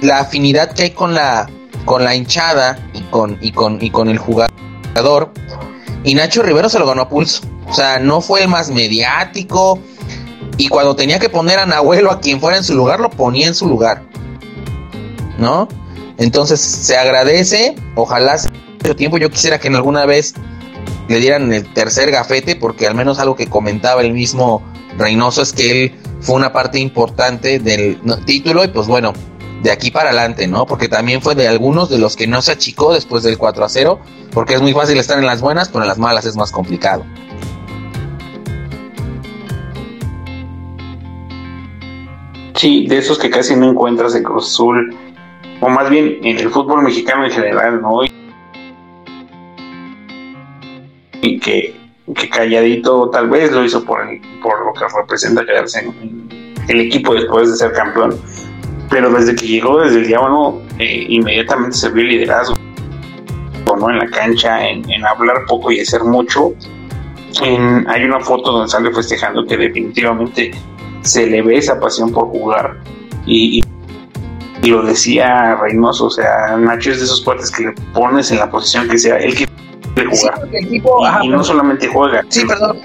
la 0.00 0.20
afinidad 0.20 0.72
que 0.72 0.84
hay 0.84 0.90
con 0.90 1.14
la 1.14 1.48
con 1.84 2.02
la 2.02 2.14
hinchada 2.14 2.78
y 2.94 3.00
con 3.02 3.38
y 3.40 3.52
con 3.52 3.82
y 3.82 3.90
con 3.90 4.08
el 4.08 4.18
jugador. 4.18 5.30
Y 6.02 6.14
Nacho 6.14 6.42
Rivero 6.42 6.68
se 6.68 6.78
lo 6.78 6.86
ganó 6.86 7.02
a 7.02 7.08
pulso. 7.08 7.42
O 7.68 7.74
sea 7.74 7.98
no 7.98 8.20
fue 8.20 8.42
el 8.42 8.48
más 8.48 8.70
mediático. 8.70 9.78
Y 10.56 10.68
cuando 10.68 10.96
tenía 10.96 11.18
que 11.18 11.28
poner 11.28 11.58
a 11.58 11.66
Nahuelo 11.66 12.10
a 12.10 12.20
quien 12.20 12.40
fuera 12.40 12.56
en 12.56 12.64
su 12.64 12.74
lugar 12.74 13.00
lo 13.00 13.10
ponía 13.10 13.46
en 13.46 13.54
su 13.54 13.66
lugar 13.66 14.02
¿no? 15.38 15.68
Entonces 16.18 16.60
se 16.60 16.96
agradece, 16.96 17.74
ojalá 17.96 18.38
sea 18.38 18.50
tiempo, 18.96 19.18
yo 19.18 19.30
quisiera 19.30 19.58
que 19.58 19.68
en 19.68 19.76
alguna 19.76 20.06
vez 20.06 20.34
le 21.08 21.18
dieran 21.18 21.52
el 21.52 21.72
tercer 21.72 22.10
gafete, 22.10 22.56
porque 22.56 22.86
al 22.86 22.94
menos 22.94 23.18
algo 23.18 23.34
que 23.34 23.48
comentaba 23.48 24.02
el 24.02 24.12
mismo 24.12 24.62
Reynoso 24.96 25.42
es 25.42 25.52
que 25.52 25.70
él 25.70 25.94
fue 26.20 26.36
una 26.36 26.52
parte 26.52 26.78
importante 26.78 27.58
del 27.58 27.98
título 28.24 28.64
y 28.64 28.68
pues 28.68 28.86
bueno, 28.86 29.12
de 29.62 29.70
aquí 29.70 29.90
para 29.90 30.10
adelante, 30.10 30.46
¿no? 30.46 30.66
Porque 30.66 30.88
también 30.88 31.20
fue 31.22 31.34
de 31.34 31.48
algunos 31.48 31.88
de 31.88 31.98
los 31.98 32.16
que 32.16 32.26
no 32.26 32.42
se 32.42 32.52
achicó 32.52 32.92
después 32.92 33.22
del 33.22 33.38
4 33.38 33.64
a 33.64 33.68
0, 33.68 34.00
porque 34.30 34.54
es 34.54 34.62
muy 34.62 34.72
fácil 34.72 34.98
estar 34.98 35.18
en 35.18 35.26
las 35.26 35.40
buenas, 35.40 35.68
pero 35.68 35.82
en 35.82 35.88
las 35.88 35.98
malas 35.98 36.26
es 36.26 36.36
más 36.36 36.52
complicado. 36.52 37.04
Sí, 42.54 42.86
de 42.86 42.98
esos 42.98 43.18
que 43.18 43.30
casi 43.30 43.56
no 43.56 43.70
encuentras 43.70 44.14
en 44.14 44.22
Cruz 44.22 44.52
Azul 44.52 44.96
o 45.64 45.70
más 45.70 45.88
bien 45.88 46.18
en 46.22 46.38
el 46.38 46.50
fútbol 46.50 46.82
mexicano 46.82 47.24
en 47.24 47.30
general, 47.30 47.80
¿no? 47.80 48.00
Y 51.22 51.40
que, 51.40 51.74
calladito 52.30 53.08
tal 53.08 53.30
vez 53.30 53.50
lo 53.50 53.64
hizo 53.64 53.82
por, 53.82 54.00
por 54.42 54.66
lo 54.66 54.74
que 54.74 54.84
representa 54.94 55.44
quedarse 55.46 55.80
en, 55.80 56.54
el 56.68 56.80
equipo 56.80 57.14
después 57.14 57.50
de 57.50 57.56
ser 57.56 57.72
campeón. 57.72 58.14
Pero 58.90 59.10
desde 59.10 59.34
que 59.34 59.46
llegó, 59.46 59.80
desde 59.80 60.00
el 60.00 60.06
día 60.06 60.20
uno, 60.20 60.60
eh, 60.78 61.06
inmediatamente 61.08 61.78
se 61.78 61.88
vio 61.88 62.02
el 62.02 62.08
liderazgo, 62.10 62.56
¿no? 63.64 63.88
En 63.88 63.98
la 64.00 64.08
cancha, 64.08 64.68
en, 64.68 64.84
hablar 65.06 65.46
poco 65.48 65.72
y 65.72 65.80
hacer 65.80 66.04
mucho. 66.04 66.52
hay 67.40 68.04
una 68.04 68.20
foto 68.20 68.52
donde 68.52 68.70
sale 68.70 68.92
festejando 68.92 69.46
que 69.46 69.56
definitivamente 69.56 70.50
se 71.00 71.26
le 71.26 71.40
ve 71.40 71.56
esa 71.56 71.80
pasión 71.80 72.12
por 72.12 72.26
jugar 72.26 72.80
y 73.26 73.62
lo 74.68 74.82
decía 74.82 75.56
Reynoso, 75.56 76.06
o 76.06 76.10
sea, 76.10 76.56
Nacho 76.56 76.92
es 76.92 76.98
de 76.98 77.04
esos 77.04 77.22
cuates 77.22 77.50
que 77.50 77.64
le 77.64 77.72
pones 77.92 78.30
en 78.30 78.38
la 78.38 78.50
posición 78.50 78.88
que 78.88 78.98
sea, 78.98 79.16
él 79.16 79.34
quiere 79.34 79.52
jugar. 80.10 80.48
y, 81.22 81.28
no 81.28 81.44
solamente 81.44 81.88
juega. 81.88 82.24
Sí, 82.28 82.44
perdón. 82.44 82.80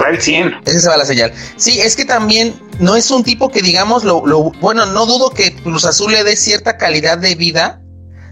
Va 0.00 0.08
el 0.08 0.20
100. 0.20 0.62
Ese 0.64 0.80
se 0.80 0.88
va 0.88 0.96
la 0.96 1.04
señal. 1.04 1.32
Sí, 1.56 1.80
es 1.80 1.96
que 1.96 2.04
también 2.04 2.54
no 2.78 2.96
es 2.96 3.10
un 3.10 3.22
tipo 3.22 3.50
que 3.50 3.62
digamos, 3.62 4.04
lo, 4.04 4.26
lo, 4.26 4.52
bueno, 4.60 4.86
no 4.86 5.06
dudo 5.06 5.30
que 5.30 5.54
Cruz 5.54 5.84
Azul 5.84 6.12
le 6.12 6.24
dé 6.24 6.36
cierta 6.36 6.76
calidad 6.76 7.18
de 7.18 7.34
vida, 7.34 7.82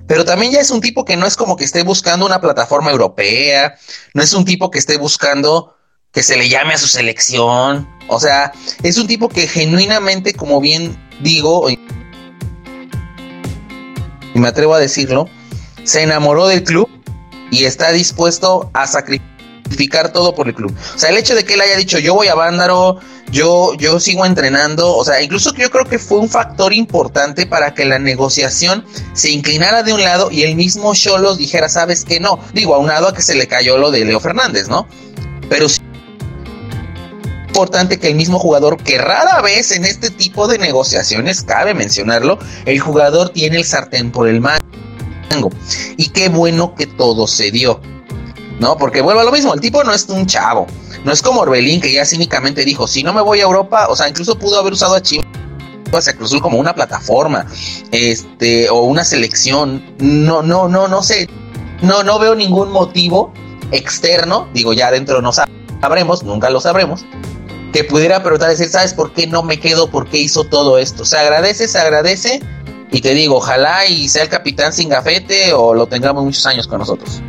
pero 0.07 0.25
también 0.25 0.53
ya 0.53 0.61
es 0.61 0.71
un 0.71 0.81
tipo 0.81 1.05
que 1.05 1.17
no 1.17 1.27
es 1.27 1.37
como 1.37 1.57
que 1.57 1.65
esté 1.65 1.83
buscando 1.83 2.27
una 2.27 2.41
plataforma 2.41 2.91
europea, 2.91 3.77
no 4.15 4.23
es 4.23 4.33
un 4.33 4.45
tipo 4.45 4.71
que 4.71 4.79
esté 4.79 4.97
buscando 4.97 5.77
que 6.13 6.23
se 6.23 6.37
le 6.37 6.49
llame 6.49 6.75
a 6.75 6.79
su 6.79 6.89
selección, 6.89 7.89
o 8.09 8.19
sea, 8.19 8.53
es 8.83 8.99
un 8.99 9.07
tipo 9.07 9.29
que 9.29 9.47
genuinamente, 9.47 10.35
como 10.35 10.61
bien 10.61 10.99
digo, 11.21 11.69
y 14.35 14.39
me 14.39 14.49
atrevo 14.49 14.75
a 14.75 14.79
decirlo, 14.79 15.29
se 15.85 16.03
enamoró 16.03 16.47
del 16.47 16.65
club 16.65 16.89
y 17.51 17.65
está 17.65 17.91
dispuesto 17.93 18.71
a 18.73 18.87
sacrificar 18.87 20.13
todo 20.13 20.35
por 20.35 20.49
el 20.49 20.55
club. 20.55 20.75
O 20.95 20.99
sea, 20.99 21.11
el 21.11 21.17
hecho 21.17 21.35
de 21.35 21.45
que 21.45 21.55
él 21.55 21.61
haya 21.61 21.77
dicho, 21.77 21.99
yo 21.99 22.15
voy 22.15 22.29
a 22.29 22.35
Vándaro, 22.35 22.99
yo, 23.31 23.75
yo 23.75 24.01
sigo 24.01 24.27
entrenando, 24.27 24.97
o 24.97 25.05
sea, 25.05 25.23
incluso 25.23 25.55
yo 25.55 25.71
creo 25.71 25.85
que 25.85 25.99
fue 25.99 26.19
un 26.19 26.29
factor 26.29 26.73
importante 26.73 27.47
para 27.47 27.75
que 27.75 27.85
la 27.85 27.99
negociación 27.99 28.85
se 29.13 29.31
inclinara 29.31 29.83
de 29.83 29.93
un 29.93 30.03
lado 30.03 30.31
y 30.31 30.43
el 30.43 30.57
mismo 30.57 30.95
Cholos 30.95 31.39
dijera, 31.39 31.69
sabes 31.69 32.05
que 32.05 32.21
no, 32.21 32.41
digo, 32.53 32.75
aunado 32.75 33.09
a 33.09 33.15
que 33.15 33.23
se 33.23 33.35
le 33.35 33.47
cayó 33.47 33.79
lo 33.79 33.91
de 33.91 34.05
Leo 34.05 34.21
Fernández, 34.21 34.69
¿no? 34.69 34.87
Pero 35.49 35.69
sí 35.69 35.80
importante 37.51 37.99
que 37.99 38.09
el 38.09 38.15
mismo 38.15 38.39
jugador, 38.39 38.77
que 38.77 38.97
rara 38.97 39.43
vez 39.43 39.73
en 39.73 39.85
este 39.85 40.11
tipo 40.11 40.47
de 40.47 40.57
negociaciones, 40.59 41.43
cabe 41.43 41.75
mencionarlo, 41.75 42.39
el 42.65 42.79
jugador 42.79 43.31
tiene 43.31 43.57
el 43.57 43.65
sartén 43.65 44.13
por 44.13 44.29
el 44.29 44.41
mango. 44.41 45.51
Y 45.97 46.11
qué 46.11 46.29
bueno 46.29 46.75
que 46.77 46.87
todo 46.87 47.27
se 47.27 47.51
dio. 47.51 47.81
¿No? 48.61 48.77
Porque 48.77 49.01
vuelvo 49.01 49.21
a 49.21 49.25
lo 49.25 49.33
mismo, 49.33 49.53
el 49.55 49.61
tipo 49.61 49.83
no 49.83 49.93
es 49.93 50.09
un 50.11 50.27
chavo. 50.27 50.67
No 51.05 51.13
es 51.13 51.23
como 51.23 51.41
Orbelín 51.41 51.81
que 51.81 51.93
ya 51.93 52.05
cínicamente 52.05 52.65
dijo, 52.65 52.87
si 52.87 53.03
no 53.03 53.13
me 53.13 53.23
voy 53.23 53.41
a 53.41 53.45
Europa, 53.45 53.89
o 53.89 53.97
sea, 53.97 54.09
incluso 54.09 54.39
pudo 54.39 54.59
haber 54.61 54.75
usado 54.75 54.95
a 54.95 55.03
Chivas 55.03 55.27
a 56.07 56.13
Cruzul 56.13 56.41
como 56.41 56.59
una 56.59 56.75
plataforma, 56.75 57.47
este, 57.91 58.69
o 58.71 58.83
una 58.83 59.03
selección. 59.03 59.83
No, 59.99 60.43
no, 60.43 60.69
no, 60.69 60.87
no 60.89 61.03
sé. 61.03 61.29
No, 61.83 62.05
no 62.05 62.19
veo 62.19 62.35
ningún 62.35 62.71
motivo 62.71 63.33
externo, 63.73 64.49
digo, 64.53 64.73
ya 64.73 64.89
adentro 64.89 65.21
no 65.23 65.33
sabremos, 65.33 66.23
nunca 66.23 66.51
lo 66.51 66.61
sabremos, 66.61 67.05
que 67.73 67.85
pudiera 67.85 68.23
preguntar, 68.23 68.51
decir, 68.51 68.69
¿sabes 68.69 68.95
por 68.95 69.13
qué 69.13 69.27
no 69.27 69.43
me 69.43 69.61
quedo? 69.61 69.91
¿Por 69.91 70.09
qué 70.09 70.19
hizo 70.19 70.45
todo 70.45 70.79
esto? 70.79 71.05
Se 71.05 71.17
agradece, 71.17 71.69
se 71.69 71.79
agradece. 71.79 72.41
Y 72.93 73.01
te 73.01 73.15
digo, 73.15 73.37
ojalá 73.37 73.87
y 73.87 74.09
sea 74.09 74.25
el 74.25 74.29
capitán 74.29 74.73
sin 74.73 74.89
gafete 74.89 75.53
o 75.53 75.75
lo 75.75 75.87
tengamos 75.87 76.25
muchos 76.25 76.45
años 76.47 76.67
con 76.67 76.81
nosotros. 76.81 77.23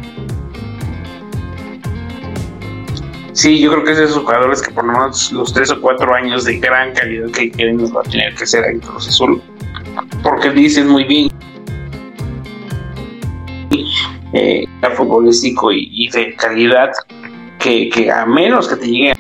Sí, 3.34 3.60
yo 3.60 3.72
creo 3.72 3.84
que 3.84 3.92
es 3.92 3.98
de 3.98 4.06
esos 4.06 4.18
jugadores 4.24 4.62
que 4.62 4.72
por 4.72 4.86
lo 4.86 4.94
menos 4.94 5.32
los 5.32 5.54
tres 5.54 5.72
o 5.72 5.80
cuatro 5.80 6.14
años 6.14 6.46
de 6.46 6.60
gran 6.60 6.94
calidad 6.94 7.30
que 7.30 7.52
quieren 7.52 7.78
nos 7.78 7.96
va 7.96 8.02
a 8.02 8.04
tener 8.04 8.34
que 8.36 8.46
ser 8.46 8.64
ahí 8.64 8.80
Cruz 8.80 9.08
Azul. 9.08 9.42
Porque 10.24 10.50
dicen 10.50 10.88
muy 10.88 11.04
bien 11.04 11.32
eh, 14.34 14.66
futbolístico 14.96 15.72
y, 15.72 15.90
y, 15.92 16.10
de 16.10 16.36
calidad 16.36 16.92
que, 17.60 17.90
que 17.90 18.12
a 18.12 18.26
menos 18.26 18.68
que 18.68 18.76
te 18.76 18.88
llegue 18.88 19.14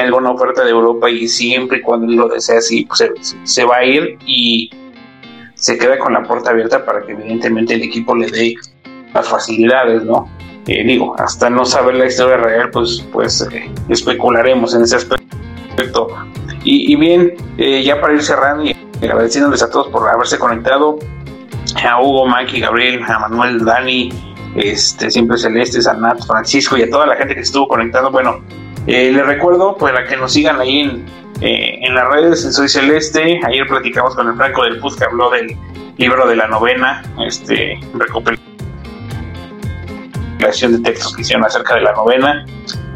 alguna 0.00 0.30
oferta 0.30 0.64
de 0.64 0.70
Europa 0.70 1.10
y 1.10 1.28
siempre 1.28 1.78
y 1.78 1.82
cuando 1.82 2.06
lo 2.12 2.28
desea 2.28 2.58
así, 2.58 2.84
pues 2.84 3.10
se, 3.44 3.64
va 3.64 3.76
a 3.76 3.84
ir 3.84 4.18
y 4.26 4.70
se 5.54 5.78
queda 5.78 5.98
con 5.98 6.12
la 6.12 6.22
puerta 6.22 6.50
abierta 6.50 6.84
para 6.84 7.04
que 7.04 7.12
evidentemente 7.12 7.74
el 7.74 7.82
equipo 7.82 8.14
le 8.14 8.28
dé 8.30 8.54
las 9.14 9.28
facilidades, 9.28 10.04
¿no? 10.04 10.28
Eh, 10.66 10.84
digo, 10.84 11.14
hasta 11.18 11.48
no 11.48 11.64
saber 11.64 11.94
la 11.94 12.06
historia 12.06 12.36
real, 12.36 12.70
pues, 12.70 13.04
pues 13.12 13.40
eh, 13.52 13.70
especularemos 13.88 14.74
en 14.74 14.82
ese 14.82 14.96
aspecto. 14.96 16.08
Y, 16.64 16.94
bien, 16.96 17.34
eh, 17.56 17.82
ya 17.82 18.00
para 18.00 18.12
ir 18.12 18.22
cerrando 18.22 18.64
y 18.64 18.76
agradeciéndoles 19.00 19.62
a 19.62 19.70
todos 19.70 19.88
por 19.88 20.06
haberse 20.06 20.38
conectado, 20.38 20.98
a 21.82 22.02
Hugo, 22.02 22.26
Maki, 22.26 22.60
Gabriel, 22.60 23.02
a 23.04 23.18
Manuel, 23.20 23.64
Dani, 23.64 24.10
este, 24.56 25.10
siempre 25.10 25.38
Celeste, 25.38 25.78
a 25.88 25.94
Nat, 25.94 26.18
Francisco 26.26 26.76
y 26.76 26.82
a 26.82 26.90
toda 26.90 27.06
la 27.06 27.16
gente 27.16 27.34
que 27.34 27.40
estuvo 27.40 27.68
conectado, 27.68 28.10
bueno, 28.10 28.40
eh, 28.88 29.12
les 29.12 29.26
recuerdo 29.26 29.76
para 29.76 30.04
que 30.06 30.16
nos 30.16 30.32
sigan 30.32 30.60
ahí 30.60 30.80
en, 30.80 31.06
eh, 31.40 31.78
en 31.82 31.94
las 31.94 32.08
redes, 32.08 32.44
en 32.44 32.52
Soy 32.52 32.68
Celeste. 32.68 33.40
Ayer 33.46 33.66
platicamos 33.68 34.16
con 34.16 34.26
el 34.28 34.34
Franco 34.34 34.64
del 34.64 34.80
Puz 34.80 34.96
que 34.96 35.04
habló 35.04 35.30
del, 35.30 35.56
libro 35.98 36.26
de 36.26 36.36
la 36.36 36.46
novena, 36.46 37.02
este, 37.26 37.78
recopilación 37.94 38.40
de 40.72 40.78
textos 40.80 41.14
que 41.14 41.22
hicieron 41.22 41.44
acerca 41.44 41.74
de 41.74 41.82
la 41.82 41.92
novena. 41.92 42.46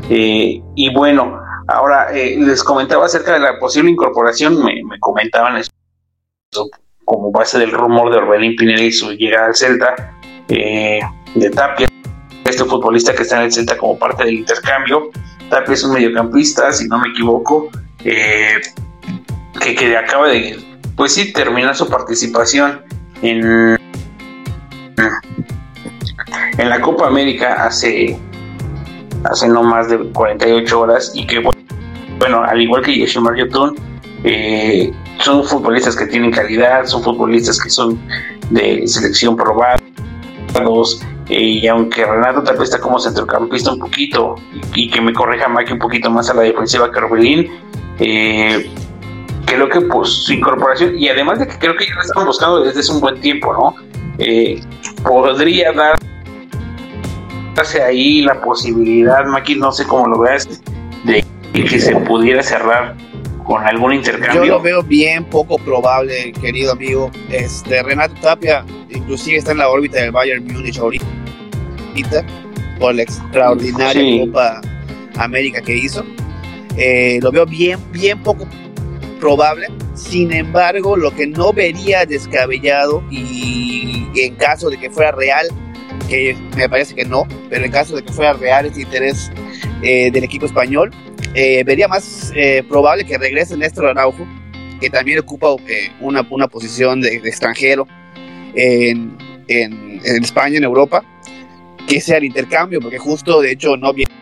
Eh, 0.09 0.63
y 0.75 0.95
bueno, 0.95 1.41
ahora 1.69 2.13
eh, 2.13 2.37
les 2.39 2.65
comentaba 2.65 3.07
acerca 3.07 3.35
de 3.35 3.41
la 3.41 3.59
posible 3.59 3.91
incorporación, 3.91 4.65
me, 4.65 4.83
comentaban 5.01 5.57
eso 5.57 5.71
como 7.05 7.31
base 7.33 7.59
del 7.59 7.73
rumor 7.73 8.11
de 8.13 8.19
Orbelín 8.19 8.57
Pineda 8.57 8.83
y 8.83 8.93
su 8.93 9.13
llegada 9.13 9.47
al 9.47 9.57
Celta, 9.57 10.15
de 10.49 11.51
Tapia, 11.55 11.89
este 12.45 12.65
futbolista 12.65 13.15
que 13.15 13.23
está 13.23 13.39
en 13.39 13.45
el 13.47 13.53
Celta 13.53 13.77
como 13.77 13.99
parte 13.99 14.25
del 14.25 14.35
intercambio. 14.35 15.11
Tapia 15.53 15.75
es 15.75 15.85
un 15.85 15.93
mediocampista, 15.93 16.73
si 16.73 16.89
no 16.89 16.99
me 16.99 17.09
equivoco, 17.09 17.69
que, 18.03 18.63
que 19.61 19.97
acaba 19.99 20.29
de, 20.29 20.59
pues 20.97 21.13
sí, 21.13 21.31
terminar 21.31 21.77
su 21.77 21.91
participación 21.91 22.81
en, 23.21 23.77
en 26.57 26.69
la 26.71 26.81
Copa 26.81 27.07
América 27.07 27.67
hace, 27.67 28.19
hace 29.25 29.47
no 29.47 29.63
más 29.63 29.91
de 29.91 29.99
48 29.99 30.81
horas 30.81 31.13
y 31.15 31.27
que, 31.27 31.43
bueno, 32.19 32.43
al 32.43 32.59
igual 32.63 32.81
que 32.83 32.99
Yoshimar 32.99 33.37
Yotun, 33.37 33.77
eh, 34.25 34.91
son 35.19 35.45
futbolistas 35.45 35.95
que 35.97 36.07
tienen 36.07 36.31
calidad, 36.31 36.87
son 36.87 37.03
futbolistas 37.03 37.61
que 37.61 37.69
son 37.69 38.01
de 38.49 38.89
selección 38.89 39.37
probados. 39.37 41.03
Y 41.35 41.67
aunque 41.67 42.05
Renato 42.05 42.43
tal 42.43 42.57
vez 42.57 42.65
está 42.65 42.79
como 42.79 42.99
centrocampista 42.99 43.73
un 43.73 43.79
poquito 43.79 44.35
y, 44.75 44.91
que 44.91 45.01
me 45.01 45.15
corrija 45.15 45.49
Maki 45.49 45.73
un 45.73 45.79
poquito 45.79 46.11
más 46.11 46.29
a 46.29 46.35
la 46.35 46.43
defensiva 46.43 46.91
que 46.91 47.51
eh, 47.99 48.71
creo 49.47 49.69
que 49.69 49.81
pues 49.83 50.11
su 50.11 50.35
incorporación, 50.35 50.99
y 50.99 51.09
además 51.09 51.39
de 51.39 51.47
que 51.47 51.59
creo 51.59 51.75
que 51.77 51.87
ya 51.87 51.95
lo 51.95 52.01
están 52.03 52.27
buscando 52.27 52.63
desde 52.63 52.81
hace 52.81 52.93
un 52.93 53.01
buen 53.01 53.21
tiempo, 53.21 53.53
¿no? 53.53 53.75
Eh, 54.19 54.61
podría 55.03 55.73
dar 55.73 55.99
ahí 57.87 58.23
la 58.23 58.41
posibilidad, 58.41 59.25
Maki, 59.25 59.55
no 59.55 59.73
sé 59.73 59.87
cómo 59.87 60.07
lo 60.09 60.21
veas, 60.21 60.49
de 61.05 61.25
que 61.53 61.81
se 61.81 61.95
pudiera 61.97 62.43
cerrar 62.43 62.95
con 63.45 63.65
algún 63.67 63.95
intercambio. 63.95 64.45
Yo 64.45 64.55
lo 64.55 64.61
veo 64.61 64.83
bien 64.83 65.25
poco 65.25 65.59
probable, 65.59 66.33
querido 66.33 66.73
amigo. 66.73 67.11
Este 67.31 67.83
Renato 67.83 68.15
Tapia 68.21 68.65
inclusive 68.91 69.39
está 69.39 69.53
en 69.53 69.59
la 69.59 69.69
órbita 69.69 70.01
del 70.01 70.13
Bayern 70.13 70.45
Múnich 70.45 70.79
ahorita 70.79 71.07
por 72.79 72.95
la 72.95 73.03
extraordinaria 73.03 74.27
Copa 74.27 74.61
América 75.17 75.61
que 75.63 75.77
hizo. 75.77 76.05
Eh, 76.77 77.19
lo 77.23 77.31
veo 77.31 77.47
bien, 77.47 77.79
bien 77.93 78.23
poco 78.23 78.47
probable. 79.21 79.69
Sin 79.95 80.33
embargo, 80.33 80.97
lo 80.97 81.15
que 81.15 81.27
no 81.27 81.53
vería 81.53 82.07
descabellado 82.07 83.03
y 83.11 84.09
en 84.17 84.35
caso 84.37 84.71
de 84.71 84.79
que 84.79 84.91
fuera 84.91 85.13
real, 85.13 85.47
que 86.09 86.37
me 86.57 86.69
parece 86.69 86.95
que 86.95 87.05
no, 87.05 87.27
pero 87.49 87.65
en 87.65 87.71
caso 87.71 87.97
de 87.97 88.03
que 88.03 88.13
fuera 88.13 88.33
real 88.35 88.67
ese 88.67 88.83
interés 88.83 89.31
eh, 89.83 90.11
del 90.11 90.25
equipo 90.25 90.47
español, 90.47 90.91
eh, 91.35 91.63
vería 91.65 91.89
más 91.89 92.33
eh, 92.37 92.63
probable 92.69 93.05
que 93.05 93.17
regrese 93.19 93.57
Néstor 93.57 93.87
Araujo, 93.87 94.27
que 94.81 94.91
también 94.91 95.19
ocupa 95.19 95.49
una, 96.01 96.27
una 96.31 96.49
posición 96.49 97.01
de, 97.01 97.17
extranjero 97.17 97.87
en, 98.55 99.17
en, 99.49 100.01
en, 100.05 100.23
España, 100.23 100.59
en 100.59 100.65
Europa, 100.65 101.05
que 101.87 102.01
sea 102.01 102.19
el 102.19 102.25
intercambio, 102.25 102.81
porque 102.81 102.99
justo 102.99 103.41
de 103.41 103.53
hecho 103.53 103.77
no 103.77 103.93
viene 103.93 104.13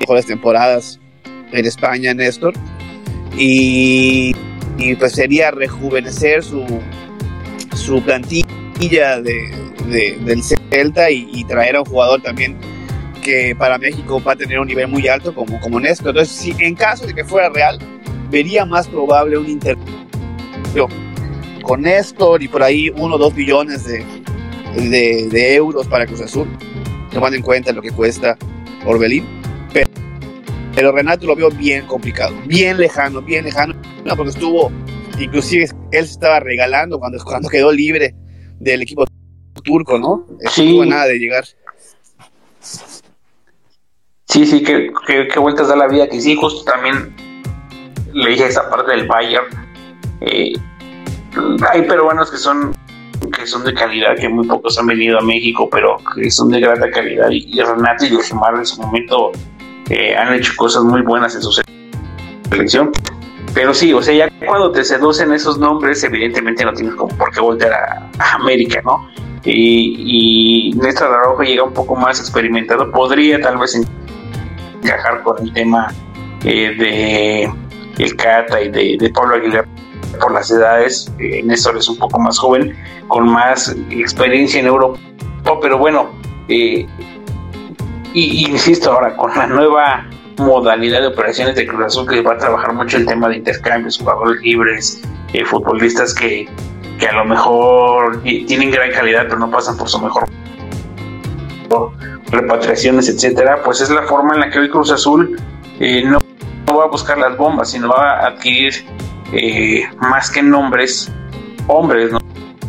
mejores 0.00 0.26
temporadas 0.26 1.00
en 1.52 1.64
España, 1.64 2.14
Néstor. 2.14 2.54
Y, 3.36 4.34
pues 4.98 5.12
sería 5.12 5.50
rejuvenecer 5.50 6.42
su, 6.42 6.64
su 7.76 8.02
plantilla 8.02 9.20
de, 9.20 10.16
del 10.24 10.42
Celta 10.42 11.10
y, 11.10 11.44
traer 11.44 11.76
a 11.76 11.80
un 11.80 11.86
jugador 11.86 12.22
también 12.22 12.56
que 13.22 13.54
para 13.56 13.76
México 13.78 14.22
va 14.22 14.32
a 14.32 14.36
tener 14.36 14.58
un 14.58 14.68
nivel 14.68 14.88
muy 14.88 15.06
alto 15.08 15.34
como, 15.34 15.60
como 15.60 15.78
Néstor. 15.80 16.10
Entonces, 16.10 16.34
si 16.34 16.54
en 16.64 16.74
caso 16.74 17.06
de 17.06 17.14
que 17.14 17.24
fuera 17.24 17.50
real, 17.50 17.78
vería 18.30 18.64
más 18.64 18.88
probable 18.88 19.36
un 19.36 19.48
intercambio 19.48 20.88
con 21.62 21.82
Néstor 21.82 22.42
y 22.42 22.48
por 22.48 22.62
ahí 22.62 22.90
uno 22.96 23.16
o 23.16 23.18
dos 23.18 23.34
billones 23.34 23.84
de, 23.84 24.04
de, 24.80 25.54
euros 25.54 25.86
para 25.86 26.06
Cruz 26.06 26.20
Azul, 26.20 26.48
tomando 27.12 27.36
en 27.36 27.42
cuenta 27.42 27.72
lo 27.72 27.82
que 27.82 27.90
cuesta 27.90 28.36
Orbelín 28.86 29.38
pero 30.78 30.92
Renato 30.92 31.26
lo 31.26 31.34
vio 31.34 31.50
bien 31.50 31.88
complicado, 31.88 32.36
bien 32.46 32.78
lejano, 32.78 33.20
bien 33.20 33.44
lejano, 33.44 33.74
porque 34.16 34.30
estuvo, 34.30 34.70
inclusive 35.18 35.64
él 35.90 36.06
se 36.06 36.12
estaba 36.12 36.38
regalando 36.38 37.00
cuando, 37.00 37.18
cuando 37.24 37.48
quedó 37.48 37.72
libre 37.72 38.14
del 38.60 38.82
equipo 38.82 39.04
turco, 39.64 39.98
¿no? 39.98 40.24
Sí. 40.52 40.78
nada 40.86 41.06
de 41.06 41.18
llegar. 41.18 41.44
Sí, 42.60 44.46
sí, 44.46 44.62
qué, 44.62 44.92
vueltas 45.40 45.66
da 45.66 45.74
la 45.74 45.88
vida, 45.88 46.08
que 46.08 46.20
sí, 46.20 46.36
justo 46.36 46.62
también 46.62 47.12
le 48.12 48.30
dije 48.30 48.46
esa 48.46 48.70
parte 48.70 48.92
del 48.92 49.08
Bayern. 49.08 49.46
Eh, 50.20 50.52
hay 51.72 51.82
peruanos 51.82 52.30
que 52.30 52.36
son 52.36 52.72
que 53.30 53.46
son 53.46 53.64
de 53.64 53.74
calidad, 53.74 54.16
que 54.16 54.28
muy 54.28 54.46
pocos 54.46 54.78
han 54.78 54.86
venido 54.86 55.18
a 55.18 55.22
México, 55.22 55.68
pero 55.70 55.96
que 56.14 56.30
son 56.30 56.50
de 56.50 56.60
grata 56.60 56.90
calidad. 56.90 57.30
Y, 57.30 57.58
y 57.58 57.60
Renato 57.60 58.04
y 58.04 58.10
Yoshimar 58.10 58.54
en 58.56 58.66
su 58.66 58.80
momento 58.80 59.32
han 60.18 60.34
hecho 60.34 60.52
cosas 60.56 60.84
muy 60.84 61.02
buenas 61.02 61.34
en 61.34 61.42
su 61.42 61.62
selección. 62.50 62.90
Pero 63.54 63.72
sí, 63.72 63.92
o 63.92 64.02
sea, 64.02 64.14
ya 64.14 64.46
cuando 64.46 64.70
te 64.70 64.84
seducen 64.84 65.32
esos 65.32 65.58
nombres, 65.58 66.04
evidentemente 66.04 66.64
no 66.64 66.72
tienes 66.72 66.94
como 66.94 67.16
por 67.16 67.32
qué 67.32 67.40
voltear 67.40 67.72
a, 67.72 68.34
América, 68.34 68.80
¿no? 68.84 69.08
Y, 69.44 70.70
y 70.70 70.72
Néstor 70.74 71.12
Araujo 71.12 71.42
llega 71.42 71.62
un 71.62 71.72
poco 71.72 71.96
más 71.96 72.20
experimentado, 72.20 72.90
podría 72.90 73.40
tal 73.40 73.56
vez 73.58 73.80
encajar 74.82 75.22
con 75.22 75.42
el 75.42 75.52
tema 75.52 75.88
eh, 76.44 76.74
de 76.78 77.52
el 78.02 78.16
Cata 78.16 78.60
y 78.60 78.68
de, 78.68 79.10
Pablo 79.10 79.36
Aguilar 79.36 79.66
por 80.20 80.32
las 80.32 80.50
edades. 80.50 81.12
Eh, 81.18 81.42
Néstor 81.44 81.76
es 81.76 81.88
un 81.88 81.98
poco 81.98 82.18
más 82.18 82.38
joven, 82.38 82.76
con 83.08 83.28
más 83.28 83.74
experiencia 83.90 84.60
en 84.60 84.66
Europa, 84.66 84.98
pero 85.60 85.78
bueno, 85.78 86.10
eh, 86.48 86.86
y, 88.12 88.50
insisto 88.50 88.92
ahora, 88.92 89.16
con 89.16 89.34
la 89.36 89.46
nueva 89.46 90.06
modalidad 90.38 91.00
de 91.00 91.08
operaciones 91.08 91.56
de 91.56 91.66
Cruz 91.66 91.86
Azul 91.86 92.08
que 92.08 92.22
va 92.22 92.34
a 92.34 92.38
trabajar 92.38 92.72
mucho 92.72 92.96
el 92.96 93.06
tema 93.06 93.28
de 93.28 93.38
intercambios, 93.38 93.98
jugadores 93.98 94.40
libres, 94.42 95.00
eh, 95.32 95.44
futbolistas 95.44 96.14
que, 96.14 96.48
a 97.08 97.12
lo 97.12 97.24
mejor 97.24 98.22
tienen 98.22 98.70
gran 98.70 98.90
calidad 98.90 99.24
pero 99.28 99.38
no 99.38 99.50
pasan 99.50 99.76
por 99.76 99.88
su 99.88 100.00
mejor 100.00 100.28
repatriaciones, 102.30 103.08
etcétera, 103.08 103.62
pues 103.64 103.80
es 103.80 103.90
la 103.90 104.02
forma 104.02 104.34
en 104.34 104.40
la 104.40 104.50
que 104.50 104.58
hoy 104.58 104.68
Cruz 104.68 104.90
Azul 104.90 105.40
eh, 105.80 106.02
no, 106.04 106.18
va 106.68 106.84
a 106.84 106.88
buscar 106.88 107.18
las 107.18 107.36
bombas, 107.36 107.70
sino 107.70 107.88
va 107.88 108.20
a 108.20 108.26
adquirir 108.28 108.84
eh, 109.32 109.82
más 110.00 110.30
que 110.30 110.42
nombres, 110.42 111.10
hombres, 111.66 112.12
¿no? 112.12 112.18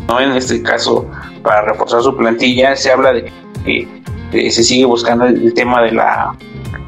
¿no? 0.08 0.20
En 0.20 0.32
este 0.32 0.62
caso, 0.62 1.10
para 1.42 1.62
reforzar 1.62 2.02
su 2.02 2.16
plantilla, 2.16 2.76
se 2.76 2.92
habla 2.92 3.14
de 3.14 3.32
que 3.64 3.88
eh, 4.34 4.52
se 4.52 4.64
sigue 4.64 4.86
buscando 4.86 5.26
el, 5.26 5.54
tema 5.54 5.82
de 5.84 5.92
la 5.94 6.36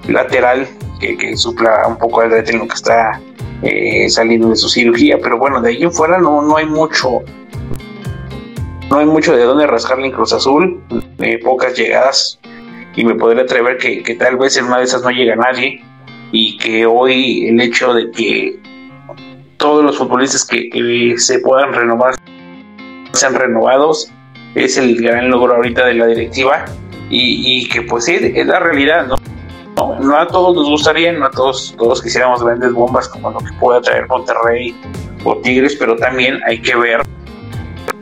lateral 0.08 0.68
que, 1.00 1.36
supla 1.36 1.88
un 1.88 1.98
poco 1.98 2.22
al 2.22 2.34
en 2.34 2.68
que 2.68 2.74
está 2.74 3.20
eh, 3.64 4.10
saliendo 4.10 4.50
de 4.50 4.56
su 4.56 4.70
cirugía, 4.70 5.18
pero 5.22 5.38
bueno, 5.38 5.62
de 5.62 5.70
ahí 5.70 5.84
en 5.84 5.92
fuera 5.92 6.18
no, 6.18 6.42
no 6.42 6.58
hay 6.58 6.66
mucho, 6.66 7.22
no 8.90 8.98
hay 8.98 9.06
mucho 9.06 9.36
de 9.36 9.44
dónde 9.44 9.66
rascarle 9.68 10.08
en 10.08 10.12
Cruz 10.12 10.34
Azul, 10.34 10.84
pocas 11.44 11.76
llegadas, 11.76 12.40
y 12.96 13.06
me 13.06 13.16
podría 13.16 13.44
atrever 13.44 13.78
que, 13.78 14.04
que, 14.04 14.16
tal 14.16 14.38
vez 14.38 14.58
en 14.58 14.66
una 14.66 14.80
de 14.80 14.84
esas 14.84 15.02
no 15.02 15.10
llega 15.10 15.36
nadie, 15.36 15.84
y 16.32 16.58
que 16.58 16.86
hoy 16.86 17.48
el 17.48 17.60
hecho 17.62 17.94
de 17.94 18.12
que 18.12 18.60
todos 19.62 19.86
los 19.86 19.96
futbolistas 19.96 20.44
que, 20.44 21.16
se 21.18 21.40
puedan 21.40 21.72
renovar 21.72 22.16
sean 23.14 23.36
renovados 23.36 24.12
es 24.56 24.76
el 24.78 25.00
gran 25.00 25.30
logro 25.30 25.56
ahorita 25.56 25.86
de 25.86 25.94
la 25.94 26.08
directiva 26.08 26.66
y, 27.10 27.68
que 27.70 27.84
pues 27.84 28.06
sí, 28.06 28.16
es 28.20 28.48
la 28.48 28.60
realidad, 28.60 29.06
¿no? 29.06 29.18
¿no? 30.00 30.18
a 30.18 30.28
todos 30.28 30.56
nos 30.56 30.70
gustaría, 30.70 31.12
no 31.12 31.26
a 31.26 31.32
todos, 31.32 31.76
todos 31.78 32.02
quisiéramos 32.02 32.44
grandes 32.44 32.72
bombas 32.72 33.08
como 33.10 33.32
lo 33.32 33.40
que 33.40 33.52
pueda 33.60 33.82
traer 33.82 34.08
Monterrey 34.08 34.74
o 35.26 35.38
Tigres, 35.38 35.76
pero 35.78 35.96
también 35.98 36.40
hay 36.48 36.62
que 36.62 36.76
ver 36.76 37.02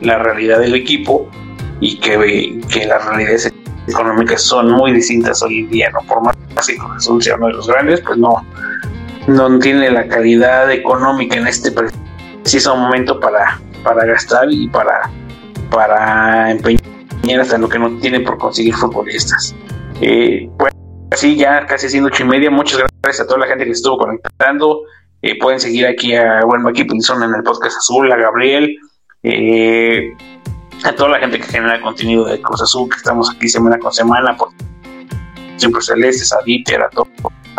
la 0.00 0.18
realidad 0.18 0.60
del 0.60 0.74
equipo 0.76 1.28
y 1.80 1.98
que, 1.98 2.60
que 2.72 2.86
las 2.86 3.04
realidades 3.04 3.52
económicas 3.88 4.42
son 4.42 4.70
muy 4.70 4.92
distintas 4.92 5.42
hoy 5.42 5.60
en 5.60 5.70
día, 5.70 5.90
¿no? 5.90 6.00
Por 6.06 6.22
más 6.22 6.36
que 6.66 6.76
Cruz 6.76 7.24
sea 7.24 7.34
uno 7.34 7.48
de 7.48 7.52
los 7.54 7.66
grandes, 7.66 8.00
pues 8.00 8.16
no, 8.16 8.46
no 9.30 9.58
tiene 9.58 9.90
la 9.90 10.06
calidad 10.08 10.70
económica 10.70 11.36
en 11.36 11.46
este 11.46 11.72
preciso 11.72 12.76
momento 12.76 13.18
para, 13.20 13.60
para 13.84 14.04
gastar 14.04 14.50
y 14.50 14.68
para, 14.68 15.10
para 15.70 16.50
empeñar 16.50 16.80
hasta 17.40 17.58
lo 17.58 17.68
que 17.68 17.78
no 17.78 17.96
tiene 17.98 18.20
por 18.20 18.38
conseguir 18.38 18.74
futbolistas. 18.74 19.54
Eh, 20.00 20.48
pues 20.58 20.72
así 21.12 21.36
ya 21.36 21.64
casi 21.66 21.88
siendo 21.88 22.08
ocho 22.08 22.24
y 22.24 22.26
media, 22.26 22.50
muchas 22.50 22.82
gracias 23.02 23.24
a 23.24 23.26
toda 23.26 23.40
la 23.40 23.46
gente 23.46 23.64
que 23.64 23.70
estuvo 23.70 23.98
conectando. 23.98 24.82
Eh, 25.22 25.38
pueden 25.38 25.60
seguir 25.60 25.86
aquí 25.86 26.14
a 26.14 26.40
buen 26.44 26.62
Maki 26.62 26.84
Pinzón 26.84 27.22
en 27.22 27.34
el 27.34 27.42
podcast 27.42 27.76
azul, 27.76 28.10
a 28.10 28.16
Gabriel, 28.16 28.76
eh, 29.22 30.12
a 30.82 30.92
toda 30.92 31.10
la 31.10 31.18
gente 31.18 31.38
que 31.38 31.46
genera 31.46 31.80
contenido 31.80 32.24
de 32.24 32.40
Cruz 32.40 32.62
Azul, 32.62 32.88
que 32.88 32.96
estamos 32.96 33.30
aquí 33.30 33.48
semana 33.48 33.78
con 33.78 33.92
semana, 33.92 34.36
por 34.36 34.48
siempre 35.56 35.82
celestes, 35.82 36.32
a 36.32 36.38
Dieter, 36.42 36.82
a 36.82 36.88
todo, 36.88 37.06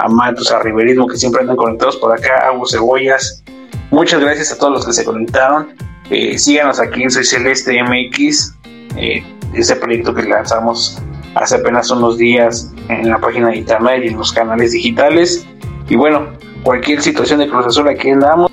a 0.01 0.07
Matos, 0.07 0.51
a 0.51 0.59
Riverismo, 0.59 1.07
que 1.07 1.17
siempre 1.17 1.41
andan 1.41 1.55
conectados 1.55 1.97
por 1.97 2.11
acá, 2.11 2.49
a 2.49 2.69
Cebollas. 2.69 3.43
Muchas 3.91 4.19
gracias 4.21 4.51
a 4.51 4.57
todos 4.57 4.73
los 4.73 4.85
que 4.85 4.93
se 4.93 5.05
conectaron. 5.05 5.75
Eh, 6.09 6.37
síganos 6.37 6.79
aquí 6.79 7.03
en 7.03 7.11
Soy 7.11 7.23
Celeste 7.23 7.81
MX, 7.81 8.55
eh, 8.97 9.23
ese 9.53 9.75
proyecto 9.75 10.13
que 10.13 10.23
lanzamos 10.23 11.01
hace 11.35 11.55
apenas 11.55 11.89
unos 11.91 12.17
días 12.17 12.71
en 12.89 13.09
la 13.09 13.17
página 13.17 13.49
de 13.49 13.57
internet 13.57 14.01
y 14.03 14.07
en 14.09 14.17
los 14.17 14.31
canales 14.33 14.71
digitales. 14.71 15.45
Y 15.87 15.95
bueno, 15.95 16.27
cualquier 16.63 17.01
situación 17.01 17.39
de 17.39 17.47
Cruz 17.47 17.65
Azul 17.67 17.87
aquí 17.87 18.09
andamos. 18.09 18.51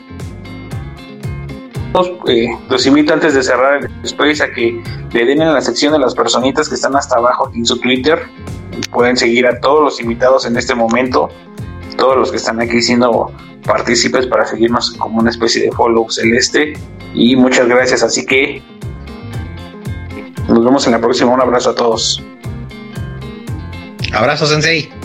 Eh, 2.27 2.49
los 2.69 2.87
invito 2.87 3.13
antes 3.13 3.35
de 3.35 3.43
cerrar 3.43 3.83
el 3.83 3.91
space 4.05 4.43
a 4.43 4.53
que 4.53 4.81
le 5.13 5.25
den 5.25 5.43
en 5.43 5.53
la 5.53 5.61
sección 5.61 5.93
de 5.93 5.99
las 5.99 6.15
personitas 6.15 6.69
que 6.69 6.75
están 6.75 6.95
hasta 6.95 7.17
abajo 7.17 7.51
en 7.55 7.65
su 7.65 7.79
Twitter. 7.81 8.21
Pueden 8.91 9.17
seguir 9.17 9.47
a 9.47 9.61
todos 9.61 9.83
los 9.83 10.01
invitados 10.01 10.47
en 10.47 10.57
este 10.57 10.75
momento, 10.75 11.29
todos 11.97 12.17
los 12.17 12.31
que 12.31 12.37
están 12.37 12.61
aquí 12.61 12.81
siendo 12.81 13.33
partícipes 13.65 14.27
para 14.27 14.47
seguirnos 14.47 14.93
como 14.93 15.21
una 15.21 15.31
especie 15.31 15.63
de 15.63 15.73
follow 15.73 16.09
celeste. 16.11 16.75
Y 17.15 17.37
muchas 17.37 17.69
gracias, 17.69 18.03
así 18.03 18.25
que 18.25 18.63
nos 20.49 20.65
vemos 20.65 20.87
en 20.87 20.93
la 20.93 21.01
próxima. 21.01 21.33
Un 21.33 21.41
abrazo 21.41 21.71
a 21.71 21.75
todos. 21.75 22.23
Abrazo, 24.13 24.47
Sensei. 24.47 24.98